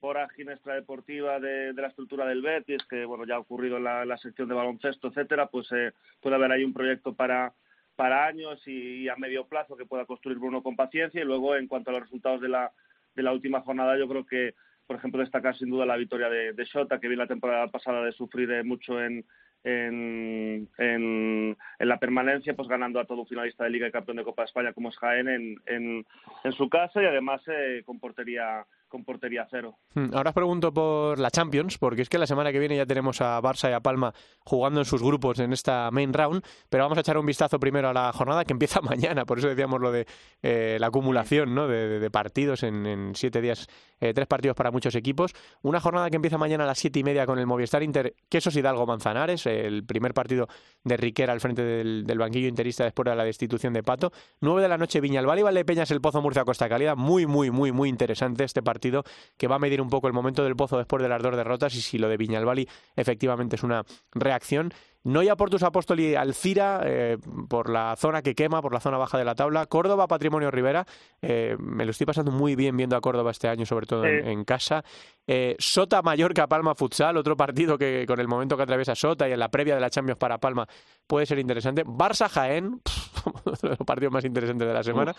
vorágine 0.01 0.53
extradeportiva 0.53 1.41
de, 1.41 1.73
de 1.73 1.83
la 1.83 1.89
estructura 1.89 2.27
del 2.27 2.43
Betis, 2.43 2.85
que 2.89 3.05
bueno 3.05 3.25
ya 3.27 3.37
ha 3.37 3.41
ocurrido 3.41 3.79
en 3.79 3.85
la, 3.85 4.19
sección 4.19 4.49
de 4.49 4.55
baloncesto, 4.55 5.09
etcétera, 5.09 5.47
pues 5.47 5.71
eh, 5.73 5.93
puede 6.21 6.37
haber 6.37 6.53
ahí 6.53 6.65
un 6.65 6.75
proyecto 6.75 7.15
para 7.15 7.53
para 7.97 8.27
años 8.27 8.67
y, 8.67 9.09
a 9.09 9.17
medio 9.17 9.47
plazo 9.47 9.77
que 9.77 9.85
pueda 9.85 10.07
construir 10.07 10.39
Bruno 10.39 10.63
con 10.63 10.75
paciencia. 10.75 11.21
Y 11.21 11.25
luego 11.25 11.55
en 11.55 11.69
cuanto 11.69 11.91
a 11.91 11.95
los 11.95 12.03
resultados 12.03 12.41
de 12.41 12.49
la 12.49 12.73
de 13.15 13.23
la 13.23 13.33
última 13.33 13.61
jornada 13.61 13.99
yo 13.99 14.09
creo 14.09 14.25
que 14.25 14.55
por 14.87 14.97
ejemplo 14.97 15.21
destacar 15.21 15.57
sin 15.57 15.69
duda 15.69 15.85
la 15.85 15.97
victoria 15.97 16.29
de, 16.29 16.53
de 16.53 16.65
Shota 16.65 17.01
que 17.01 17.09
vi 17.09 17.17
la 17.17 17.27
temporada 17.27 17.69
pasada 17.69 18.05
de 18.05 18.13
sufrir 18.13 18.51
eh, 18.53 18.63
mucho 18.63 19.03
en 19.03 19.25
en, 19.65 20.69
en, 20.79 21.57
la 21.79 21.99
permanencia, 21.99 22.55
pues 22.55 22.69
ganando 22.69 23.01
a 23.01 23.05
todo 23.05 23.27
finalista 23.27 23.65
de 23.65 23.71
Liga 23.71 23.89
y 23.89 23.93
campeón 23.93 24.17
de 24.19 24.25
Copa 24.25 24.43
de 24.43 24.47
España 24.47 24.73
como 24.73 24.89
es 24.89 24.97
Jaén 24.99 25.29
en, 25.29 25.57
en, 25.67 26.53
su 26.53 26.69
casa 26.69 27.03
y 27.03 27.07
además 27.07 27.43
eh, 27.49 27.83
con 27.85 28.01
portería 28.01 28.65
con 28.91 29.05
portería 29.05 29.47
cero. 29.49 29.79
Hmm, 29.95 30.09
ahora 30.13 30.31
os 30.31 30.35
pregunto 30.35 30.75
por 30.75 31.19
la 31.19 31.31
Champions, 31.31 31.79
porque 31.79 32.03
es 32.03 32.09
que 32.11 32.19
la 32.19 32.27
semana 32.27 32.53
que 32.53 32.59
viene 32.59 32.77
ya 32.77 32.85
tenemos 32.85 33.23
a 33.23 33.41
Barça 33.41 33.71
y 33.71 33.73
a 33.73 33.81
Palma 33.81 34.13
jugando 34.41 34.81
en 34.81 34.85
sus 34.85 35.03
grupos 35.03 35.39
en 35.39 35.55
esta 35.55 35.91
main 35.91 36.13
round, 36.13 36.43
pero 36.69 36.85
vamos 36.85 36.99
a 36.99 37.01
echar 37.01 37.17
un 37.17 37.25
vistazo 37.25 37.59
primero 37.59 37.89
a 37.89 37.95
la 37.95 38.13
jornada 38.13 38.45
que 38.45 38.53
empieza 38.53 38.81
mañana, 38.83 39.25
por 39.25 39.39
eso 39.39 39.49
decíamos 39.49 39.81
lo 39.81 39.93
de 39.93 40.07
eh, 40.43 40.77
la 40.79 40.89
acumulación 40.89 41.55
¿no? 41.55 41.69
de, 41.69 42.11
partidos 42.11 42.65
en, 42.65 43.13
siete 43.15 43.41
días, 43.41 43.69
eh, 44.01 44.13
tres 44.13 44.27
partidos 44.27 44.57
para 44.57 44.71
muchos 44.71 44.95
equipos. 44.97 45.33
Una 45.63 45.81
jornada 45.81 46.11
que 46.11 46.17
empieza 46.17 46.37
mañana 46.37 46.65
a 46.65 46.67
las 46.67 46.79
siete 46.79 46.99
y 46.99 47.05
media 47.05 47.25
con 47.25 47.39
el 47.39 47.47
Movistar 47.47 47.83
Inter, 47.85 48.15
Quesos 48.29 48.57
Hidalgo 48.57 48.85
Manzanares, 48.87 49.47
el 49.47 49.85
primer 49.85 50.13
partido 50.13 50.49
de 50.83 50.97
Riquera 50.97 51.33
al 51.33 51.41
frente 51.41 51.63
del, 51.63 52.19
banquillo 52.19 52.49
interista 52.49 52.85
después 52.85 53.09
de 53.09 53.15
la 53.15 53.25
destitución 53.25 53.73
de 53.73 53.85
Pato. 53.85 54.11
Nueve 54.41 54.63
de 54.63 54.69
la 54.69 54.77
noche 54.77 55.01
Viñalbal 55.01 55.39
y 55.39 55.43
Valdepeñas, 55.43 55.91
el 55.93 56.01
Pozo 56.01 56.21
Murcia 56.21 56.45
Costa 56.45 56.69
Calidad, 56.69 56.97
muy, 56.97 57.27
muy, 57.27 57.51
muy, 57.51 57.71
muy 57.71 57.89
interesante 57.89 58.45
este 58.45 58.63
partido 58.63 58.80
partido 58.81 59.05
que 59.37 59.47
va 59.47 59.57
a 59.57 59.59
medir 59.59 59.81
un 59.81 59.91
poco 59.91 60.07
el 60.07 60.15
momento 60.15 60.43
del 60.43 60.57
pozo 60.57 60.79
después 60.79 61.03
de 61.03 61.09
las 61.09 61.23
dos 61.23 61.37
derrotas 61.37 61.75
y 61.75 61.83
si 61.83 61.99
lo 61.99 62.09
de 62.09 62.17
Viñalbali 62.17 62.67
efectivamente 62.97 63.57
es 63.57 63.63
una 63.63 63.85
reacción. 64.13 64.73
No 65.03 65.23
ya 65.23 65.35
por 65.35 65.49
tus 65.49 65.63
Apóstoli 65.63 66.15
Alcira, 66.15 66.83
eh, 66.85 67.17
por 67.49 67.71
la 67.71 67.97
zona 67.97 68.21
que 68.21 68.35
quema, 68.35 68.61
por 68.61 68.75
la 68.75 68.81
zona 68.81 68.99
baja 68.99 69.17
de 69.17 69.25
la 69.25 69.35
tabla. 69.35 69.65
Córdoba, 69.65 70.07
Patrimonio 70.07 70.51
Rivera. 70.51 70.87
Eh, 71.23 71.57
me 71.59 71.87
lo 71.87 71.93
estoy 71.93 72.05
pasando 72.05 72.31
muy 72.31 72.55
bien 72.55 72.77
viendo 72.77 72.97
a 72.97 73.01
Córdoba 73.01 73.31
este 73.31 73.49
año, 73.49 73.65
sobre 73.65 73.87
todo 73.87 74.05
en, 74.05 74.45
casa. 74.45 74.85
Eh, 75.27 75.57
Sota, 75.59 76.03
Mallorca, 76.03 76.47
Palma, 76.47 76.75
Futsal. 76.75 77.17
Otro 77.17 77.35
partido 77.35 77.79
que 77.79 78.05
con 78.07 78.21
el 78.21 78.29
momento 78.29 78.59
que 78.59 78.65
atraviesa 78.65 78.95
Sota 78.95 79.27
y 79.27 79.33
en 79.33 79.39
la 79.39 79.49
previa 79.49 79.75
de 79.75 79.81
la 79.81 79.89
Champions 79.89 80.19
para 80.19 80.37
Palma 80.37 80.67
puede 81.07 81.25
ser 81.25 81.39
interesante. 81.39 81.83
Barça, 81.85 82.29
Jaén. 82.29 82.83
uno 83.25 83.57
de 83.63 83.69
los 83.71 83.79
partidos 83.79 84.13
más 84.13 84.25
interesantes 84.27 84.69
de 84.69 84.75
la 84.75 84.83
semana. 84.83 85.15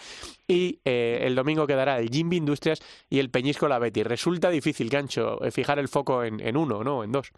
Y 0.47 0.79
el 0.83 1.33
domingo 1.33 1.65
quedará 1.65 1.97
el 1.97 2.09
Jimby 2.09 2.37
Industrias 2.37 2.79
y 3.09 3.17
el 3.17 3.31
Peñisco 3.31 3.67
La 3.67 3.79
Betty. 3.79 4.03
Resulta 4.03 4.51
difícil, 4.51 4.89
Gancho, 4.89 5.39
fijar 5.51 5.79
el 5.79 5.87
foco 5.87 6.23
en, 6.23 6.39
en 6.39 6.55
uno, 6.55 6.83
¿no? 6.83 7.03
En 7.03 7.11
dos. 7.11 7.31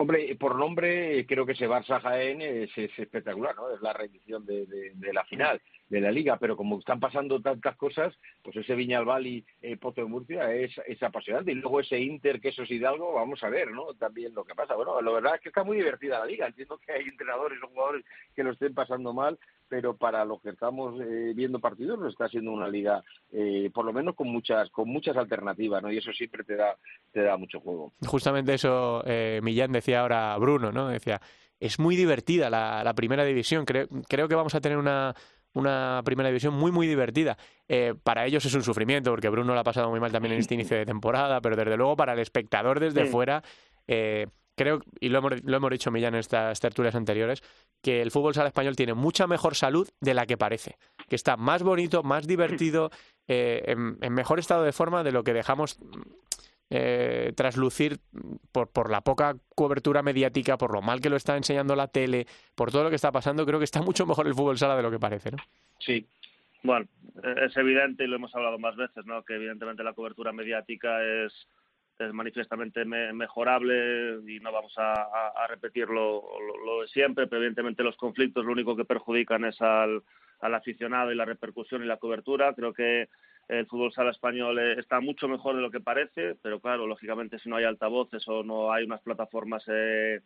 Hombre, 0.00 0.34
por 0.36 0.56
nombre 0.56 1.26
creo 1.26 1.44
que 1.44 1.52
ese 1.52 1.68
Barça 1.68 2.00
Jaén 2.00 2.40
es, 2.40 2.70
espectacular, 2.78 3.54
¿no? 3.54 3.70
Es 3.70 3.82
la 3.82 3.92
rendición 3.92 4.46
de, 4.46 4.94
la 5.12 5.26
final 5.26 5.60
de 5.90 6.00
la 6.00 6.10
liga, 6.10 6.38
pero 6.38 6.56
como 6.56 6.78
están 6.78 6.98
pasando 6.98 7.42
tantas 7.42 7.76
cosas, 7.76 8.18
pues 8.42 8.56
ese 8.56 8.74
Viñalbal 8.74 9.26
y 9.26 9.44
eh, 9.60 9.76
Pozo 9.76 10.00
de 10.00 10.06
Murcia 10.06 10.54
es, 10.54 10.72
es, 10.86 11.02
apasionante. 11.02 11.52
Y 11.52 11.56
luego 11.56 11.80
ese 11.80 11.98
Inter, 11.98 12.40
que 12.40 12.48
eso 12.48 12.62
es 12.62 12.70
Hidalgo, 12.70 13.12
vamos 13.12 13.44
a 13.44 13.50
ver, 13.50 13.72
¿no? 13.72 13.92
También 13.92 14.34
lo 14.34 14.42
que 14.42 14.54
pasa. 14.54 14.74
Bueno, 14.74 15.02
la 15.02 15.10
verdad 15.10 15.34
es 15.34 15.42
que 15.42 15.50
está 15.50 15.64
muy 15.64 15.76
divertida 15.76 16.20
la 16.20 16.24
liga. 16.24 16.46
Entiendo 16.46 16.78
que 16.78 16.92
hay 16.92 17.02
entrenadores 17.02 17.62
o 17.62 17.68
jugadores 17.68 18.02
que 18.34 18.42
lo 18.42 18.52
estén 18.52 18.72
pasando 18.72 19.12
mal, 19.12 19.38
pero 19.70 19.96
para 19.96 20.24
los 20.24 20.42
que 20.42 20.50
estamos 20.50 21.00
eh, 21.00 21.32
viendo 21.34 21.60
partidos 21.60 21.98
no 21.98 22.08
está 22.08 22.28
siendo 22.28 22.50
una 22.50 22.68
liga 22.68 23.02
eh, 23.32 23.70
por 23.72 23.86
lo 23.86 23.92
menos 23.92 24.14
con 24.14 24.28
muchas 24.28 24.68
con 24.70 24.88
muchas 24.88 25.16
alternativas 25.16 25.82
no 25.82 25.90
y 25.90 25.96
eso 25.96 26.12
siempre 26.12 26.44
te 26.44 26.56
da 26.56 26.76
te 27.12 27.22
da 27.22 27.36
mucho 27.38 27.60
juego. 27.60 27.92
Justamente 28.04 28.52
eso 28.52 29.02
eh, 29.06 29.40
Millán 29.42 29.72
decía 29.72 30.00
ahora 30.00 30.36
Bruno 30.36 30.72
no 30.72 30.88
decía 30.88 31.20
es 31.58 31.78
muy 31.78 31.96
divertida 31.96 32.50
la, 32.50 32.82
la 32.84 32.94
primera 32.94 33.24
división 33.24 33.64
creo 33.64 33.86
creo 34.08 34.28
que 34.28 34.34
vamos 34.34 34.54
a 34.54 34.60
tener 34.60 34.76
una 34.76 35.14
una 35.52 36.02
primera 36.04 36.28
división 36.28 36.54
muy, 36.54 36.70
muy 36.70 36.86
divertida. 36.86 37.36
Eh, 37.68 37.94
para 38.02 38.26
ellos 38.26 38.44
es 38.44 38.54
un 38.54 38.62
sufrimiento, 38.62 39.10
porque 39.10 39.28
Bruno 39.28 39.54
lo 39.54 39.60
ha 39.60 39.64
pasado 39.64 39.90
muy 39.90 40.00
mal 40.00 40.12
también 40.12 40.34
en 40.34 40.40
este 40.40 40.54
inicio 40.60 40.76
de 40.76 40.86
temporada, 40.86 41.40
pero 41.40 41.56
desde 41.56 41.76
luego 41.76 41.96
para 41.96 42.12
el 42.12 42.20
espectador 42.20 42.80
desde 42.80 43.06
fuera 43.06 43.42
eh, 43.86 44.26
creo, 44.60 44.82
y 45.00 45.08
lo 45.08 45.20
hemos, 45.20 45.42
lo 45.42 45.56
hemos 45.56 45.70
dicho 45.70 45.90
Millán 45.90 46.12
en 46.12 46.20
estas 46.20 46.60
tertulias 46.60 46.94
anteriores, 46.94 47.42
que 47.82 48.02
el 48.02 48.10
fútbol 48.10 48.34
sala 48.34 48.48
español 48.48 48.76
tiene 48.76 48.92
mucha 48.92 49.26
mejor 49.26 49.54
salud 49.54 49.88
de 50.02 50.12
la 50.12 50.26
que 50.26 50.36
parece, 50.36 50.76
que 51.08 51.16
está 51.16 51.38
más 51.38 51.62
bonito, 51.62 52.02
más 52.02 52.26
divertido, 52.26 52.90
eh, 53.26 53.62
en, 53.68 54.12
mejor 54.12 54.38
estado 54.38 54.62
de 54.62 54.72
forma 54.72 55.02
de 55.02 55.12
lo 55.12 55.24
que 55.24 55.32
dejamos 55.32 55.78
eh, 56.68 57.32
traslucir 57.34 58.00
por, 58.52 58.70
por 58.70 58.90
la 58.90 59.00
poca 59.00 59.34
cobertura 59.54 60.02
mediática, 60.02 60.58
por 60.58 60.74
lo 60.74 60.82
mal 60.82 61.00
que 61.00 61.08
lo 61.08 61.16
está 61.16 61.38
enseñando 61.38 61.74
la 61.74 61.88
tele, 61.88 62.26
por 62.54 62.70
todo 62.70 62.84
lo 62.84 62.90
que 62.90 62.96
está 62.96 63.10
pasando, 63.10 63.46
creo 63.46 63.60
que 63.60 63.64
está 63.64 63.80
mucho 63.80 64.04
mejor 64.04 64.26
el 64.26 64.34
fútbol 64.34 64.58
sala 64.58 64.76
de 64.76 64.82
lo 64.82 64.90
que 64.90 64.98
parece, 64.98 65.30
¿no? 65.30 65.38
Sí, 65.78 66.06
bueno, 66.62 66.86
es 67.46 67.56
evidente 67.56 68.04
y 68.04 68.08
lo 68.08 68.16
hemos 68.16 68.34
hablado 68.34 68.58
más 68.58 68.76
veces, 68.76 69.06
¿no? 69.06 69.22
Que 69.24 69.36
evidentemente 69.36 69.82
la 69.82 69.94
cobertura 69.94 70.32
mediática 70.32 71.02
es 71.02 71.32
es 72.06 72.12
manifiestamente 72.12 72.84
mejorable 72.84 74.20
y 74.26 74.40
no 74.40 74.52
vamos 74.52 74.72
a, 74.76 75.46
repetir 75.48 75.88
lo, 75.88 76.22
de 76.80 76.88
siempre, 76.88 77.26
pero 77.26 77.38
evidentemente 77.38 77.82
los 77.82 77.96
conflictos 77.96 78.44
lo 78.44 78.52
único 78.52 78.76
que 78.76 78.84
perjudican 78.84 79.44
es 79.44 79.60
al, 79.60 80.02
aficionado 80.40 81.12
y 81.12 81.16
la 81.16 81.24
repercusión 81.24 81.82
y 81.82 81.86
la 81.86 81.98
cobertura. 81.98 82.54
Creo 82.54 82.72
que 82.72 83.08
el 83.48 83.66
fútbol 83.66 83.92
sala 83.92 84.10
español 84.10 84.58
eh, 84.58 84.78
está 84.78 85.00
mucho 85.00 85.28
mejor 85.28 85.56
de 85.56 85.62
lo 85.62 85.70
que 85.70 85.80
parece, 85.80 86.36
pero 86.42 86.60
claro, 86.60 86.86
lógicamente 86.86 87.38
si 87.38 87.48
no 87.48 87.56
hay 87.56 87.64
altavoces 87.64 88.26
o 88.28 88.42
no 88.42 88.72
hay 88.72 88.84
unas 88.84 89.02
plataformas 89.02 89.64
eh, 89.66 90.20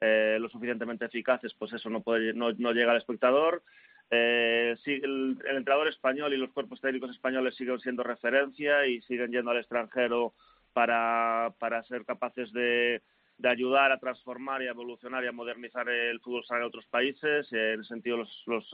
eh, 0.00 0.38
lo 0.40 0.48
suficientemente 0.48 1.04
eficaces, 1.04 1.54
pues 1.54 1.72
eso 1.74 1.90
no, 1.90 2.00
puede, 2.00 2.32
no, 2.32 2.50
llega 2.50 2.92
al 2.92 2.98
espectador. 2.98 3.62
el, 4.10 4.78
el, 4.84 5.56
entrenador 5.56 5.88
español 5.88 6.32
y 6.32 6.38
los 6.38 6.52
cuerpos 6.52 6.80
técnicos 6.80 7.10
españoles 7.10 7.54
siguen 7.54 7.78
siendo 7.80 8.02
referencia 8.02 8.86
y 8.86 9.00
siguen 9.02 9.30
yendo 9.30 9.50
al 9.50 9.58
extranjero 9.58 10.34
para, 10.74 11.54
para 11.58 11.82
ser 11.84 12.04
capaces 12.04 12.52
de, 12.52 13.00
de 13.38 13.48
ayudar 13.48 13.90
a 13.90 13.98
transformar 13.98 14.62
y 14.62 14.66
a 14.66 14.70
evolucionar 14.70 15.24
y 15.24 15.28
a 15.28 15.32
modernizar 15.32 15.88
el 15.88 16.20
fútbol 16.20 16.44
sala 16.44 16.60
en 16.60 16.66
otros 16.66 16.86
países. 16.86 17.50
En 17.52 17.80
ese 17.80 17.88
sentido, 17.88 18.18
los, 18.18 18.42
los, 18.46 18.72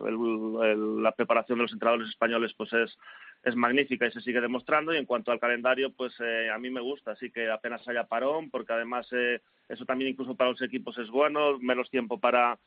la 1.01 1.13
preparación 1.13 1.59
de 1.59 1.63
los 1.63 1.73
entrenadores 1.73 2.09
españoles 2.09 2.53
pues 2.57 2.73
es, 2.73 2.99
es 3.45 3.55
magnífica 3.55 4.07
y 4.07 4.13
se 4.13 4.21
sigue 4.21 4.41
demostrando. 4.41 4.93
Y 4.93 4.99
en 4.99 5.07
cuanto 5.07 5.31
al 5.31 5.41
calendario, 5.41 5.93
pues 5.93 6.15
eh, 6.21 6.51
a 6.51 6.59
mí 6.59 6.71
me 6.71 6.81
gusta, 6.81 7.13
así 7.13 7.31
que 7.31 7.51
apenas 7.51 7.87
haya 7.89 8.05
parón, 8.05 8.51
porque 8.51 8.73
además 8.73 9.09
eh, 9.13 9.41
eso 9.69 9.85
también 9.85 10.11
incluso 10.11 10.35
para 10.35 10.51
los 10.51 10.63
equipos 10.63 10.99
es 10.99 11.09
bueno, 11.09 11.59
menos 11.59 11.89
tiempo 11.91 12.19
para 12.19 12.59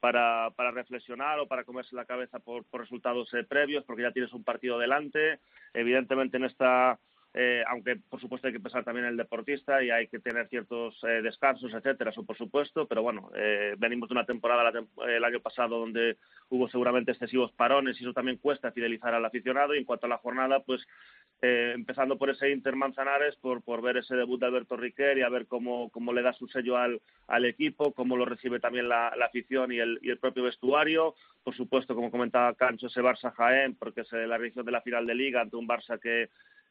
para, 0.00 0.50
para 0.56 0.70
reflexionar 0.70 1.38
o 1.40 1.46
para 1.46 1.64
comerse 1.64 1.94
la 1.94 2.06
cabeza 2.06 2.38
por, 2.38 2.64
por 2.64 2.80
resultados 2.80 3.32
eh, 3.34 3.44
previos, 3.44 3.84
porque 3.84 4.02
ya 4.02 4.12
tienes 4.12 4.32
un 4.32 4.42
partido 4.42 4.78
delante. 4.78 5.40
Evidentemente 5.74 6.38
en 6.38 6.44
esta 6.44 6.98
eh, 7.32 7.62
aunque 7.68 7.94
por 7.96 8.20
supuesto 8.20 8.48
hay 8.48 8.52
que 8.52 8.58
pensar 8.58 8.82
también 8.82 9.04
en 9.06 9.12
el 9.12 9.16
deportista 9.16 9.80
y 9.84 9.90
hay 9.90 10.08
que 10.08 10.18
tener 10.18 10.48
ciertos 10.48 10.98
eh, 11.04 11.22
descansos, 11.22 11.72
etcétera, 11.72 12.10
eso 12.10 12.24
por 12.24 12.36
supuesto, 12.36 12.88
pero 12.88 13.02
bueno, 13.02 13.30
eh, 13.36 13.76
venimos 13.78 14.08
de 14.08 14.14
una 14.14 14.26
temporada 14.26 14.72
el 15.06 15.24
año 15.24 15.38
pasado 15.38 15.78
donde 15.78 16.16
hubo 16.48 16.68
seguramente 16.68 17.12
excesivos 17.12 17.52
parones 17.52 18.00
y 18.00 18.02
eso 18.02 18.12
también 18.12 18.38
cuesta 18.38 18.72
fidelizar 18.72 19.14
al 19.14 19.24
aficionado 19.24 19.74
y 19.74 19.78
en 19.78 19.84
cuanto 19.84 20.06
a 20.06 20.08
la 20.08 20.18
jornada, 20.18 20.60
pues 20.60 20.84
empezando 21.42 22.18
por 22.18 22.28
ese 22.28 22.50
Inter 22.50 22.76
Manzanares, 22.76 23.34
por, 23.36 23.62
por 23.62 23.80
ver 23.80 23.96
ese 23.96 24.14
debut 24.14 24.38
de 24.38 24.46
Alberto 24.46 24.76
Riquer 24.76 25.16
y 25.16 25.22
a 25.22 25.30
ver 25.30 25.46
cómo, 25.46 25.90
le 26.12 26.20
da 26.20 26.34
su 26.34 26.46
sello 26.48 26.76
al, 26.76 27.00
al 27.28 27.46
equipo, 27.46 27.94
cómo 27.94 28.14
lo 28.18 28.26
recibe 28.26 28.60
también 28.60 28.90
la, 28.90 29.14
la 29.16 29.26
afición 29.26 29.72
y 29.72 29.78
el, 29.78 29.98
y 30.02 30.10
el 30.10 30.18
propio 30.18 30.42
vestuario, 30.42 31.14
por 31.42 31.56
supuesto, 31.56 31.94
como 31.94 32.10
comentaba 32.10 32.52
Cancho, 32.54 32.88
ese 32.88 33.00
Barça 33.00 33.32
Jaén, 33.32 33.74
porque 33.74 34.02
es 34.02 34.12
la 34.12 34.36
edición 34.36 34.66
de 34.66 34.72
la 34.72 34.82
final 34.82 35.06
de 35.06 35.14
Liga 35.14 35.40
ante 35.40 35.56
un 35.56 35.66
Barça 35.66 35.98
que 35.98 36.28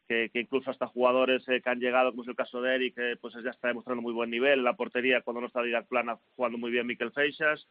que, 0.10 0.32
incluso 0.34 0.72
hasta 0.72 0.88
jugadores 0.88 1.48
eh, 1.48 1.62
que 1.62 1.70
han 1.70 1.80
llegado, 1.80 2.10
como 2.10 2.24
es 2.24 2.30
el 2.30 2.36
caso 2.36 2.62
de 2.62 2.76
Eric, 2.76 2.96
pues 3.22 3.36
ya 3.44 3.52
está 3.52 3.68
demostrando 3.68 4.02
muy 4.02 4.14
buen 4.14 4.32
nivel. 4.32 4.64
La 4.64 4.76
portería, 4.76 5.22
cuando 5.22 5.42
no 5.42 5.48
está 5.48 5.62
Didac 5.62 5.88
Plana, 5.88 6.18
jugando 6.36 6.58
muy 6.58 6.72
bien 6.72 6.88
Miquel 6.88 7.12
Feixas. 7.12 7.68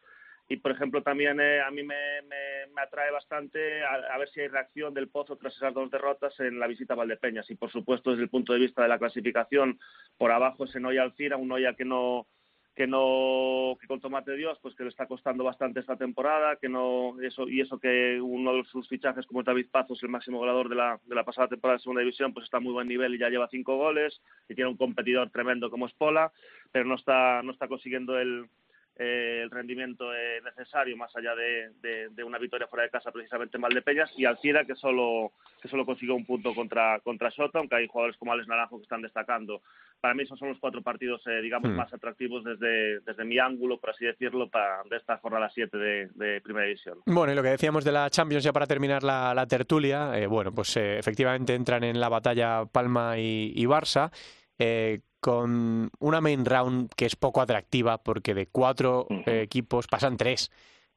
y 0.47 0.57
por 0.57 0.71
ejemplo 0.71 1.03
también 1.03 1.39
eh, 1.39 1.61
a 1.61 1.69
mí 1.69 1.83
me, 1.83 2.21
me, 2.23 2.81
atrae 2.81 3.11
bastante 3.11 3.83
a, 3.83 4.17
ver 4.17 4.29
si 4.29 4.39
hay 4.39 4.47
reacción 4.47 4.93
del 4.93 5.09
Pozo 5.09 5.35
tras 5.35 5.53
esas 5.55 5.73
dos 5.73 5.91
derrotas 5.91 6.39
en 6.39 6.59
la 6.59 6.65
visita 6.65 6.93
a 6.93 6.97
Valdepeñas 6.97 7.51
y 7.51 7.55
por 7.55 7.69
supuesto 7.69 8.11
desde 8.11 8.23
el 8.23 8.29
punto 8.29 8.53
de 8.53 8.59
vista 8.59 8.81
de 8.81 8.87
la 8.87 8.97
clasificación 8.97 9.77
por 10.17 10.31
abajo 10.31 10.63
ese 10.63 10.79
Noya 10.79 11.03
Alcira, 11.03 11.35
un 11.35 11.49
Noya 11.49 11.73
que 11.73 11.83
no 11.83 12.25
que 12.79 12.87
no 12.87 13.75
que 13.81 13.87
con 13.87 13.99
tomate 13.99 14.37
Dios 14.37 14.57
pues 14.61 14.73
que 14.73 14.83
le 14.83 14.89
está 14.89 15.05
costando 15.05 15.43
bastante 15.43 15.81
esta 15.81 15.97
temporada 15.97 16.55
que 16.55 16.69
no 16.69 17.21
eso 17.21 17.45
y 17.45 17.59
eso 17.59 17.77
que 17.77 18.21
uno 18.21 18.53
de 18.53 18.63
sus 18.63 18.87
fichajes 18.87 19.25
como 19.25 19.43
David 19.43 19.67
Pazos 19.69 20.01
el 20.01 20.07
máximo 20.07 20.37
goleador 20.37 20.69
de 20.69 20.75
la, 20.75 20.97
de 21.03 21.13
la 21.13 21.25
pasada 21.25 21.49
temporada 21.49 21.75
de 21.75 21.81
segunda 21.81 21.99
división 21.99 22.33
pues 22.33 22.45
está 22.45 22.61
muy 22.61 22.71
buen 22.71 22.87
nivel 22.87 23.13
y 23.13 23.19
ya 23.19 23.27
lleva 23.27 23.49
cinco 23.51 23.75
goles 23.75 24.21
y 24.47 24.55
tiene 24.55 24.69
un 24.69 24.77
competidor 24.77 25.29
tremendo 25.29 25.69
como 25.69 25.87
es 25.87 25.93
Pola 25.95 26.31
pero 26.71 26.85
no 26.85 26.95
está 26.95 27.43
no 27.43 27.51
está 27.51 27.67
consiguiendo 27.67 28.17
el 28.17 28.45
eh, 29.01 29.43
el 29.43 29.49
rendimiento 29.49 30.13
eh, 30.13 30.41
necesario 30.43 30.97
más 30.97 31.15
allá 31.15 31.33
de, 31.33 32.09
de, 32.09 32.21
una 32.21 32.37
victoria 32.37 32.67
fuera 32.67 32.83
de 32.83 32.89
casa 32.89 33.13
precisamente 33.13 33.55
en 33.55 33.61
Valdepeñas 33.61 34.11
y 34.17 34.25
Alcira 34.25 34.65
que 34.65 34.75
solo 34.75 35.31
que 35.61 35.69
solo 35.69 35.85
consiguió 35.85 36.15
un 36.15 36.25
punto 36.25 36.53
contra 36.53 36.99
contra 36.99 37.29
Shota 37.29 37.59
aunque 37.59 37.77
hay 37.77 37.87
jugadores 37.87 38.17
como 38.17 38.33
Alex 38.33 38.49
Naranjo 38.49 38.75
que 38.77 38.83
están 38.83 39.01
destacando. 39.01 39.61
Para 40.01 40.13
mí 40.13 40.23
esos 40.23 40.37
son 40.37 40.49
los 40.49 40.59
cuatro 40.59 40.81
partidos 40.81 41.25
eh, 41.27 41.41
digamos 41.41 41.71
hmm. 41.71 41.75
más 41.77 41.93
atractivos 41.93 42.43
desde, 42.43 42.99
desde 42.99 43.23
mi 43.23 43.39
ángulo 43.39 43.79
por 43.79 43.91
así 43.91 44.03
decirlo 44.03 44.49
para 44.49 44.83
de 44.89 44.97
esta 44.97 45.17
jornada 45.19 45.49
7 45.49 45.77
de, 45.77 46.09
de, 46.15 46.41
primera 46.41 46.65
división. 46.65 46.99
Bueno 47.05 47.31
y 47.31 47.35
lo 47.37 47.41
que 47.41 47.51
decíamos 47.51 47.85
de 47.85 47.93
la 47.93 48.09
Champions 48.09 48.43
ya 48.43 48.51
para 48.51 48.67
terminar 48.67 49.03
la, 49.03 49.33
la 49.33 49.47
tertulia 49.47 50.11
bueno 50.27 50.51
pues 50.53 50.75
efectivamente 50.75 51.55
entran 51.55 51.85
en 51.85 52.01
la 52.01 52.09
batalla 52.09 52.65
Palma 52.65 53.17
y, 53.17 53.53
y 53.55 53.63
Barça. 53.63 54.11
Eh, 54.61 54.99
con 55.19 55.89
una 55.99 56.21
main 56.21 56.45
round 56.45 56.91
que 56.95 57.05
es 57.05 57.15
poco 57.15 57.41
atractiva 57.41 57.97
porque 57.97 58.33
de 58.33 58.47
cuatro 58.47 59.07
eh, 59.25 59.41
equipos 59.41 59.87
pasan 59.87 60.17
tres. 60.17 60.51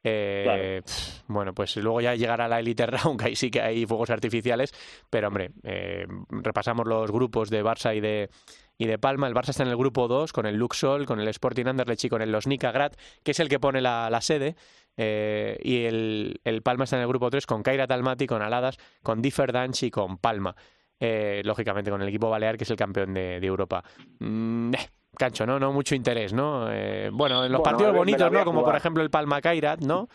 Eh, 0.04 0.82
bueno, 1.28 1.54
pues 1.54 1.76
luego 1.76 2.00
ya 2.00 2.16
llegará 2.16 2.48
la 2.48 2.58
Elite 2.58 2.86
Round, 2.86 3.20
que 3.20 3.26
ahí 3.26 3.36
sí 3.36 3.50
que 3.50 3.60
hay 3.60 3.86
fuegos 3.86 4.10
artificiales, 4.10 4.74
pero 5.08 5.28
hombre, 5.28 5.52
eh, 5.62 6.06
repasamos 6.28 6.86
los 6.86 7.10
grupos 7.10 7.50
de 7.50 7.64
Barça 7.64 7.96
y 7.96 8.00
de, 8.00 8.30
y 8.78 8.86
de 8.86 8.98
Palma. 8.98 9.28
El 9.28 9.34
Barça 9.34 9.50
está 9.50 9.62
en 9.62 9.68
el 9.68 9.76
grupo 9.76 10.08
2 10.08 10.32
con 10.32 10.46
el 10.46 10.56
Luxol, 10.56 11.06
con 11.06 11.20
el 11.20 11.28
Sporting 11.28 11.66
Anderlecht 11.66 12.04
y 12.04 12.08
con 12.08 12.22
el 12.22 12.32
Losnica 12.32 12.72
Grad, 12.72 12.92
que 13.22 13.30
es 13.30 13.40
el 13.40 13.48
que 13.48 13.60
pone 13.60 13.80
la, 13.80 14.20
sede. 14.20 14.56
y 14.96 15.84
el, 15.84 16.40
el, 16.44 16.62
Palma 16.62 16.84
está 16.84 16.96
en 16.96 17.02
el 17.02 17.08
grupo 17.08 17.30
3 17.30 17.46
con 17.46 17.62
Kaira 17.62 17.86
Talmati, 17.86 18.26
con 18.26 18.42
Aladas, 18.42 18.78
con 19.02 19.22
Differdanch 19.22 19.84
y 19.84 19.90
con 19.90 20.18
Palma. 20.18 20.56
Eh, 21.04 21.42
lógicamente 21.44 21.90
con 21.90 22.00
el 22.00 22.08
equipo 22.08 22.30
balear, 22.30 22.56
que 22.56 22.62
es 22.62 22.70
el 22.70 22.76
campeón 22.76 23.12
de, 23.12 23.38
Europa. 23.38 23.82
Mm, 24.20 24.72
eh, 24.72 24.88
cancho, 25.16 25.44
¿no? 25.44 25.58
No 25.58 25.72
mucho 25.72 25.96
interés, 25.96 26.32
¿no? 26.32 26.70
Eh, 26.70 27.10
bueno, 27.12 27.44
en 27.44 27.50
los 27.50 27.60
partidos 27.60 27.92
bonitos, 27.92 28.30
¿no? 28.30 28.44
Como 28.44 28.64
por 28.64 28.76
ejemplo 28.76 29.02
el 29.02 29.10
Palma 29.10 29.40
Kairat, 29.40 29.80
¿no? 29.80 30.08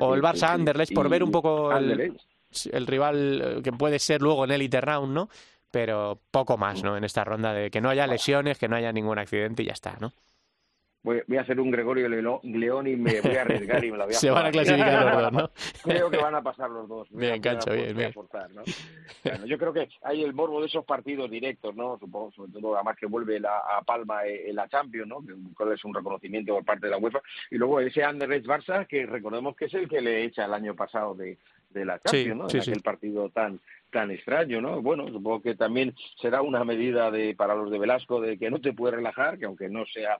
o 0.00 0.14
el 0.14 0.20
Barça 0.20 0.50
Anderlecht, 0.50 0.92
por 0.92 1.08
ver 1.08 1.22
un 1.22 1.30
poco 1.30 1.72
el, 1.72 2.18
el, 2.70 2.86
rival 2.86 3.62
que 3.64 3.72
puede 3.72 3.98
ser 3.98 4.20
luego 4.20 4.44
en 4.44 4.50
Elite 4.50 4.78
Round, 4.82 5.14
¿no? 5.14 5.30
Pero 5.70 6.20
poco 6.30 6.58
más, 6.58 6.82
¿no? 6.82 6.98
En 6.98 7.04
esta 7.04 7.24
ronda 7.24 7.54
de 7.54 7.70
que 7.70 7.80
no 7.80 7.88
haya 7.88 8.06
lesiones, 8.06 8.58
que 8.58 8.68
no 8.68 8.76
haya 8.76 8.92
ningún 8.92 9.18
accidente 9.18 9.62
y 9.62 9.66
ya 9.66 9.72
está, 9.72 9.96
¿no? 10.00 10.12
Voy, 11.02 11.36
a 11.36 11.40
hacer 11.40 11.60
un 11.60 11.70
Gregorio 11.70 12.08
León 12.08 12.86
y 12.86 12.96
me 12.96 13.20
voy 13.20 13.36
a 13.36 13.42
arriesgar 13.42 13.84
y 13.84 13.92
me 13.92 13.98
la 13.98 14.04
voy 14.04 14.14
a 14.14 14.16
Se 14.18 14.30
van 14.30 14.46
a 14.46 14.50
clasificar 14.50 15.04
los 15.04 15.22
dos, 15.22 15.32
¿no? 15.32 15.50
Creo 15.84 16.10
que 16.10 16.16
van 16.16 16.34
a 16.34 16.42
pasar 16.42 16.70
los 16.70 16.88
dos. 16.88 17.08
Bien, 17.10 17.40
cancho, 17.40 17.72
bien, 17.72 17.96
bien. 17.96 18.12
Bueno, 18.14 19.46
yo 19.46 19.58
creo 19.58 19.72
que 19.72 19.88
hay 20.02 20.22
el 20.22 20.34
morbo 20.34 20.60
de 20.60 20.66
esos 20.66 20.84
partidos 20.84 21.30
directos, 21.30 21.74
¿no? 21.74 21.98
Supongo, 21.98 22.32
sobre 22.32 22.52
todo, 22.52 22.74
además 22.76 22.96
que 22.96 23.06
vuelve 23.06 23.40
la, 23.40 23.58
a 23.58 23.82
Palma 23.82 24.26
en 24.26 24.54
la 24.54 24.68
Champions, 24.68 25.08
¿no? 25.08 25.24
Que 25.24 25.74
es 25.74 25.84
un 25.84 25.94
reconocimiento 25.94 26.54
por 26.54 26.64
parte 26.64 26.86
de 26.86 26.90
la 26.90 26.98
UEFA. 26.98 27.20
Y 27.50 27.56
luego 27.56 27.80
ese 27.80 28.04
Anderlecht 28.04 28.46
Barça, 28.46 28.86
que 28.86 29.06
recordemos 29.06 29.56
que 29.56 29.66
es 29.66 29.74
el 29.74 29.88
que 29.88 30.00
le 30.00 30.24
echa 30.24 30.44
el 30.44 30.54
año 30.54 30.74
pasado 30.74 31.14
de, 31.14 31.38
de 31.70 31.84
la 31.84 32.00
Champions, 32.00 32.36
¿no? 32.36 32.48
en 32.48 32.60
aquel 32.60 32.82
partido 32.82 33.28
tan 33.30 33.60
tan 33.90 34.10
extraño, 34.10 34.60
¿no? 34.60 34.82
Bueno, 34.82 35.08
supongo 35.08 35.42
que 35.42 35.54
también 35.54 35.94
será 36.20 36.42
una 36.42 36.64
medida 36.64 37.10
de 37.10 37.34
para 37.34 37.54
los 37.54 37.70
de 37.70 37.78
Velasco 37.78 38.20
de 38.20 38.38
que 38.38 38.50
no 38.50 38.60
te 38.60 38.72
puedes 38.72 38.96
relajar, 38.96 39.38
que 39.38 39.46
aunque 39.46 39.68
no 39.68 39.84
sea 39.86 40.18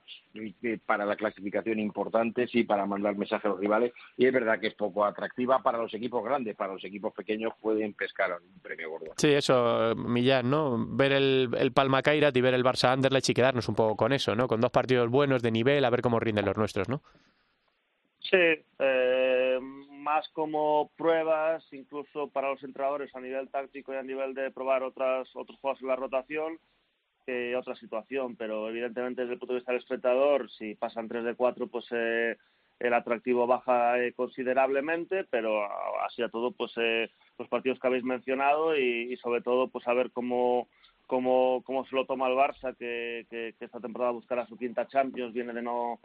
para 0.85 1.05
la 1.05 1.15
clasificación 1.15 1.79
importante, 1.79 2.47
sí 2.47 2.63
para 2.63 2.85
mandar 2.85 3.15
mensajes 3.15 3.45
a 3.45 3.49
los 3.49 3.59
rivales, 3.59 3.93
y 4.17 4.25
es 4.25 4.33
verdad 4.33 4.59
que 4.59 4.67
es 4.67 4.75
poco 4.75 5.05
atractiva 5.05 5.61
para 5.61 5.77
los 5.77 5.93
equipos 5.93 6.23
grandes, 6.23 6.55
para 6.55 6.73
los 6.73 6.83
equipos 6.83 7.13
pequeños 7.13 7.53
pueden 7.61 7.93
pescar 7.93 8.31
un 8.31 8.59
premio 8.59 8.89
gordo. 8.89 9.13
Sí, 9.17 9.29
eso, 9.29 9.95
Millán, 9.95 10.49
¿no? 10.49 10.85
Ver 10.89 11.11
el, 11.13 11.49
el 11.57 11.71
Palma 11.71 12.01
Kairat 12.01 12.35
y 12.35 12.41
ver 12.41 12.53
el 12.53 12.63
Barça 12.63 12.91
Anderlecht 12.91 13.29
y 13.29 13.33
quedarnos 13.33 13.69
un 13.69 13.75
poco 13.75 13.95
con 13.95 14.13
eso, 14.13 14.35
¿no? 14.35 14.47
Con 14.47 14.61
dos 14.61 14.71
partidos 14.71 15.09
buenos 15.09 15.41
de 15.41 15.51
nivel, 15.51 15.85
a 15.85 15.89
ver 15.89 16.01
cómo 16.01 16.19
rinden 16.19 16.45
los 16.45 16.57
nuestros, 16.57 16.89
¿no? 16.89 17.01
Sí, 18.21 18.37
eh, 18.37 19.38
más 19.99 20.27
como 20.29 20.91
pruebas, 20.97 21.63
incluso 21.71 22.29
para 22.29 22.49
los 22.49 22.63
entrenadores 22.63 23.13
a 23.15 23.19
nivel 23.19 23.49
táctico 23.49 23.93
y 23.93 23.97
a 23.97 24.03
nivel 24.03 24.33
de 24.33 24.51
probar 24.51 24.83
otras, 24.83 25.29
otros 25.35 25.59
juegos 25.59 25.81
en 25.81 25.87
la 25.87 25.95
rotación, 25.95 26.59
que 27.25 27.55
otra 27.55 27.75
situación. 27.75 28.35
Pero 28.35 28.69
evidentemente 28.69 29.21
desde 29.21 29.33
el 29.33 29.39
punto 29.39 29.53
de 29.53 29.59
vista 29.59 29.71
del 29.71 29.81
espectador, 29.81 30.49
si 30.51 30.75
pasan 30.75 31.07
3 31.07 31.23
de 31.23 31.35
4, 31.35 31.67
pues 31.67 31.85
eh, 31.91 32.37
el 32.79 32.93
atractivo 32.93 33.45
baja 33.45 33.99
eh, 33.99 34.13
considerablemente, 34.13 35.25
pero 35.25 35.63
así 36.05 36.21
a 36.23 36.29
todo, 36.29 36.51
pues 36.51 36.73
los 37.37 37.47
partidos 37.49 37.79
que 37.79 37.87
habéis 37.87 38.03
mencionado 38.03 38.77
y, 38.77 39.13
y 39.13 39.17
sobre 39.17 39.41
todo, 39.41 39.67
pues 39.67 39.87
a 39.87 39.93
ver 39.93 40.11
cómo 40.11 40.67
cómo, 41.09 41.63
cómo 41.65 41.83
se 41.87 41.95
lo 41.95 42.05
toma 42.05 42.27
el 42.27 42.35
Barça, 42.35 42.75
que, 42.77 43.25
que, 43.31 43.55
esta 43.59 43.79
temporada 43.79 44.11
buscará 44.11 44.45
su 44.45 44.55
quinta 44.55 44.87
Champions, 44.87 45.33
viene 45.33 45.53
de 45.53 45.63
no 45.63 45.99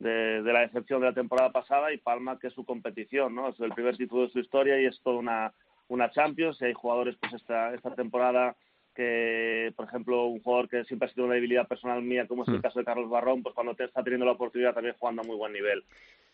de, 0.00 0.42
la 0.42 0.62
decepción 0.62 1.00
de 1.00 1.06
la 1.06 1.14
temporada 1.14 1.52
pasada, 1.52 1.92
y 1.92 1.98
Palma, 1.98 2.40
que 2.40 2.48
es 2.48 2.54
su 2.54 2.64
competición, 2.64 3.36
¿no? 3.36 3.50
Es 3.50 3.60
el 3.60 3.70
primer 3.70 3.96
título 3.96 4.22
de 4.22 4.32
su 4.32 4.40
historia 4.40 4.80
y 4.80 4.86
es 4.86 5.00
toda 5.00 5.16
una, 5.16 5.52
una 5.86 6.10
Champions, 6.10 6.60
y 6.60 6.64
hay 6.64 6.72
jugadores 6.72 7.14
pues 7.20 7.34
esta, 7.34 7.72
esta 7.72 7.94
temporada 7.94 8.56
que, 8.96 9.72
por 9.76 9.86
ejemplo, 9.86 10.26
un 10.26 10.42
jugador 10.42 10.68
que 10.68 10.82
siempre 10.86 11.06
ha 11.06 11.12
sido 11.12 11.26
una 11.26 11.36
debilidad 11.36 11.68
personal 11.68 12.02
mía, 12.02 12.26
como 12.26 12.42
es 12.42 12.48
el 12.48 12.58
hmm. 12.58 12.62
caso 12.62 12.80
de 12.80 12.84
Carlos 12.84 13.08
Barrón, 13.08 13.44
pues 13.44 13.54
cuando 13.54 13.76
te 13.76 13.84
está 13.84 14.02
teniendo 14.02 14.26
la 14.26 14.32
oportunidad 14.32 14.74
también 14.74 14.96
jugando 14.98 15.22
a 15.22 15.24
muy 15.24 15.36
buen 15.36 15.52
nivel. 15.52 15.84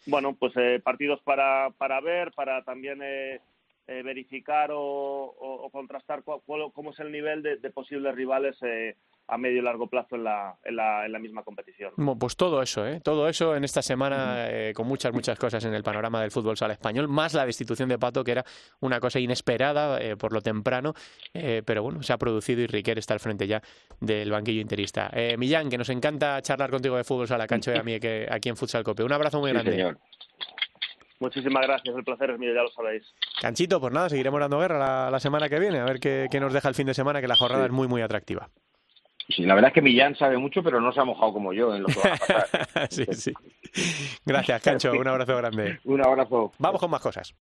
Bueno, 0.07 0.35
pues 0.35 0.55
eh, 0.57 0.81
partidos 0.83 1.21
para, 1.21 1.69
para 1.77 2.01
ver, 2.01 2.33
para 2.33 2.65
también... 2.65 3.01
Eh, 3.03 3.41
eh, 3.87 4.03
verificar 4.03 4.71
o, 4.73 5.69
contrastar 5.71 6.23
cómo 6.25 6.91
es 6.91 7.01
el 7.01 7.13
nivel 7.13 7.43
de, 7.43 7.71
posibles 7.71 8.15
rivales 8.15 8.57
eh, 8.63 8.97
a 9.29 9.37
medio 9.37 9.59
y 9.59 9.63
largo 9.63 9.89
plazo 9.89 10.17
en 10.17 10.25
la, 10.25 10.57
en 10.65 10.77
la, 10.77 11.05
en 11.05 11.13
la 11.13 11.19
misma 11.19 11.43
competición. 11.43 11.93
pues 12.19 12.37
todo 12.37 12.63
eso, 12.63 12.87
¿eh? 12.87 13.01
todo 13.03 13.29
eso 13.29 13.55
en 13.57 13.65
esta 13.65 13.83
semana 13.83 14.47
eh, 14.49 14.73
con 14.75 14.87
muchas, 14.87 15.13
muchas 15.13 15.39
cosas 15.39 15.65
en 15.65 15.75
el 15.75 15.83
panorama 15.83 16.23
del 16.23 16.31
fútbol 16.31 16.57
sala 16.57 16.73
español, 16.73 17.09
más 17.09 17.35
la 17.35 17.45
destitución 17.45 17.89
de 17.89 17.99
Pato, 17.99 18.25
que 18.25 18.33
era 18.33 18.45
una 18.81 19.01
cosa 19.01 19.19
inesperada 19.19 19.99
por 20.17 20.33
lo 20.33 20.41
temprano, 20.41 20.95
pero 21.33 21.83
bueno, 21.83 22.03
se 22.03 22.13
ha 22.13 22.19
producido 22.19 22.63
y 22.63 22.67
Riquer 22.67 22.99
está 22.99 23.15
al 23.15 23.21
frente 23.21 23.47
ya 23.47 23.61
del 24.01 24.31
banquillo 24.31 24.61
interista. 24.61 25.11
Millán, 25.37 25.69
que 25.69 25.79
nos 25.79 25.91
encanta 25.91 26.41
charlar 26.41 26.71
contigo 26.71 26.97
de 26.97 27.05
fútbol 27.05 27.29
sala, 27.29 27.47
Cancho 27.47 27.73
y 27.73 27.77
a 27.77 27.83
mí 27.83 28.01
que, 28.01 28.27
aquí 28.31 28.49
en 28.49 28.57
Futsal 28.57 28.85
Cope. 28.85 29.03
Un 29.03 29.13
abrazo 29.13 29.41
muy 29.41 29.53
grande. 29.53 29.95
Muchísimas 31.25 31.67
gracias, 31.67 31.97
el 31.97 32.05
placer 32.05 32.31
es 32.33 32.39
mío, 32.39 32.53
ya 32.55 32.63
lo 32.63 32.69
sabéis. 32.69 33.03
Canchito, 33.41 33.81
pues 33.81 33.95
nada, 33.95 34.11
seguiremos 34.11 34.39
dando 34.41 34.59
guerra 34.59 35.11
la, 35.11 35.21
semana 35.21 35.49
que 35.49 35.59
viene, 35.59 35.79
a 35.79 35.85
ver 35.85 35.99
qué, 35.99 36.29
nos 36.39 36.53
deja 36.53 36.69
el 36.69 36.75
fin 36.75 36.87
de 36.87 36.93
semana, 36.93 37.23
que 37.23 37.29
la 37.29 37.35
jornada 37.35 37.65
es 37.65 37.73
muy, 37.73 37.89
muy 37.89 38.03
atractiva. 38.03 38.51
Sí, 39.35 39.45
la 39.45 39.55
verdad 39.55 39.69
es 39.69 39.75
que 39.75 39.81
Millán 39.81 40.15
sabe 40.17 40.37
mucho, 40.37 40.63
pero 40.63 40.83
no 40.83 40.93
se 40.93 41.01
ha 41.01 41.05
mojado 41.05 41.33
como 41.33 41.55
yo 41.55 41.75
en 41.75 41.85
lo 41.85 41.89
que 41.89 41.95
va 41.99 42.15
a 42.15 42.19
pasar. 42.19 42.89
sí, 42.91 43.07
sí. 43.13 43.33
Gracias, 44.27 44.61
Cancho, 44.61 44.93
un 44.93 45.09
abrazo 45.09 45.35
grande. 45.35 45.81
un 45.85 46.05
abrazo. 46.05 46.53
Vamos 46.59 46.79
con 46.79 46.91
más 46.91 47.01
cosas. 47.01 47.35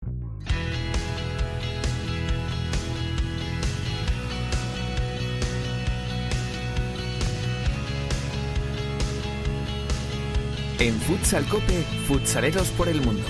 En 10.78 10.94
Futsal 11.00 11.46
Cope, 11.46 11.82
futsaleros 12.08 12.70
por 12.70 12.88
el 12.88 13.02
mundo. 13.02 13.26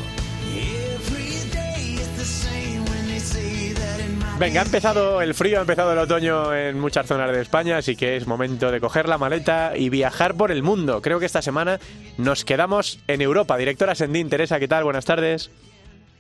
Venga, 4.42 4.62
ha 4.62 4.66
empezado 4.66 5.22
el 5.22 5.36
frío, 5.36 5.60
ha 5.60 5.62
empezado 5.62 5.94
el 5.94 6.00
otoño 6.00 6.52
en 6.56 6.80
muchas 6.80 7.06
zonas 7.06 7.32
de 7.32 7.42
España, 7.42 7.78
así 7.78 7.96
que 7.96 8.16
es 8.16 8.26
momento 8.26 8.72
de 8.72 8.80
coger 8.80 9.08
la 9.08 9.20
maleta 9.20 9.78
y 9.78 9.90
viajar 9.90 10.34
por 10.34 10.52
el 10.52 10.64
mundo. 10.64 11.00
Creo 11.04 11.20
que 11.20 11.28
esta 11.28 11.44
semana 11.44 11.80
nos 12.18 12.44
quedamos 12.44 13.04
en 13.08 13.22
Europa. 13.22 13.56
Directora 13.56 13.94
Sendín, 13.94 14.30
Teresa, 14.30 14.60
¿qué 14.60 14.68
tal? 14.68 14.84
Buenas 14.84 15.06
tardes. 15.06 15.52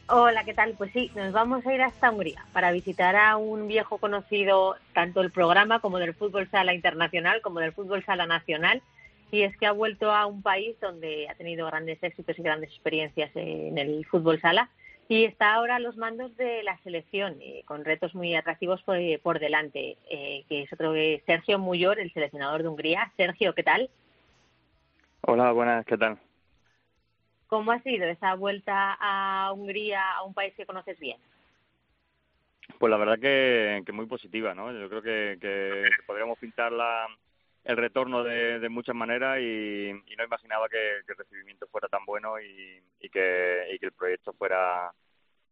Hola, 0.05 0.43
¿qué 0.43 0.53
tal? 0.53 0.75
Pues 0.77 0.91
sí, 0.93 1.09
nos 1.15 1.33
vamos 1.33 1.65
a 1.65 1.73
ir 1.73 1.81
hasta 1.81 2.11
Hungría 2.11 2.45
para 2.53 2.71
visitar 2.71 3.15
a 3.15 3.37
un 3.37 3.67
viejo 3.67 3.97
conocido 3.97 4.75
tanto 4.93 5.21
del 5.21 5.31
programa 5.31 5.79
como 5.79 5.97
del 5.97 6.13
fútbol 6.13 6.47
sala 6.51 6.75
internacional 6.75 7.41
como 7.41 7.59
del 7.59 7.73
fútbol 7.73 8.05
sala 8.05 8.27
nacional. 8.27 8.83
Y 9.31 9.41
es 9.41 9.57
que 9.57 9.65
ha 9.65 9.71
vuelto 9.71 10.11
a 10.11 10.27
un 10.27 10.43
país 10.43 10.75
donde 10.79 11.27
ha 11.27 11.33
tenido 11.33 11.65
grandes 11.65 11.97
éxitos 12.03 12.37
y 12.37 12.43
grandes 12.43 12.69
experiencias 12.69 13.31
en 13.33 13.79
el 13.79 14.05
fútbol 14.05 14.39
sala 14.39 14.69
y 15.11 15.25
está 15.25 15.55
ahora 15.55 15.75
a 15.75 15.79
los 15.79 15.97
mandos 15.97 16.37
de 16.37 16.63
la 16.63 16.77
selección, 16.83 17.35
eh, 17.41 17.63
con 17.65 17.83
retos 17.83 18.15
muy 18.15 18.33
atractivos 18.33 18.81
por, 18.83 18.95
eh, 18.95 19.19
delante, 19.41 19.97
eh, 20.09 20.45
que 20.47 20.61
es 20.61 20.71
otro 20.71 20.93
que 20.93 21.21
Sergio 21.25 21.59
Muyor, 21.59 21.99
el 21.99 22.13
seleccionador 22.13 22.61
de 22.61 22.69
Hungría. 22.69 23.11
Sergio, 23.17 23.53
¿qué 23.53 23.61
tal? 23.61 23.89
Hola, 25.19 25.51
buenas, 25.51 25.85
¿qué 25.85 25.97
tal? 25.97 26.17
¿Cómo 27.47 27.73
ha 27.73 27.81
sido 27.81 28.05
esa 28.05 28.35
vuelta 28.35 28.97
a 29.01 29.51
Hungría, 29.51 30.13
a 30.13 30.23
un 30.23 30.33
país 30.33 30.53
que 30.55 30.65
conoces 30.65 30.97
bien? 30.97 31.17
Pues 32.79 32.89
la 32.89 32.95
verdad 32.95 33.19
que, 33.19 33.83
que 33.85 33.91
muy 33.91 34.05
positiva, 34.05 34.55
¿no? 34.55 34.71
Yo 34.71 34.87
creo 34.87 35.01
que, 35.01 35.37
que, 35.41 35.89
podríamos 36.07 36.39
pintar 36.39 36.71
la, 36.71 37.07
el 37.63 37.77
retorno 37.77 38.23
de, 38.23 38.67
muchas 38.69 38.95
maneras 38.95 39.39
y, 39.39 39.91
no 40.17 40.23
imaginaba 40.23 40.67
que, 40.69 40.97
el 41.07 41.17
recibimiento 41.17 41.67
fuera 41.67 41.87
tan 41.87 42.05
bueno 42.05 42.39
y, 42.39 42.81
y, 42.99 43.09
que, 43.09 43.67
y 43.73 43.79
que 43.79 43.85
el 43.85 43.91
proyecto 43.91 44.33
fuera, 44.33 44.91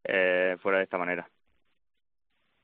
eh, 0.04 0.58
fuera 0.62 0.80
de 0.80 0.84
esta 0.86 0.98
manera. 0.98 1.30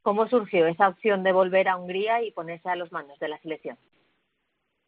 ¿Cómo 0.01 0.27
surgió 0.27 0.67
esa 0.67 0.89
opción 0.89 1.23
de 1.23 1.31
volver 1.31 1.67
a 1.67 1.77
Hungría 1.77 2.21
y 2.21 2.31
ponerse 2.31 2.69
a 2.69 2.75
los 2.75 2.91
mandos 2.91 3.17
de 3.19 3.27
la 3.27 3.39
selección? 3.39 3.77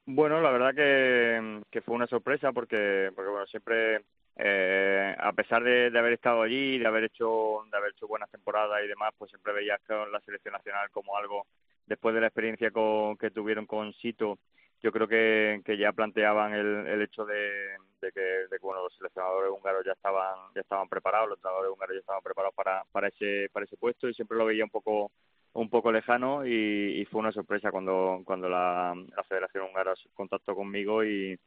Bueno, 0.06 0.42
la 0.42 0.52
verdad 0.52 0.74
que, 0.74 1.62
que 1.70 1.82
fue 1.82 1.96
una 1.96 2.08
sorpresa 2.08 2.52
porque, 2.52 3.12
porque 3.16 3.30
bueno, 3.30 3.46
siempre 3.48 4.04
eh, 4.40 5.16
a 5.18 5.34
pesar 5.34 5.64
de, 5.64 5.88
haber 5.98 6.14
estado 6.14 6.44
allí, 6.44 6.78
de 6.78 6.86
haber 6.86 7.06
hecho 7.06 7.64
de 7.72 7.78
haber 7.78 7.92
hecho 7.92 8.08
buenas 8.08 8.30
temporadas 8.30 8.84
y 8.84 8.88
demás, 8.88 9.12
pues 9.18 9.32
siempre 9.32 9.52
veías 9.52 9.82
la 9.90 10.20
selección 10.22 10.54
nacional 10.54 10.92
como 10.92 11.18
algo 11.18 11.48
después 11.88 12.14
de 12.14 12.22
la 12.22 12.28
experiencia 12.28 12.72
que 12.72 13.32
tuvieron 13.32 13.66
con 13.66 13.94
Sito, 13.94 14.38
yo 14.82 14.92
creo 14.92 15.08
que, 15.08 15.78
ya 15.80 15.92
planteaban 15.92 16.54
el, 16.54 16.88
el 16.88 17.02
hecho 17.02 17.26
de, 17.26 17.78
que, 18.14 18.20
de 18.20 18.58
bueno, 18.62 18.84
los 18.84 18.96
seleccionadores 18.96 19.52
húngaros 19.52 19.84
ya 19.86 19.94
estaban 19.94 20.54
ya 20.54 20.62
estaban 20.62 20.88
preparados, 20.88 21.30
los 21.30 21.38
entrenadores 21.40 21.72
húngaros 21.72 21.96
ya 21.96 22.00
estaban 22.00 22.22
preparados 22.22 22.56
para, 22.56 22.84
para 22.92 23.08
ese 23.08 23.50
para 23.52 23.66
ese 23.66 23.78
puesto 23.78 24.08
y 24.08 24.14
siempre 24.14 24.38
lo 24.38 24.46
veía 24.46 24.64
un 24.64 24.70
poco 24.70 25.12
un 25.54 25.70
poco 25.70 25.92
lejano 25.92 26.46
y, 26.46 27.06
fue 27.10 27.20
una 27.22 27.32
sorpresa 27.32 27.72
cuando 27.72 28.22
cuando 28.26 28.50
la, 28.50 28.94
la 29.16 29.24
Federación 29.24 29.66
Húngara 29.66 29.94
contactó 30.14 30.56
conmigo 30.56 31.04
y, 31.04 31.40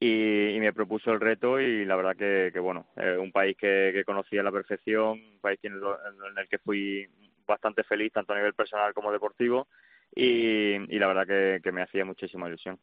y, 0.00 0.58
me 0.60 0.72
propuso 0.72 1.12
el 1.12 1.20
reto 1.20 1.60
y 1.60 1.84
la 1.84 1.96
verdad 1.96 2.16
que, 2.16 2.50
que 2.52 2.60
bueno, 2.60 2.86
un 3.20 3.32
país 3.32 3.56
que, 3.58 3.90
que 3.92 4.04
conocía 4.04 4.40
a 4.40 4.44
la 4.44 4.52
perfección, 4.52 5.20
un 5.20 5.40
país 5.40 5.58
en, 5.62 5.74
el 5.74 6.48
que 6.48 6.58
fui 6.58 7.08
bastante 7.46 7.84
feliz 7.84 8.12
tanto 8.12 8.32
a 8.32 8.36
nivel 8.36 8.54
personal 8.54 8.94
como 8.94 9.12
deportivo 9.12 9.68
y, 10.14 10.74
y 10.94 10.98
la 10.98 11.06
verdad 11.06 11.26
que, 11.26 11.60
que 11.62 11.72
me 11.72 11.82
hacía 11.82 12.04
muchísima 12.04 12.48
ilusión. 12.48 12.78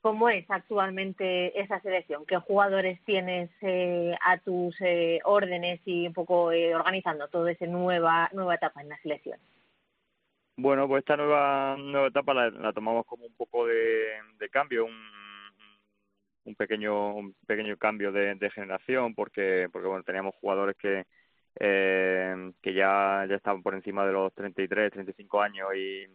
¿Cómo 0.00 0.28
es 0.28 0.48
actualmente 0.48 1.60
esa 1.60 1.80
selección? 1.80 2.24
¿Qué 2.26 2.36
jugadores 2.36 3.02
tienes 3.04 3.50
eh, 3.60 4.14
a 4.24 4.38
tus 4.38 4.76
eh, 4.80 5.18
órdenes 5.24 5.80
y 5.84 6.06
un 6.06 6.12
poco 6.12 6.52
eh, 6.52 6.74
organizando 6.76 7.26
toda 7.28 7.50
esa 7.50 7.66
nueva, 7.66 8.30
nueva 8.32 8.54
etapa 8.54 8.82
en 8.82 8.90
la 8.90 8.98
selección? 8.98 9.40
Bueno, 10.56 10.86
pues 10.86 11.00
esta 11.00 11.16
nueva, 11.16 11.76
nueva 11.76 12.06
etapa 12.06 12.34
la, 12.34 12.50
la 12.50 12.72
tomamos 12.72 13.04
como 13.04 13.26
un 13.26 13.34
poco 13.34 13.66
de, 13.66 14.06
de 14.38 14.48
cambio, 14.48 14.84
un, 14.84 14.94
un 16.46 16.54
pequeño 16.54 17.14
un 17.14 17.34
pequeño 17.46 17.76
cambio 17.76 18.12
de, 18.12 18.50
generación 18.50 19.14
porque 19.14 19.68
porque 19.72 19.88
bueno 19.88 20.04
teníamos 20.04 20.34
jugadores 20.36 20.76
que 20.76 21.04
eh, 21.58 22.52
que 22.62 22.74
ya 22.74 23.26
ya 23.28 23.36
estaban 23.36 23.62
por 23.62 23.74
encima 23.74 24.06
de 24.06 24.12
los 24.12 24.32
33 24.34 24.92
35 24.92 25.40
años 25.42 25.68
y 25.74 26.06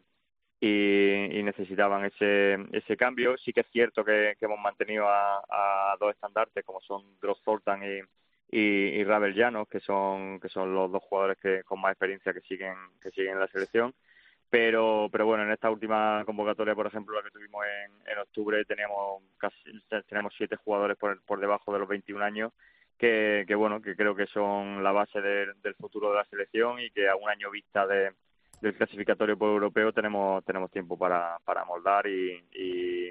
y, 0.62 1.42
necesitaban 1.44 2.06
ese 2.06 2.58
ese 2.72 2.96
cambio. 2.96 3.38
Sí 3.38 3.52
que 3.54 3.62
es 3.62 3.68
cierto 3.72 4.06
que, 4.06 4.36
hemos 4.40 4.60
mantenido 4.60 5.08
a, 5.08 5.96
dos 6.00 6.12
estandartes 6.14 6.64
como 6.66 6.82
son 6.82 7.20
Dross 7.20 7.42
Zoltan 7.44 7.84
y 7.84 8.02
y, 8.54 9.02
y 9.02 9.06
Llanos 9.06 9.68
que 9.70 9.80
son 9.80 10.40
que 10.40 10.50
son 10.50 10.74
los 10.74 10.92
dos 10.92 11.02
jugadores 11.04 11.38
que 11.42 11.64
con 11.64 11.80
más 11.82 11.94
experiencia 11.94 12.34
que 12.34 12.42
siguen 12.42 12.76
que 13.02 13.12
siguen 13.12 13.34
en 13.34 13.40
la 13.40 13.48
selección. 13.48 13.94
Pero 14.50 15.10
pero 15.12 15.26
bueno 15.26 15.44
en 15.44 15.52
esta 15.52 15.70
última 15.72 16.24
convocatoria 16.26 16.76
por 16.76 16.88
ejemplo 16.88 17.16
la 17.16 17.24
que 17.24 17.32
tuvimos 17.32 17.64
en, 17.66 18.12
en 18.12 18.20
octubre 18.20 18.64
teníamos 18.66 19.24
casi 19.38 19.58
tenemos 20.08 20.34
siete 20.38 20.58
jugadores 20.58 20.98
por, 20.98 21.22
por 21.24 21.40
debajo 21.40 21.74
de 21.74 21.80
los 21.80 21.88
21 21.88 22.24
años 22.24 22.52
que, 23.02 23.46
que 23.48 23.56
bueno 23.56 23.82
que 23.82 23.96
creo 23.96 24.16
que 24.16 24.28
son 24.28 24.84
la 24.84 24.92
base 24.92 25.20
del 25.20 25.76
futuro 25.76 26.12
de 26.12 26.18
la 26.18 26.26
selección 26.26 26.80
y 26.80 26.92
que 26.92 27.10
a 27.10 27.16
un 27.16 27.28
año 27.28 27.50
vista 27.50 27.88
de, 27.88 28.12
del 28.62 28.76
clasificatorio 28.76 29.36
por 29.40 29.50
europeo 29.50 29.92
tenemos 29.92 30.46
tenemos 30.46 30.70
tiempo 30.70 30.96
para, 31.00 31.40
para 31.44 31.66
moldar 31.66 32.06
y, 32.06 32.44
y, 32.54 33.10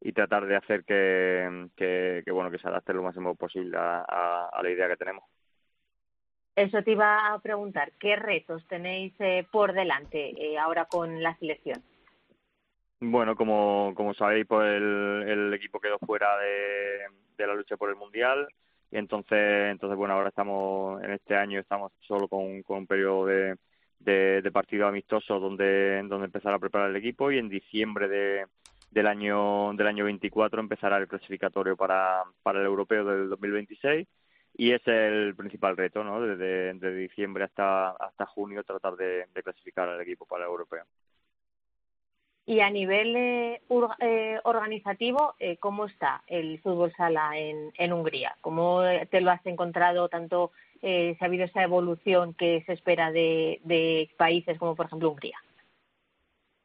y 0.00 0.12
tratar 0.12 0.46
de 0.46 0.54
hacer 0.54 0.84
que, 0.84 1.66
que, 1.76 2.22
que, 2.24 2.30
bueno 2.30 2.48
que 2.48 2.60
se 2.60 2.68
adapte 2.68 2.94
lo 2.94 3.02
máximo 3.02 3.34
posible 3.34 3.76
a, 3.76 4.48
a 4.52 4.62
la 4.62 4.70
idea 4.70 4.86
que 4.86 4.96
tenemos. 4.96 5.24
Eso 6.54 6.84
te 6.84 6.92
iba 6.92 7.34
a 7.34 7.38
preguntar, 7.40 7.90
¿qué 7.98 8.14
retos 8.14 8.64
tenéis 8.68 9.12
eh, 9.18 9.44
por 9.50 9.72
delante 9.72 10.30
eh, 10.40 10.56
ahora 10.56 10.84
con 10.84 11.20
la 11.20 11.36
selección? 11.38 11.82
Bueno, 13.00 13.34
como, 13.34 13.92
como 13.96 14.14
sabéis, 14.14 14.46
pues 14.46 14.64
el, 14.76 15.24
el 15.26 15.54
equipo 15.54 15.80
quedó 15.80 15.98
fuera 15.98 16.38
de, 16.38 17.08
de, 17.36 17.46
la 17.48 17.54
lucha 17.54 17.76
por 17.76 17.90
el 17.90 17.96
Mundial 17.96 18.46
entonces, 18.98 19.70
entonces 19.70 19.96
bueno, 19.96 20.14
ahora 20.14 20.28
estamos, 20.28 21.02
en 21.02 21.12
este 21.12 21.36
año 21.36 21.60
estamos 21.60 21.92
solo 22.00 22.28
con, 22.28 22.62
con 22.62 22.78
un 22.78 22.86
periodo 22.86 23.26
de, 23.26 23.56
de, 23.98 24.42
de 24.42 24.52
partido 24.52 24.86
amistoso 24.86 25.40
donde, 25.40 26.02
donde 26.08 26.26
empezar 26.26 26.54
a 26.54 26.58
preparar 26.58 26.90
el 26.90 26.96
equipo 26.96 27.30
y 27.30 27.38
en 27.38 27.48
diciembre 27.48 28.08
de, 28.08 28.46
del 28.90 29.06
año 29.06 29.72
del 29.74 29.86
año 29.88 30.04
24 30.04 30.60
empezará 30.60 30.98
el 30.98 31.08
clasificatorio 31.08 31.76
para, 31.76 32.22
para 32.42 32.60
el 32.60 32.66
europeo 32.66 33.04
del 33.04 33.28
2026 33.28 34.06
y 34.56 34.70
ese 34.70 35.06
es 35.06 35.12
el 35.12 35.34
principal 35.34 35.76
reto, 35.76 36.04
¿no? 36.04 36.20
Desde, 36.20 36.96
diciembre 36.96 37.44
hasta, 37.44 37.90
hasta 37.90 38.26
junio 38.26 38.62
tratar 38.62 38.94
de, 38.94 39.26
clasificar 39.42 39.88
al 39.88 40.00
equipo 40.00 40.26
para 40.26 40.44
el 40.44 40.50
europeo. 40.50 40.84
Y 42.46 42.60
a 42.60 42.68
nivel 42.68 43.16
eh, 43.16 43.62
eh, 44.00 44.40
organizativo, 44.44 45.34
eh, 45.38 45.56
¿cómo 45.56 45.86
está 45.86 46.22
el 46.26 46.60
fútbol 46.60 46.92
sala 46.94 47.38
en, 47.38 47.72
en 47.78 47.92
Hungría? 47.92 48.36
¿Cómo 48.42 48.82
te 49.10 49.22
lo 49.22 49.30
has 49.30 49.44
encontrado 49.46 50.08
tanto 50.10 50.52
eh, 50.82 51.16
si 51.18 51.24
ha 51.24 51.28
habido 51.28 51.46
esa 51.46 51.62
evolución 51.62 52.34
que 52.34 52.62
se 52.66 52.74
espera 52.74 53.10
de, 53.10 54.10
países 54.18 54.58
como, 54.58 54.76
por 54.76 54.86
ejemplo, 54.86 55.10
Hungría? 55.10 55.38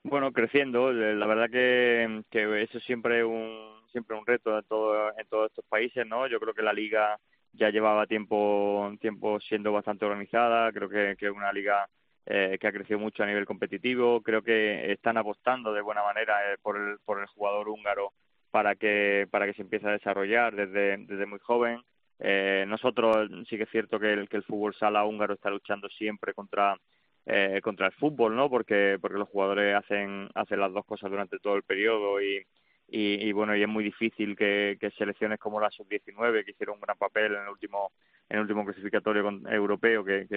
Bueno, 0.03 0.34
creciendo. 0.34 0.91
La 0.91 1.25
verdad 1.25 1.49
que, 1.49 2.23
eso 2.61 2.80
siempre 2.82 3.23
un 3.23 3.80
siempre 3.91 4.15
un 4.15 4.25
reto 4.25 4.55
en, 4.55 4.63
todo, 4.65 5.17
en 5.17 5.27
todos 5.27 5.49
estos 5.49 5.65
países, 5.65 6.05
¿no? 6.05 6.27
Yo 6.27 6.39
creo 6.39 6.53
que 6.53 6.61
la 6.61 6.73
liga 6.73 7.17
ya 7.53 7.71
llevaba 7.71 8.05
tiempo, 8.05 8.91
tiempo 8.99 9.39
siendo 9.39 9.71
bastante 9.71 10.05
organizada, 10.05 10.71
creo 10.71 10.89
que 10.89 11.15
es 11.19 11.32
una 11.32 11.51
liga 11.51 11.89
eh, 12.30 12.57
que 12.59 12.67
ha 12.67 12.71
crecido 12.71 12.99
mucho 12.99 13.23
a 13.23 13.25
nivel 13.25 13.45
competitivo, 13.45 14.21
creo 14.21 14.43
que 14.43 14.91
están 14.91 15.17
apostando 15.17 15.73
de 15.73 15.82
buena 15.82 16.03
manera 16.03 16.53
eh, 16.53 16.57
por, 16.61 16.77
el, 16.77 16.99
por 17.03 17.19
el 17.19 17.25
jugador 17.25 17.67
húngaro 17.67 18.13
para 18.51 18.75
que, 18.75 19.27
para 19.32 19.47
que 19.47 19.53
se 19.53 19.63
empiece 19.63 19.88
a 19.88 19.93
desarrollar 19.93 20.55
desde, 20.55 20.97
desde 20.97 21.25
muy 21.25 21.39
joven. 21.39 21.82
Eh, 22.19 22.65
nosotros 22.67 23.30
sí 23.49 23.57
que 23.57 23.63
es 23.63 23.69
cierto 23.71 23.99
que 23.99 24.13
el, 24.13 24.30
que 24.30 24.38
el 24.38 24.43
fútbol 24.43 24.75
sala 24.75 25.05
húngaro 25.05 25.34
está 25.34 25.49
luchando 25.49 25.89
siempre 25.89 26.34
contra 26.34 26.77
eh, 27.25 27.61
contra 27.63 27.88
el 27.88 27.93
fútbol, 27.93 28.36
¿no? 28.36 28.49
Porque 28.49 28.97
porque 29.01 29.17
los 29.17 29.30
jugadores 29.30 29.75
hacen 29.75 30.30
hacen 30.36 30.59
las 30.59 30.73
dos 30.73 30.86
cosas 30.86 31.09
durante 31.09 31.39
todo 31.39 31.55
el 31.55 31.63
periodo 31.63 32.21
y 32.21 32.45
y, 32.92 33.32
bueno, 33.32 33.56
y 33.56 33.62
es 33.62 33.68
muy 33.68 33.84
difícil 33.84 34.36
que, 34.36 34.78
que 34.80 34.92
selecciones 34.92 35.40
como 35.40 35.60
la 35.60 35.70
sub-19, 35.70 36.44
que 36.44 36.52
hicieron 36.52 36.76
un 36.76 36.82
gran 36.82 36.98
papel 36.98 37.36
en 37.36 37.44
el 37.44 37.50
último 37.50 37.92
en 38.30 38.38
el 38.38 38.42
último 38.44 38.64
clasificatorio 38.64 39.28
europeo 39.50 40.04
que, 40.04 40.28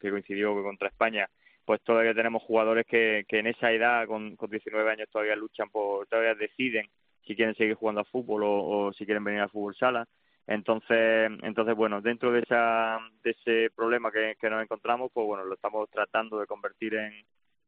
que, 0.00 0.10
coincidió 0.10 0.54
contra 0.62 0.88
España, 0.88 1.28
pues 1.66 1.82
todavía 1.82 2.14
tenemos 2.14 2.42
jugadores 2.42 2.86
que, 2.86 3.24
que 3.28 3.40
en 3.40 3.46
esa 3.46 3.70
edad, 3.72 4.06
con, 4.06 4.36
con 4.36 4.50
19 4.50 4.90
años, 4.90 5.08
todavía 5.10 5.36
luchan 5.36 5.68
por, 5.68 6.06
todavía 6.06 6.34
deciden 6.34 6.86
si 7.26 7.36
quieren 7.36 7.54
seguir 7.54 7.74
jugando 7.74 8.00
al 8.00 8.06
fútbol 8.06 8.42
o, 8.44 8.86
o 8.86 8.92
si 8.94 9.04
quieren 9.04 9.22
venir 9.22 9.40
al 9.40 9.50
fútbol 9.50 9.76
sala. 9.76 10.08
Entonces, 10.46 11.30
entonces 11.42 11.76
bueno, 11.76 12.00
dentro 12.00 12.32
de, 12.32 12.40
esa, 12.40 12.98
de 13.22 13.30
ese 13.30 13.70
problema 13.76 14.10
que, 14.10 14.34
que 14.40 14.50
nos 14.50 14.62
encontramos, 14.62 15.10
pues 15.12 15.26
bueno, 15.26 15.44
lo 15.44 15.54
estamos 15.54 15.88
tratando 15.90 16.40
de 16.40 16.46
convertir 16.46 16.94
en, 16.94 17.12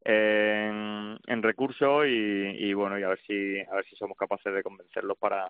en, 0.05 1.19
en 1.27 1.43
recursos 1.43 2.07
y, 2.07 2.11
y, 2.11 2.75
bueno 2.75 2.99
y 2.99 3.03
a 3.03 3.09
ver 3.09 3.21
si 3.27 3.61
a 3.61 3.75
ver 3.75 3.85
si 3.87 3.97
somos 3.97 4.17
capaces 4.17 4.53
de 4.53 4.63
convencerlos 4.63 5.17
para, 5.19 5.49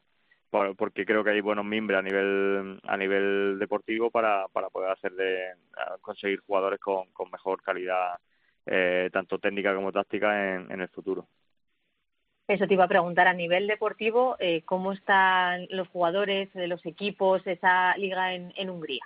porque 0.77 1.05
creo 1.05 1.25
que 1.25 1.31
hay 1.31 1.41
buenos 1.41 1.65
miembros 1.65 1.99
a 1.99 2.03
nivel 2.03 2.79
a 2.85 2.97
nivel 2.97 3.59
deportivo 3.59 4.11
para, 4.11 4.47
para 4.49 4.71
poder 4.71 4.93
hacer 4.93 5.13
de 5.13 5.55
conseguir 6.01 6.41
jugadores 6.47 6.81
con, 6.81 7.11
con 7.13 7.31
mejor 7.31 7.63
calidad 7.63 8.15
eh, 8.67 9.11
tanto 9.13 9.39
técnica 9.39 9.75
como 9.75 9.93
táctica 9.93 10.55
en, 10.55 10.71
en 10.71 10.81
el 10.81 10.89
futuro. 10.89 11.27
Eso 12.47 12.67
te 12.67 12.75
iba 12.75 12.85
a 12.85 12.89
preguntar 12.89 13.27
a 13.27 13.33
nivel 13.33 13.67
deportivo, 13.67 14.37
eh, 14.39 14.63
¿cómo 14.67 14.93
están 14.93 15.67
los 15.71 15.89
jugadores 15.89 16.53
de 16.53 16.69
los 16.69 16.85
equipos, 16.85 17.47
esa 17.47 17.97
liga 17.97 18.35
en, 18.35 18.53
en 18.57 18.69
Hungría? 18.69 19.03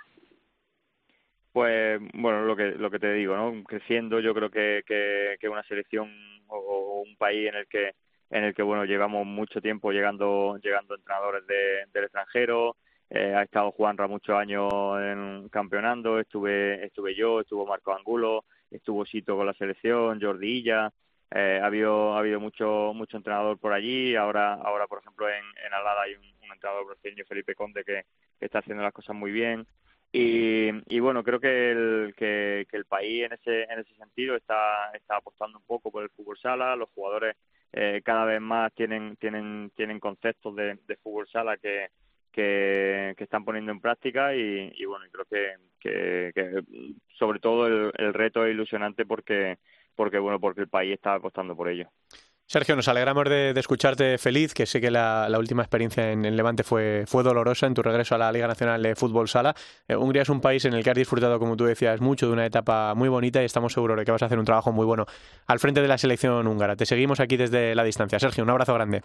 Pues 1.51 1.99
bueno, 2.13 2.43
lo 2.43 2.55
que 2.55 2.71
lo 2.71 2.91
que 2.91 2.99
te 2.99 3.11
digo, 3.13 3.35
¿no? 3.35 3.63
Creciendo, 3.63 4.19
yo 4.19 4.33
creo 4.35 4.51
que 4.51 4.83
que, 4.85 5.49
una 5.49 5.63
selección 5.63 6.09
o, 6.47 7.03
un 7.05 7.15
país 7.17 7.49
en 7.49 7.55
el 7.55 7.67
que 7.67 7.93
en 8.29 8.43
el 8.43 8.53
que 8.53 8.61
bueno 8.61 8.85
llevamos 8.85 9.25
mucho 9.25 9.59
tiempo 9.59 9.91
llegando 9.91 10.59
llegando 10.61 10.95
entrenadores 10.95 11.45
de, 11.47 11.85
del 11.91 12.03
extranjero. 12.03 12.77
Eh, 13.09 13.33
ha 13.35 13.41
estado 13.41 13.71
Juanra 13.71 14.07
muchos 14.07 14.35
años 14.35 14.71
en, 15.01 15.49
campeonando, 15.49 16.19
estuve 16.19 16.85
estuve 16.85 17.15
yo, 17.15 17.41
estuvo 17.41 17.65
Marco 17.65 17.93
Angulo, 17.95 18.45
estuvo 18.69 19.03
Sito 19.05 19.35
con 19.35 19.47
la 19.47 19.53
selección, 19.53 20.21
Jordilla. 20.21 20.91
ha 21.31 21.65
habido 21.65 22.13
ha 22.13 22.19
habido 22.19 22.39
mucho 22.39 22.91
mucho 22.93 23.17
entrenador 23.17 23.57
por 23.57 23.73
allí 23.73 24.15
ahora 24.15 24.53
ahora 24.53 24.87
por 24.87 24.99
ejemplo 24.99 25.27
en, 25.29 25.43
en 25.65 25.73
Alada 25.73 26.03
hay 26.03 26.13
un, 26.15 26.23
entrenador 26.53 26.87
brasileño 26.87 27.23
Felipe 27.25 27.55
Conde 27.55 27.83
que, 27.83 28.03
está 28.39 28.59
haciendo 28.59 28.83
las 28.83 28.93
cosas 28.93 29.15
muy 29.15 29.31
bien 29.31 29.65
y, 30.11 30.69
y 30.95 30.99
bueno 30.99 31.23
creo 31.23 31.39
que 31.39 31.71
el 31.71 32.13
que, 32.17 32.65
el 32.71 32.85
país 32.85 33.25
en 33.25 33.33
ese 33.33 33.63
en 33.63 33.79
ese 33.79 33.93
sentido 33.95 34.35
está 34.35 34.91
está 34.93 35.17
apostando 35.17 35.59
un 35.59 35.65
poco 35.65 35.91
por 35.91 36.03
el 36.03 36.09
fútbol 36.09 36.37
sala. 36.39 36.75
Los 36.75 36.89
jugadores 36.89 37.35
eh, 37.71 38.01
cada 38.03 38.25
vez 38.25 38.41
más 38.41 38.73
tienen 38.73 39.15
tienen 39.17 39.71
tienen 39.75 39.99
conceptos 39.99 40.55
de, 40.55 40.77
fútbol 41.03 41.27
sala 41.27 41.57
que, 41.57 41.89
que, 42.31 43.15
están 43.17 43.45
poniendo 43.45 43.71
en 43.71 43.81
práctica 43.81 44.35
y, 44.35 44.71
y 44.75 44.85
bueno 44.85 45.05
creo 45.11 45.25
que, 45.25 46.31
que, 46.33 46.63
sobre 47.17 47.39
todo 47.39 47.67
el, 47.67 47.91
el 47.97 48.13
reto 48.13 48.45
es 48.45 48.53
ilusionante 48.53 49.05
porque 49.05 49.59
porque 49.95 50.17
bueno 50.17 50.39
porque 50.39 50.61
el 50.61 50.69
país 50.69 50.93
está 50.93 51.13
apostando 51.15 51.55
por 51.55 51.69
ello 51.69 51.87
Sergio, 52.51 52.75
nos 52.75 52.87
alegramos 52.87 53.25
de, 53.25 53.51
escucharte 53.51 54.17
feliz, 54.17 54.55
que 54.55 54.65
sé 54.65 54.81
que 54.81 54.89
la, 54.89 55.29
última 55.37 55.61
experiencia 55.61 56.11
en, 56.11 56.35
Levante 56.35 56.63
fue, 56.63 57.03
fue 57.05 57.21
dolorosa 57.21 57.67
en 57.67 57.75
tu 57.75 57.83
regreso 57.83 58.15
a 58.15 58.17
la 58.17 58.31
Liga 58.31 58.47
Nacional 58.47 58.81
de 58.81 58.95
Fútbol 58.95 59.27
Sala. 59.27 59.53
Eh, 59.87 59.95
Hungría 59.95 60.23
es 60.23 60.29
un 60.29 60.41
país 60.41 60.65
en 60.65 60.73
el 60.73 60.83
que 60.83 60.89
has 60.89 60.95
disfrutado, 60.95 61.37
como 61.37 61.55
tú 61.55 61.65
decías, 61.65 62.01
mucho 62.01 62.25
de 62.25 62.33
una 62.33 62.47
etapa 62.47 62.95
muy 62.95 63.07
bonita 63.07 63.39
y 63.43 63.45
estamos 63.45 63.73
seguros 63.73 63.97
de 63.97 64.03
que 64.03 64.11
vas 64.11 64.23
a 64.23 64.25
hacer 64.25 64.39
un 64.39 64.45
trabajo 64.45 64.71
muy 64.71 64.87
bueno 64.87 65.05
al 65.45 65.59
frente 65.59 65.79
de 65.79 65.87
la 65.87 65.99
selección 65.99 66.47
húngara. 66.47 66.75
Te 66.75 66.87
seguimos 66.87 67.19
aquí 67.19 67.37
desde 67.37 67.75
la 67.75 67.83
distancia. 67.83 68.17
Sergio, 68.17 68.43
un 68.43 68.49
abrazo 68.49 68.73
grande. 68.73 69.03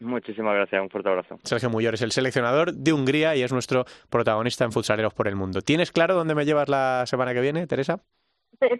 Muchísimas 0.00 0.56
gracias, 0.56 0.82
un 0.82 0.90
fuerte 0.90 1.08
abrazo. 1.08 1.38
Sergio 1.44 1.70
Muyor 1.70 1.94
es 1.94 2.02
el 2.02 2.10
seleccionador 2.10 2.74
de 2.74 2.92
Hungría 2.92 3.36
y 3.36 3.44
es 3.44 3.52
nuestro 3.52 3.84
protagonista 4.08 4.64
en 4.64 4.72
Futsaleros 4.72 5.14
por 5.14 5.28
el 5.28 5.36
Mundo. 5.36 5.60
¿Tienes 5.62 5.92
claro 5.92 6.16
dónde 6.16 6.34
me 6.34 6.44
llevas 6.44 6.68
la 6.68 7.04
semana 7.06 7.32
que 7.32 7.42
viene, 7.42 7.68
Teresa? 7.68 8.00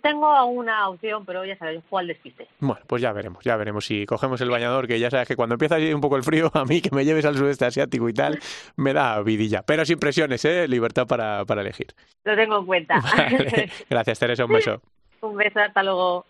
Tengo 0.02 0.44
una 0.46 0.88
opción, 0.88 1.24
pero 1.24 1.44
ya 1.44 1.56
sabes, 1.56 1.80
juego 1.88 1.98
al 1.98 2.06
despiste. 2.08 2.46
Bueno, 2.58 2.82
pues 2.86 3.00
ya 3.00 3.12
veremos, 3.12 3.42
ya 3.42 3.56
veremos. 3.56 3.86
Si 3.86 4.04
cogemos 4.04 4.40
el 4.42 4.50
bañador, 4.50 4.86
que 4.86 4.98
ya 4.98 5.10
sabes 5.10 5.26
que 5.26 5.36
cuando 5.36 5.54
empieza 5.54 5.76
a 5.76 5.80
ir 5.80 5.94
un 5.94 6.02
poco 6.02 6.16
el 6.16 6.22
frío, 6.22 6.50
a 6.54 6.64
mí 6.64 6.82
que 6.82 6.94
me 6.94 7.04
lleves 7.04 7.24
al 7.24 7.36
sudeste 7.36 7.64
asiático 7.64 8.08
y 8.08 8.12
tal, 8.12 8.38
me 8.76 8.92
da 8.92 9.22
vidilla. 9.22 9.62
Pero 9.62 9.84
sin 9.86 9.98
presiones, 9.98 10.44
¿eh? 10.44 10.68
Libertad 10.68 11.06
para, 11.06 11.44
para 11.46 11.62
elegir. 11.62 11.88
Lo 12.24 12.36
tengo 12.36 12.58
en 12.58 12.66
cuenta. 12.66 13.02
Gracias, 13.90 14.18
Teresa. 14.18 14.44
Un 14.44 14.52
beso. 14.52 14.82
un 15.22 15.36
beso, 15.36 15.60
hasta 15.60 15.82
luego. 15.82 16.26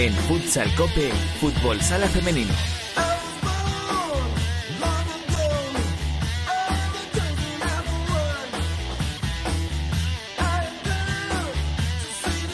En 0.00 0.14
Futsal 0.14 0.74
Cope, 0.76 1.10
Fútbol 1.40 1.78
Sala 1.82 2.08
Femenino. 2.08 2.54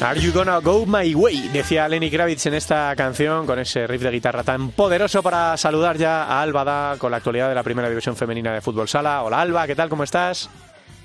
Are 0.01 0.19
you 0.19 0.33
gonna 0.33 0.59
go 0.59 0.85
my 0.87 1.15
way? 1.15 1.49
Decía 1.53 1.87
Lenny 1.89 2.11
Kravitz 2.11 2.47
en 2.47 2.55
esta 2.55 2.93
canción 2.97 3.47
con 3.47 3.61
ese 3.61 3.87
riff 3.87 4.03
de 4.03 4.11
guitarra 4.11 4.43
tan 4.43 4.73
poderoso 4.73 5.23
para 5.23 5.57
saludar 5.57 5.99
ya 5.99 6.25
a 6.25 6.43
Alba 6.43 6.97
con 6.99 7.13
la 7.13 7.19
actualidad 7.19 7.49
de 7.49 7.55
la 7.55 7.63
primera 7.63 7.89
división 7.89 8.17
femenina 8.17 8.53
de 8.53 8.61
fútbol 8.61 8.89
sala. 8.89 9.23
Hola 9.23 9.41
Alba, 9.41 9.69
¿qué 9.69 9.77
tal? 9.77 9.89
¿Cómo 9.89 10.03
estás? 10.03 10.51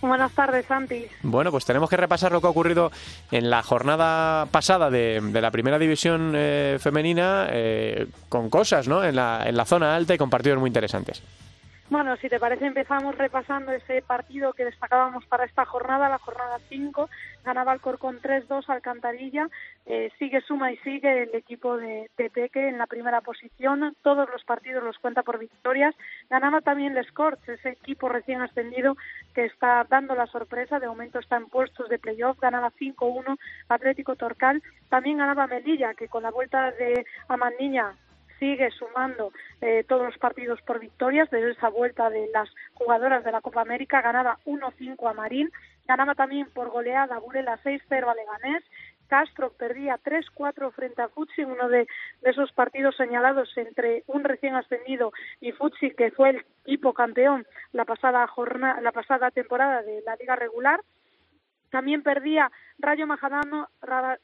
Buenas 0.02 0.32
tardes, 0.32 0.66
Santi. 0.66 1.06
Bueno, 1.22 1.52
pues 1.52 1.66
tenemos 1.66 1.89
que 1.89 1.97
repasar 1.97 2.32
lo 2.32 2.41
que 2.41 2.47
ha 2.47 2.49
ocurrido 2.49 2.91
en 3.32 3.49
la 3.49 3.62
jornada 3.62 4.47
pasada 4.47 4.89
de, 4.89 5.22
la 5.34 5.52
primera 5.52 5.78
división 5.78 6.34
eh, 6.36 6.78
femenina 6.80 7.47
eh, 7.52 8.08
con 8.28 8.49
cosas, 8.49 8.88
¿no? 8.88 9.04
En 9.04 9.16
la, 9.16 9.43
en 9.45 9.56
la 9.56 9.66
zona 9.66 9.95
alta 9.95 10.16
y 10.16 10.18
con 10.18 10.30
partidos 10.30 10.60
muy 10.60 10.70
interesantes. 10.70 11.22
Bueno, 11.92 12.16
si 12.16 12.30
te 12.30 12.39
parece, 12.39 12.68
empezamos 12.68 13.18
repasando 13.18 13.74
ese 13.74 14.02
partido 14.02 14.54
que 14.54 14.64
destacábamos 14.64 15.26
para 15.26 15.44
esta 15.44 15.66
jornada, 15.66 16.08
la 16.08 16.20
jornada 16.20 16.58
5. 16.70 17.10
Ganaba 17.44 17.74
el 17.74 17.82
Corcón 17.82 18.22
3-2 18.22 18.64
Alcantarilla. 18.70 19.50
Eh, 19.86 20.10
sigue 20.18 20.39
suma 20.39 20.72
y 20.72 20.78
sigue 20.78 21.24
el 21.24 21.36
equipo 21.36 21.76
de, 21.76 22.10
Peque 22.16 22.70
en 22.70 22.78
la 22.78 22.88
primera 22.88 23.20
posición. 23.20 23.94
Todos 24.04 24.30
los 24.30 24.42
partidos 24.46 24.86
los 24.86 25.00
cuenta 25.00 25.24
por 25.24 25.38
victorias. 25.38 25.94
Ganaba 26.30 26.62
también 26.62 26.96
el 26.96 27.06
Scorch, 27.08 27.50
ese 27.50 27.72
equipo 27.72 28.08
recién 28.08 28.39
ascendido 28.39 28.96
que 29.36 29.44
está 29.44 29.86
dando 29.89 30.16
la 30.16 30.28
sorpresa. 30.28 30.80
De 30.80 30.88
momento 30.88 31.20
está 31.20 31.36
en 31.36 31.50
puestos 31.50 31.89
de 31.89 32.00
playoff. 32.00 32.39
Ganaba 32.39 32.72
5-1 32.72 33.38
Atlético 33.68 34.16
Torcal. 34.16 34.64
También 34.88 35.18
ganaba 35.18 35.46
Melilla, 35.46 35.94
que 35.94 36.08
con 36.08 36.24
la 36.24 36.32
vuelta 36.32 36.72
de 36.72 37.06
Amandiña 37.28 37.96
sigue 38.42 38.72
sumando 38.72 39.32
eh, 39.62 39.86
todos 39.88 40.04
los 40.04 40.18
partidos 40.18 40.60
por 40.64 40.80
victorias 40.80 41.30
desde 41.30 41.52
esa 41.52 41.70
vuelta 41.70 42.10
de 42.10 42.28
las 42.34 42.50
jugadoras 42.74 43.24
de 43.24 43.32
la 43.32 43.39
Copa 43.39 43.62
América, 43.62 44.02
ganaba 44.02 44.39
1-5 44.46 45.08
a 45.08 45.14
Marín, 45.14 45.52
ganaba 45.88 46.16
también 46.16 46.48
por 46.52 46.72
goleada 46.72 47.20
Burela 47.20 47.60
6-0 47.64 48.08
a 48.08 48.16
Leganés, 48.16 48.64
Castro 49.08 49.52
perdía 49.52 50.00
3-4 50.04 50.72
frente 50.72 51.04
a 51.04 51.10
Futsi, 51.10 51.44
uno 51.44 51.70
de, 51.70 51.86
esos 52.24 52.52
partidos 52.54 52.96
señalados 52.96 53.56
entre 53.58 54.04
un 54.08 54.24
recién 54.24 54.56
ascendido 54.56 55.12
y 55.39 55.52
Futsi, 55.52 55.92
que 55.92 56.10
fue 56.10 56.32
el 56.32 56.46
equipo 56.66 56.94
campeón 56.94 57.46
la 57.74 57.86
pasada 57.86 58.26
jornada, 58.26 58.82
la 58.82 58.92
pasada 58.92 59.30
temporada 59.30 59.84
de 59.84 60.02
la 60.04 60.16
liga 60.16 60.36
regular. 60.36 60.80
También 61.72 62.04
perdía 62.04 62.52
Rayo 62.78 63.08
Majadahonda, 63.08 63.70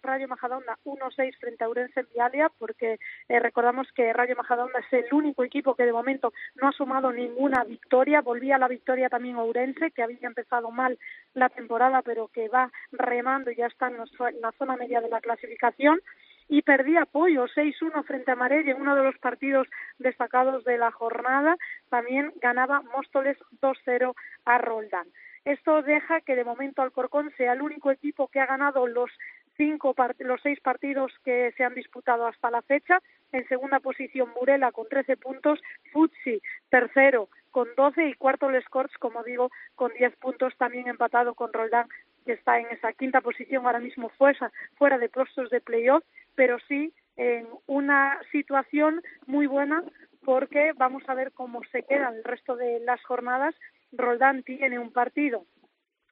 Rayo 0.04 0.28
Majadahonda 0.28 0.78
1-6 0.86 1.38
frente 1.40 1.64
a 1.64 1.70
Urense 1.70 2.02
en 2.02 2.08
Vialia, 2.14 2.52
porque 2.60 3.00
eh, 3.30 3.40
recordamos 3.40 3.88
que 3.94 4.14
Rayo 4.14 4.36
Majadahonda 4.36 4.80
es 4.80 4.94
el 4.94 5.14
único 5.14 5.44
equipo 5.44 5.74
que 5.74 5.86
de 5.86 5.94
momento 5.94 6.34
no 6.56 6.68
ha 6.68 6.72
sumado 6.74 7.12
ninguna 7.12 7.64
victoria. 7.64 8.22
Volvía 8.22 8.58
la 8.58 8.68
victoria 8.68 9.10
también 9.10 9.38
Ourense, 9.38 9.92
que 9.92 10.04
había 10.04 10.28
empezado 10.28 10.70
mal 10.72 11.00
la 11.34 11.50
temporada, 11.50 12.02
pero 12.02 12.28
que 12.28 12.50
va 12.50 12.72
remando 12.92 13.50
y 13.50 13.56
ya 13.56 13.68
está 13.68 13.88
en 13.88 13.98
la 14.42 14.52
zona 14.58 14.76
media 14.76 15.02
de 15.02 15.10
la 15.10 15.22
clasificación 15.22 16.02
y 16.50 16.62
perdía 16.62 17.04
apoyo 17.04 17.46
6-1 17.48 18.04
frente 18.06 18.32
a 18.32 18.36
Marelle 18.36 18.72
en 18.72 18.82
uno 18.82 18.96
de 18.96 19.04
los 19.04 19.18
partidos 19.18 19.68
destacados 20.00 20.64
de 20.64 20.78
la 20.78 20.92
jornada. 20.92 21.58
También 21.90 22.34
ganaba 22.42 22.82
Móstoles 22.96 23.38
2-0 23.62 24.14
a 24.46 24.58
Roldán. 24.58 25.08
Esto 25.48 25.82
deja 25.82 26.20
que 26.20 26.36
de 26.36 26.44
momento 26.44 26.82
Alcorcón 26.82 27.32
sea 27.38 27.54
el 27.54 27.62
único 27.62 27.90
equipo 27.90 28.28
que 28.28 28.42
ha 28.42 28.46
ganado 28.46 28.86
los 28.86 29.10
cinco 29.56 29.96
los 30.20 30.42
seis 30.42 30.60
partidos 30.60 31.14
que 31.24 31.54
se 31.56 31.64
han 31.64 31.74
disputado 31.74 32.28
hasta 32.28 32.52
la 32.52 32.62
fecha. 32.62 33.00
En 33.32 33.48
segunda 33.48 33.80
posición 33.80 34.34
Burela 34.34 34.74
con 34.74 34.90
13 34.90 35.16
puntos, 35.16 35.62
Futsi 35.94 36.42
tercero 36.70 37.30
con 37.52 37.70
12 37.78 38.10
y 38.10 38.14
cuarto 38.16 38.52
Les 38.52 38.68
Corts, 38.68 38.98
como 38.98 39.24
digo, 39.24 39.50
con 39.76 39.94
10 39.94 40.18
puntos 40.18 40.54
también 40.58 40.90
empatado 40.90 41.34
con 41.34 41.54
Roldán 41.54 41.88
que 42.26 42.34
está 42.34 42.60
en 42.60 42.68
esa 42.72 42.92
quinta 42.92 43.22
posición 43.22 43.66
ahora 43.66 43.80
mismo 43.80 44.10
fuera, 44.10 44.52
fuera 44.76 44.98
de 44.98 45.08
puestos 45.08 45.50
de 45.50 45.62
playoff, 45.62 46.04
pero 46.36 46.58
sí 46.68 46.92
en 47.16 47.48
una 47.68 48.20
situación 48.34 49.02
muy 49.28 49.48
buena 49.48 49.82
porque 50.26 50.74
vamos 50.76 51.04
a 51.08 51.14
ver 51.14 51.32
cómo 51.32 51.62
se 51.72 51.84
quedan 51.84 52.16
el 52.16 52.26
resto 52.26 52.58
de 52.58 52.82
las 52.82 53.02
jornadas 53.06 53.56
Roldán 53.92 54.44
tiene 54.44 54.80
un 54.80 54.92
partido 54.92 55.46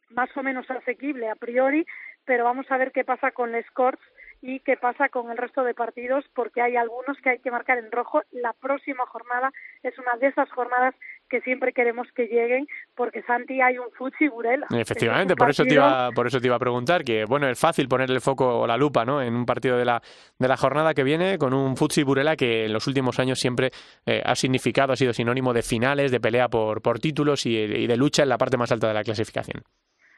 más 0.09 0.29
o 0.37 0.43
menos 0.43 0.69
asequible 0.69 1.29
a 1.29 1.35
priori, 1.35 1.85
pero 2.25 2.43
vamos 2.43 2.69
a 2.69 2.77
ver 2.77 2.91
qué 2.91 3.03
pasa 3.03 3.31
con 3.31 3.51
Les 3.51 3.69
Corts 3.71 4.01
y 4.47 4.59
qué 4.59 4.77
pasa 4.77 5.09
con 5.09 5.31
el 5.31 5.37
resto 5.37 5.63
de 5.63 5.73
partidos, 5.73 6.23
porque 6.35 6.61
hay 6.61 6.75
algunos 6.75 7.17
que 7.23 7.31
hay 7.31 7.39
que 7.39 7.49
marcar 7.49 7.79
en 7.79 7.91
rojo. 7.91 8.21
La 8.31 8.53
próxima 8.53 9.03
jornada 9.07 9.51
es 9.81 9.97
una 9.97 10.15
de 10.19 10.27
esas 10.27 10.51
jornadas 10.51 10.93
que 11.27 11.41
siempre 11.41 11.73
queremos 11.73 12.07
que 12.15 12.27
lleguen, 12.27 12.67
porque 12.95 13.23
Santi 13.23 13.59
hay 13.59 13.79
un 13.79 13.89
Futsi 13.97 14.27
Burela. 14.27 14.67
Efectivamente, 14.69 15.35
por 15.35 15.49
eso 15.49 15.63
te 15.63 15.73
iba, 15.73 16.11
por 16.11 16.27
eso 16.27 16.39
te 16.39 16.45
iba 16.45 16.57
a 16.57 16.59
preguntar 16.59 17.03
que 17.03 17.25
bueno 17.25 17.49
es 17.49 17.59
fácil 17.59 17.87
poner 17.87 18.11
el 18.11 18.21
foco 18.21 18.59
o 18.59 18.67
la 18.67 18.77
lupa, 18.77 19.03
¿no? 19.03 19.19
En 19.19 19.35
un 19.35 19.47
partido 19.47 19.77
de 19.77 19.85
la 19.85 19.99
de 20.37 20.47
la 20.47 20.57
jornada 20.57 20.93
que 20.93 21.03
viene 21.03 21.39
con 21.39 21.55
un 21.55 21.75
Futsi 21.75 22.03
Burela 22.03 22.35
que 22.35 22.65
en 22.65 22.73
los 22.73 22.85
últimos 22.85 23.19
años 23.19 23.39
siempre 23.39 23.71
eh, 24.05 24.21
ha 24.23 24.35
significado, 24.35 24.93
ha 24.93 24.95
sido 24.95 25.11
sinónimo 25.11 25.53
de 25.53 25.63
finales, 25.63 26.11
de 26.11 26.19
pelea 26.19 26.49
por 26.49 26.83
por 26.83 26.99
títulos 26.99 27.47
y 27.47 27.87
de 27.87 27.97
lucha 27.97 28.21
en 28.21 28.29
la 28.29 28.37
parte 28.37 28.57
más 28.57 28.71
alta 28.71 28.87
de 28.87 28.93
la 28.93 29.03
clasificación. 29.03 29.63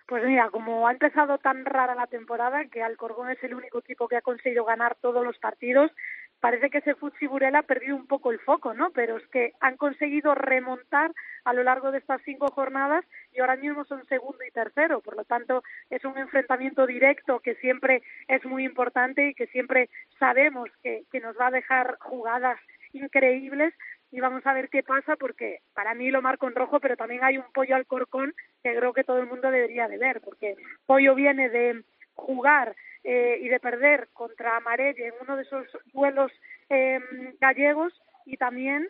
Pues 0.08 0.24
mira, 0.24 0.50
como 0.52 0.88
ha 0.88 0.94
empezado 0.94 1.38
tan 1.38 1.66
rara 1.66 1.94
la 1.94 2.08
temporada, 2.08 2.64
que 2.72 2.82
Alcorcón 2.82 3.30
es 3.30 3.44
el 3.44 3.54
único 3.54 3.80
equipo 3.80 4.08
que 4.08 4.16
ha 4.16 4.22
conseguido 4.22 4.64
ganar 4.64 4.96
todos 5.02 5.26
los 5.26 5.38
partidos, 5.38 5.92
parece 6.40 6.70
que 6.70 6.78
ese 6.78 6.96
Futsi 6.96 7.28
Burela 7.28 7.60
ha 7.60 7.64
perdido 7.64 7.98
un 7.98 8.08
poco 8.08 8.32
el 8.32 8.40
foco, 8.40 8.74
¿no? 8.74 8.92
Pero 8.92 9.18
es 9.18 9.28
que 9.28 9.52
han 9.60 9.76
conseguido 9.76 10.34
remontar 10.34 11.12
a 11.44 11.52
lo 11.52 11.62
largo 11.64 11.92
de 11.92 11.98
estas 11.98 12.22
cinco 12.24 12.48
jornadas 12.52 13.04
y 13.34 13.42
ahora 13.42 13.58
mismo 13.58 13.84
son 13.84 14.06
segundo 14.06 14.46
y 14.48 14.52
tercero. 14.52 15.02
Por 15.02 15.18
lo 15.18 15.26
tanto, 15.26 15.62
es 15.90 16.06
un 16.06 16.18
enfrentamiento 16.18 16.88
directo 16.88 17.42
que 17.42 17.56
siempre 17.56 18.02
es 18.30 18.46
muy 18.46 18.64
importante 18.64 19.28
y 19.28 19.34
que 19.34 19.48
siempre 19.48 19.90
sabemos 20.20 20.70
que, 20.84 21.04
que 21.12 21.20
nos 21.20 21.38
va 21.38 21.48
a 21.48 21.52
dejar 21.52 21.98
jugadas 22.00 22.58
increíbles 22.94 23.74
y 24.12 24.20
vamos 24.20 24.46
a 24.46 24.54
ver 24.54 24.70
qué 24.70 24.84
pasa 24.84 25.16
porque 25.16 25.60
para 25.74 25.94
mí 25.94 26.10
lo 26.12 26.22
marco 26.22 26.48
en 26.48 26.56
rojo, 26.56 26.80
pero 26.80 26.96
también 26.96 27.24
hay 27.24 27.38
un 27.38 27.52
pollo 27.54 27.76
al 27.76 27.86
corcón 27.86 28.34
que 28.64 28.76
creo 28.76 28.94
que 28.94 29.04
todo 29.04 29.20
el 29.20 29.28
mundo 29.28 29.52
debería 29.52 29.88
de 29.88 29.98
ver, 29.98 30.22
porque 30.22 30.56
pollo 30.86 31.16
viene 31.16 31.50
de 31.50 31.84
jugar 32.14 32.76
eh, 33.04 33.40
y 33.42 33.50
de 33.50 33.60
perder 33.60 34.10
contra 34.14 34.60
Marelli 34.60 35.04
en 35.04 35.14
uno 35.22 35.36
de 35.36 35.44
esos 35.44 35.66
duelos 35.94 36.32
eh, 36.70 37.00
gallegos 37.40 37.94
y 38.26 38.38
también 38.38 38.88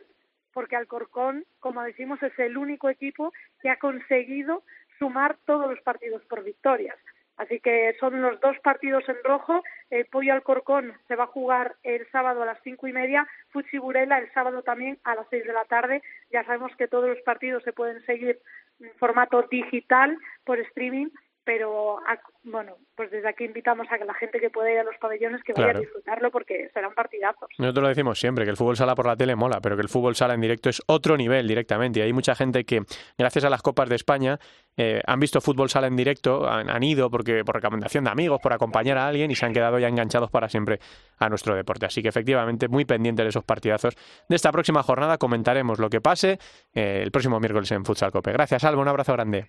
porque 0.54 0.76
Alcorcón, 0.76 1.46
como 1.60 1.84
decimos, 1.84 2.22
es 2.24 2.38
el 2.40 2.58
único 2.58 2.90
equipo 2.90 3.32
que 3.62 3.70
ha 3.70 3.78
conseguido 3.78 4.64
sumar 4.98 5.38
todos 5.46 5.70
los 5.70 5.80
partidos 5.82 6.26
por 6.26 6.44
victorias. 6.44 6.98
Así 7.38 7.60
que 7.60 7.96
son 8.00 8.22
los 8.22 8.40
dos 8.40 8.58
partidos 8.60 9.08
en 9.08 9.18
rojo. 9.24 9.64
El 9.90 10.06
Pollo 10.08 10.34
Alcorcón 10.34 10.94
se 11.08 11.16
va 11.16 11.26
a 11.26 11.28
jugar 11.28 11.76
el 11.84 12.10
sábado 12.12 12.42
a 12.42 12.46
las 12.46 12.60
cinco 12.64 12.88
y 12.88 12.94
media. 12.94 13.28
Futsi 13.50 13.78
Burela 13.78 14.18
el 14.18 14.32
sábado 14.34 14.64
también 14.64 15.00
a 15.04 15.16
las 15.16 15.28
seis 15.30 15.46
de 15.46 15.54
la 15.54 15.66
tarde. 15.66 16.02
Ya 16.32 16.44
sabemos 16.44 16.76
que 16.76 16.88
todos 16.88 17.08
los 17.08 17.22
partidos 17.22 17.64
se 17.64 17.74
pueden 17.74 18.04
seguir 18.06 18.40
en 18.80 18.92
formato 18.98 19.44
digital 19.44 20.18
por 20.46 20.60
streaming 20.60 21.10
pero 21.48 22.00
bueno, 22.44 22.74
pues 22.94 23.10
desde 23.10 23.30
aquí 23.30 23.46
invitamos 23.46 23.88
a 23.90 23.98
que 23.98 24.04
la 24.04 24.14
gente 24.16 24.38
que 24.38 24.50
pueda 24.50 24.70
ir 24.70 24.80
a 24.80 24.84
los 24.84 24.98
pabellones 24.98 25.42
que 25.44 25.54
vaya 25.54 25.78
a 25.78 25.80
disfrutarlo 25.80 26.30
porque 26.30 26.70
serán 26.74 26.94
partidazos. 26.94 27.48
Nosotros 27.58 27.84
lo 27.84 27.88
decimos 27.88 28.20
siempre, 28.20 28.44
que 28.44 28.52
el 28.52 28.58
fútbol 28.58 28.76
sala 28.76 28.96
por 28.96 29.08
la 29.08 29.16
tele 29.16 29.34
mola, 29.34 29.62
pero 29.62 29.78
que 29.78 29.82
el 29.82 29.88
fútbol 29.88 30.14
sala 30.14 30.34
en 30.34 30.42
directo 30.42 30.68
es 30.68 30.82
otro 30.88 31.16
nivel 31.16 31.48
directamente. 31.48 32.02
Y 32.02 32.04
hay 32.04 32.12
mucha 32.12 32.36
gente 32.36 32.66
que, 32.66 32.82
gracias 33.18 33.46
a 33.46 33.50
las 33.50 33.62
Copas 33.62 33.88
de 33.88 33.96
España, 33.96 34.40
eh, 34.76 35.02
han 35.08 35.22
visto 35.22 35.40
fútbol 35.40 35.70
sala 35.70 35.88
en 35.88 35.96
directo, 35.96 36.50
han, 36.50 36.84
ido 36.84 37.10
porque 37.10 37.46
por 37.46 37.56
recomendación 37.56 38.04
de 38.04 38.10
amigos, 38.10 38.42
por 38.44 38.52
acompañar 38.52 38.98
a 38.98 39.08
alguien 39.08 39.32
y 39.32 39.36
se 39.36 39.46
han 39.46 39.54
quedado 39.54 39.80
ya 39.80 39.88
enganchados 39.88 40.30
para 40.30 40.50
siempre 40.50 40.80
a 41.18 41.30
nuestro 41.30 41.56
deporte. 41.56 41.86
Así 41.86 42.02
que 42.02 42.10
efectivamente, 42.10 42.68
muy 42.68 42.84
pendiente 42.84 43.24
de 43.24 43.30
esos 43.30 43.46
partidazos 43.46 43.96
de 44.28 44.36
esta 44.36 44.52
próxima 44.52 44.84
jornada. 44.84 45.18
Comentaremos 45.18 45.80
lo 45.80 45.90
que 45.90 46.02
pase 46.02 46.40
eh, 46.74 47.00
el 47.04 47.12
próximo 47.12 47.40
miércoles 47.40 47.72
en 47.72 47.86
Futsal 47.86 48.12
Cope. 48.12 48.34
Gracias, 48.34 48.66
Alba, 48.66 48.82
un 48.82 48.90
abrazo 48.90 49.14
grande. 49.14 49.48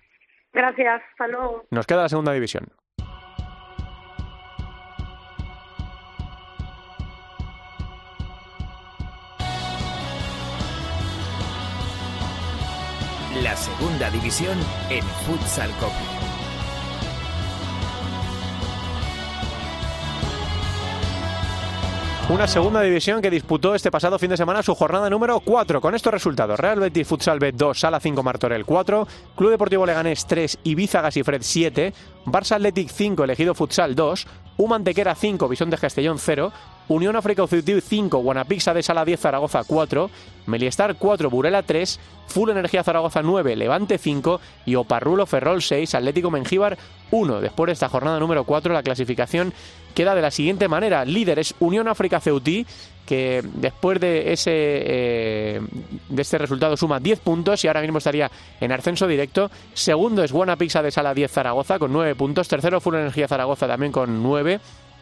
Gracias, 0.53 1.01
hasta 1.11 1.27
luego. 1.27 1.65
Nos 1.71 1.85
queda 1.85 2.03
la 2.03 2.09
segunda 2.09 2.33
división. 2.33 2.67
La 13.43 13.55
segunda 13.55 14.09
división 14.09 14.57
en 14.89 15.03
Futsal 15.03 15.71
Copa. 15.79 16.18
Una 22.29 22.45
segunda 22.45 22.81
división 22.81 23.23
que 23.23 23.31
disputó 23.31 23.73
este 23.73 23.89
pasado 23.89 24.19
fin 24.19 24.29
de 24.29 24.37
semana 24.37 24.61
su 24.61 24.75
jornada 24.75 25.09
número 25.09 25.39
4. 25.39 25.81
Con 25.81 25.95
estos 25.95 26.13
resultados: 26.13 26.59
Real 26.59 26.79
Betis 26.79 27.07
Futsal 27.07 27.39
B 27.39 27.53
2, 27.53 27.79
Sala 27.79 27.99
5 27.99 28.21
Martorell 28.21 28.65
4, 28.65 29.07
Club 29.35 29.49
Deportivo 29.49 29.83
Leganés 29.83 30.27
3, 30.27 30.59
Ibiza 30.63 31.01
Gasifred 31.01 31.41
7, 31.41 31.91
Barça 32.27 32.51
Athletic 32.51 32.89
5, 32.89 33.23
Elegido 33.23 33.55
Futsal 33.55 33.95
2, 33.95 34.27
Humantequera 34.57 35.15
5, 35.15 35.47
Bisón 35.47 35.71
de 35.71 35.79
Castellón 35.79 36.19
0, 36.19 36.51
Unión 36.89 37.15
África 37.15 37.43
Occidental 37.43 37.81
5, 37.81 38.17
Guanapixa 38.17 38.73
de 38.73 38.83
Sala 38.83 39.05
10, 39.05 39.19
Zaragoza 39.19 39.63
4, 39.63 40.09
Meliestar 40.47 40.95
4, 40.95 41.29
Burela 41.29 41.61
3, 41.61 41.99
Full 42.27 42.49
Energía 42.49 42.83
Zaragoza 42.83 43.21
9, 43.21 43.55
Levante 43.55 43.99
5 43.99 44.41
y 44.65 44.73
Oparrulo 44.73 45.27
Ferrol 45.27 45.61
6, 45.61 45.93
Atlético 45.93 46.31
Mengíbar 46.31 46.77
1. 47.11 47.41
Después 47.41 47.67
de 47.67 47.73
esta 47.73 47.89
jornada 47.89 48.19
número 48.19 48.43
4, 48.43 48.73
la 48.73 48.81
clasificación 48.81 49.53
queda 49.93 50.15
de 50.15 50.23
la 50.23 50.31
siguiente 50.31 50.67
manera. 50.67 51.05
Líderes 51.05 51.53
Unión 51.59 51.87
África 51.87 52.19
Ceutí, 52.19 52.65
que 53.05 53.43
después 53.55 53.99
de 53.99 54.33
ese 54.33 54.51
eh, 54.53 55.61
de 56.09 56.21
este 56.21 56.39
resultado 56.39 56.75
suma 56.75 56.99
10 56.99 57.19
puntos 57.19 57.63
y 57.63 57.67
ahora 57.67 57.81
mismo 57.81 57.99
estaría 57.99 58.31
en 58.59 58.71
ascenso 58.71 59.05
directo. 59.05 59.51
Segundo 59.73 60.23
es 60.23 60.31
Guanapixa 60.31 60.81
de 60.81 60.89
Sala 60.89 61.13
10 61.13 61.31
Zaragoza 61.31 61.77
con 61.77 61.93
9 61.93 62.15
puntos. 62.15 62.47
Tercero 62.47 62.81
Full 62.81 62.95
Energía 62.95 63.27
Zaragoza 63.27 63.67
también 63.67 63.91
con 63.91 64.23
9. 64.23 64.59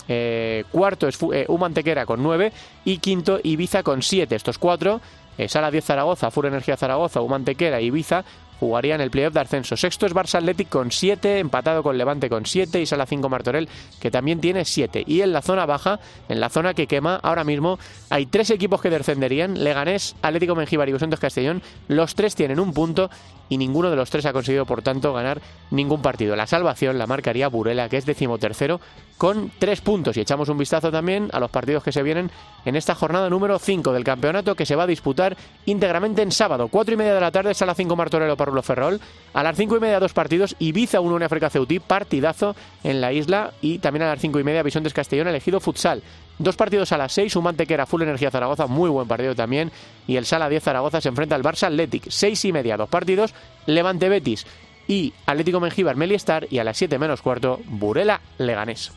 Eh, 0.08 0.64
cuarto 0.72 1.08
es 1.08 1.18
eh, 1.34 1.45
Humantequera 1.47 2.05
con 2.05 2.24
9 2.24 2.51
y 2.86 2.97
quinto 2.99 3.39
Ibiza 3.43 3.84
con 3.84 4.01
7. 4.01 4.36
Estos 4.36 4.58
cuatro, 4.58 5.01
Sala 5.47 5.70
10 5.70 5.86
Zaragoza, 5.86 6.32
Full 6.32 6.45
Energía 6.47 6.78
Zaragoza, 6.78 7.22
Humantequera, 7.22 7.80
Ibiza, 7.80 8.24
jugaría 8.60 8.95
en 8.95 9.01
el 9.01 9.12
playoff 9.12 9.34
de 9.34 9.39
ascenso. 9.39 9.78
Sexto 9.78 10.05
es 10.05 10.14
Barça 10.14 10.36
Athletic 10.36 10.70
con 10.70 10.91
7, 10.91 11.39
empatado 11.39 11.84
con 11.84 11.97
Levante 11.97 12.30
con 12.30 12.45
7 12.45 12.82
y 12.82 12.86
Sala 12.86 13.05
5 13.05 13.30
Martorell 13.30 13.70
que 13.99 14.12
también 14.12 14.39
tiene 14.39 14.66
7. 14.66 15.03
Y 15.05 15.22
en 15.22 15.34
la 15.34 15.41
zona 15.41 15.66
baja, 15.66 15.99
en 16.30 16.39
la 16.39 16.49
zona 16.49 16.74
que 16.74 16.88
quema, 16.88 17.20
ahora 17.24 17.43
mismo 17.43 17.80
hay 18.10 18.26
tres 18.26 18.49
equipos 18.49 18.82
que 18.82 18.89
descenderían, 18.89 19.64
Leganés, 19.64 20.16
Atlético 20.22 20.55
Mengíbar 20.55 20.89
y 20.89 20.93
Busentos 20.93 21.20
Castellón. 21.20 21.62
Los 21.88 22.16
tres 22.16 22.36
tienen 22.36 22.60
un 22.60 22.74
punto 22.74 23.10
y 23.49 23.58
ninguno 23.58 23.89
de 23.89 23.95
los 23.95 24.10
tres 24.10 24.26
ha 24.26 24.34
conseguido, 24.34 24.66
por 24.66 24.82
tanto, 24.82 25.14
ganar 25.14 25.41
ningún 25.72 26.01
partido. 26.01 26.36
La 26.36 26.47
salvación 26.47 26.97
la 26.97 27.08
marcaría 27.08 27.47
Burela, 27.47 27.89
que 27.89 27.97
es 27.97 28.05
decimotercero, 28.05 28.82
con 29.18 29.51
tres 29.58 29.82
puntos. 29.82 30.18
Y 30.18 30.22
echamos 30.22 30.49
un 30.49 30.58
vistazo 30.58 30.91
también 30.91 31.30
a 31.34 31.39
los 31.39 31.49
partidos 31.49 31.84
que 31.84 31.91
se 31.91 32.03
vienen 32.03 32.30
en 32.66 32.76
esta 32.76 32.95
jornada 32.95 33.30
número 33.30 33.58
5 33.58 33.93
del 33.93 34.03
campeonato, 34.03 34.55
que 34.55 34.66
se 34.66 34.76
va 34.76 34.84
a 34.84 34.88
disputar 34.88 35.38
íntegramente 35.66 36.22
en 36.22 36.32
sábado. 36.32 36.68
Cuatro 36.68 36.93
y 36.93 36.97
media 36.97 37.14
de 37.14 37.22
la 37.22 37.32
tarde, 37.32 37.53
sala 37.53 37.74
5 37.74 37.95
Martorell 37.95 38.30
Ferrol. 38.64 39.00
A 39.34 39.43
las 39.43 39.56
cinco 39.56 39.78
y 39.78 39.80
media, 39.80 40.00
dos 40.00 40.14
partidos. 40.14 40.56
Ibiza 40.60 41.00
1 41.00 41.26
África 41.26 41.50
Ceutí, 41.50 41.80
partidazo 41.80 42.56
en 42.84 43.02
la 43.02 43.14
isla. 43.14 43.54
Y 43.62 43.80
también 43.80 44.04
a 44.04 44.10
las 44.10 44.20
cinco 44.20 44.39
y 44.39 44.43
media, 44.43 44.64
Bisontes 44.64 44.93
Castellón, 44.93 45.28
elegido 45.28 45.60
futsal. 45.60 46.02
Dos 46.39 46.56
partidos 46.56 46.91
a 46.91 46.98
las 46.98 47.14
6, 47.14 47.36
un 47.36 47.43
Mantequera 47.45 47.86
Full 47.86 48.04
Energía 48.04 48.32
Zaragoza, 48.32 48.68
muy 48.68 48.89
buen 48.89 49.08
partido 49.08 49.36
también. 49.36 49.72
Y 50.08 50.18
el 50.18 50.26
Sala 50.26 50.50
10 50.50 50.64
Zaragoza 50.64 51.02
se 51.02 51.10
enfrenta 51.10 51.36
al 51.36 51.43
Barça 51.43 51.68
Athletic. 51.68 52.10
Seis 52.10 52.43
y 52.45 52.52
media, 52.52 52.78
dos 52.78 52.89
partidos. 52.89 53.34
Levante 53.66 54.10
Betis 54.10 54.45
y 54.88 55.14
Atlético 55.26 55.60
Mengíbar 55.60 55.95
Meliestar. 55.95 56.48
Y 56.50 56.60
a 56.60 56.64
las 56.64 56.78
7 56.78 57.00
menos 57.00 57.22
cuarto, 57.22 57.60
Burela 57.66 58.22
Leganés. 58.38 58.91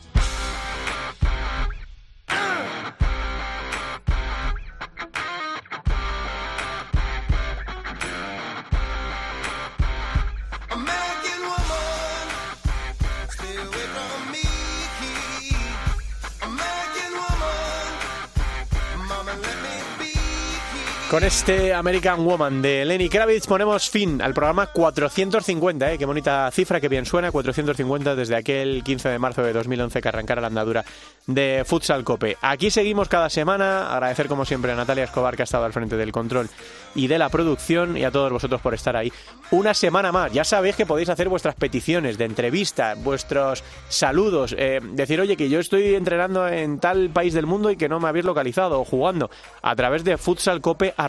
Con 21.21 21.27
este 21.27 21.71
American 21.71 22.25
Woman 22.25 22.63
de 22.63 22.83
Lenny 22.83 23.07
Kravitz 23.07 23.45
ponemos 23.45 23.91
fin 23.91 24.23
al 24.23 24.33
programa 24.33 24.65
450, 24.65 25.91
¿eh? 25.91 25.97
qué 25.99 26.05
bonita 26.07 26.49
cifra, 26.49 26.81
qué 26.81 26.89
bien 26.89 27.05
suena, 27.05 27.31
450 27.31 28.15
desde 28.15 28.35
aquel 28.35 28.83
15 28.83 29.09
de 29.09 29.19
marzo 29.19 29.43
de 29.43 29.53
2011 29.53 30.01
que 30.01 30.07
arrancara 30.07 30.41
la 30.41 30.47
andadura 30.47 30.83
de 31.27 31.61
Futsal 31.63 32.03
Cope. 32.03 32.37
Aquí 32.41 32.71
seguimos 32.71 33.07
cada 33.07 33.29
semana, 33.29 33.93
agradecer 33.93 34.27
como 34.27 34.45
siempre 34.45 34.71
a 34.71 34.75
Natalia 34.75 35.03
Escobar 35.03 35.35
que 35.35 35.43
ha 35.43 35.45
estado 35.45 35.65
al 35.65 35.73
frente 35.73 35.95
del 35.95 36.11
control 36.11 36.49
y 36.95 37.05
de 37.05 37.19
la 37.19 37.29
producción 37.29 37.97
y 37.97 38.03
a 38.03 38.09
todos 38.09 38.31
vosotros 38.31 38.59
por 38.59 38.73
estar 38.73 38.95
ahí. 38.95 39.13
Una 39.51 39.75
semana 39.75 40.11
más, 40.11 40.33
ya 40.33 40.43
sabéis 40.43 40.75
que 40.75 40.87
podéis 40.87 41.09
hacer 41.09 41.29
vuestras 41.29 41.53
peticiones 41.53 42.17
de 42.17 42.25
entrevista, 42.25 42.95
vuestros 42.95 43.63
saludos, 43.89 44.55
eh, 44.57 44.79
decir, 44.81 45.21
oye, 45.21 45.37
que 45.37 45.49
yo 45.49 45.59
estoy 45.59 45.93
entrenando 45.93 46.47
en 46.47 46.79
tal 46.79 47.11
país 47.11 47.35
del 47.35 47.45
mundo 47.45 47.69
y 47.69 47.77
que 47.77 47.89
no 47.89 47.99
me 47.99 48.09
habéis 48.09 48.25
localizado 48.25 48.81
o 48.81 48.85
jugando 48.85 49.29
a 49.61 49.75
través 49.75 50.03
de 50.03 50.17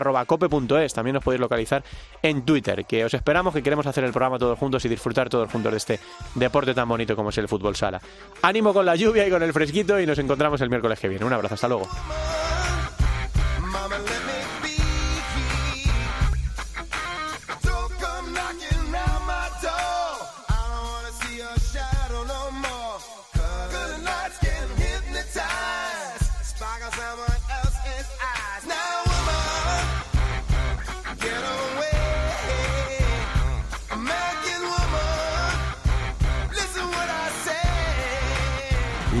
futsalcope.cope.es. 0.03 0.93
También 0.93 1.17
os 1.17 1.23
podéis 1.23 1.39
localizar 1.39 1.83
en 2.21 2.43
Twitter, 2.43 2.85
que 2.85 3.05
os 3.05 3.13
esperamos, 3.13 3.53
que 3.53 3.63
queremos 3.63 3.85
hacer 3.85 4.03
el 4.03 4.11
programa 4.11 4.39
todos 4.39 4.57
juntos 4.57 4.83
y 4.85 4.89
disfrutar 4.89 5.29
todos 5.29 5.51
juntos 5.51 5.71
de 5.71 5.77
este 5.77 5.99
deporte 6.35 6.73
tan 6.73 6.87
bonito 6.87 7.15
como 7.15 7.29
es 7.29 7.37
el 7.37 7.47
fútbol 7.47 7.75
sala. 7.75 8.01
Ánimo 8.41 8.73
con 8.73 8.85
la 8.85 8.95
lluvia 8.95 9.27
y 9.27 9.29
con 9.29 9.43
el 9.43 9.53
fresquito 9.53 9.99
y 9.99 10.05
nos 10.05 10.19
encontramos 10.19 10.61
el 10.61 10.69
miércoles 10.69 10.99
que 10.99 11.07
viene. 11.07 11.25
Un 11.25 11.33
abrazo, 11.33 11.55
hasta 11.55 11.67
luego. 11.67 11.87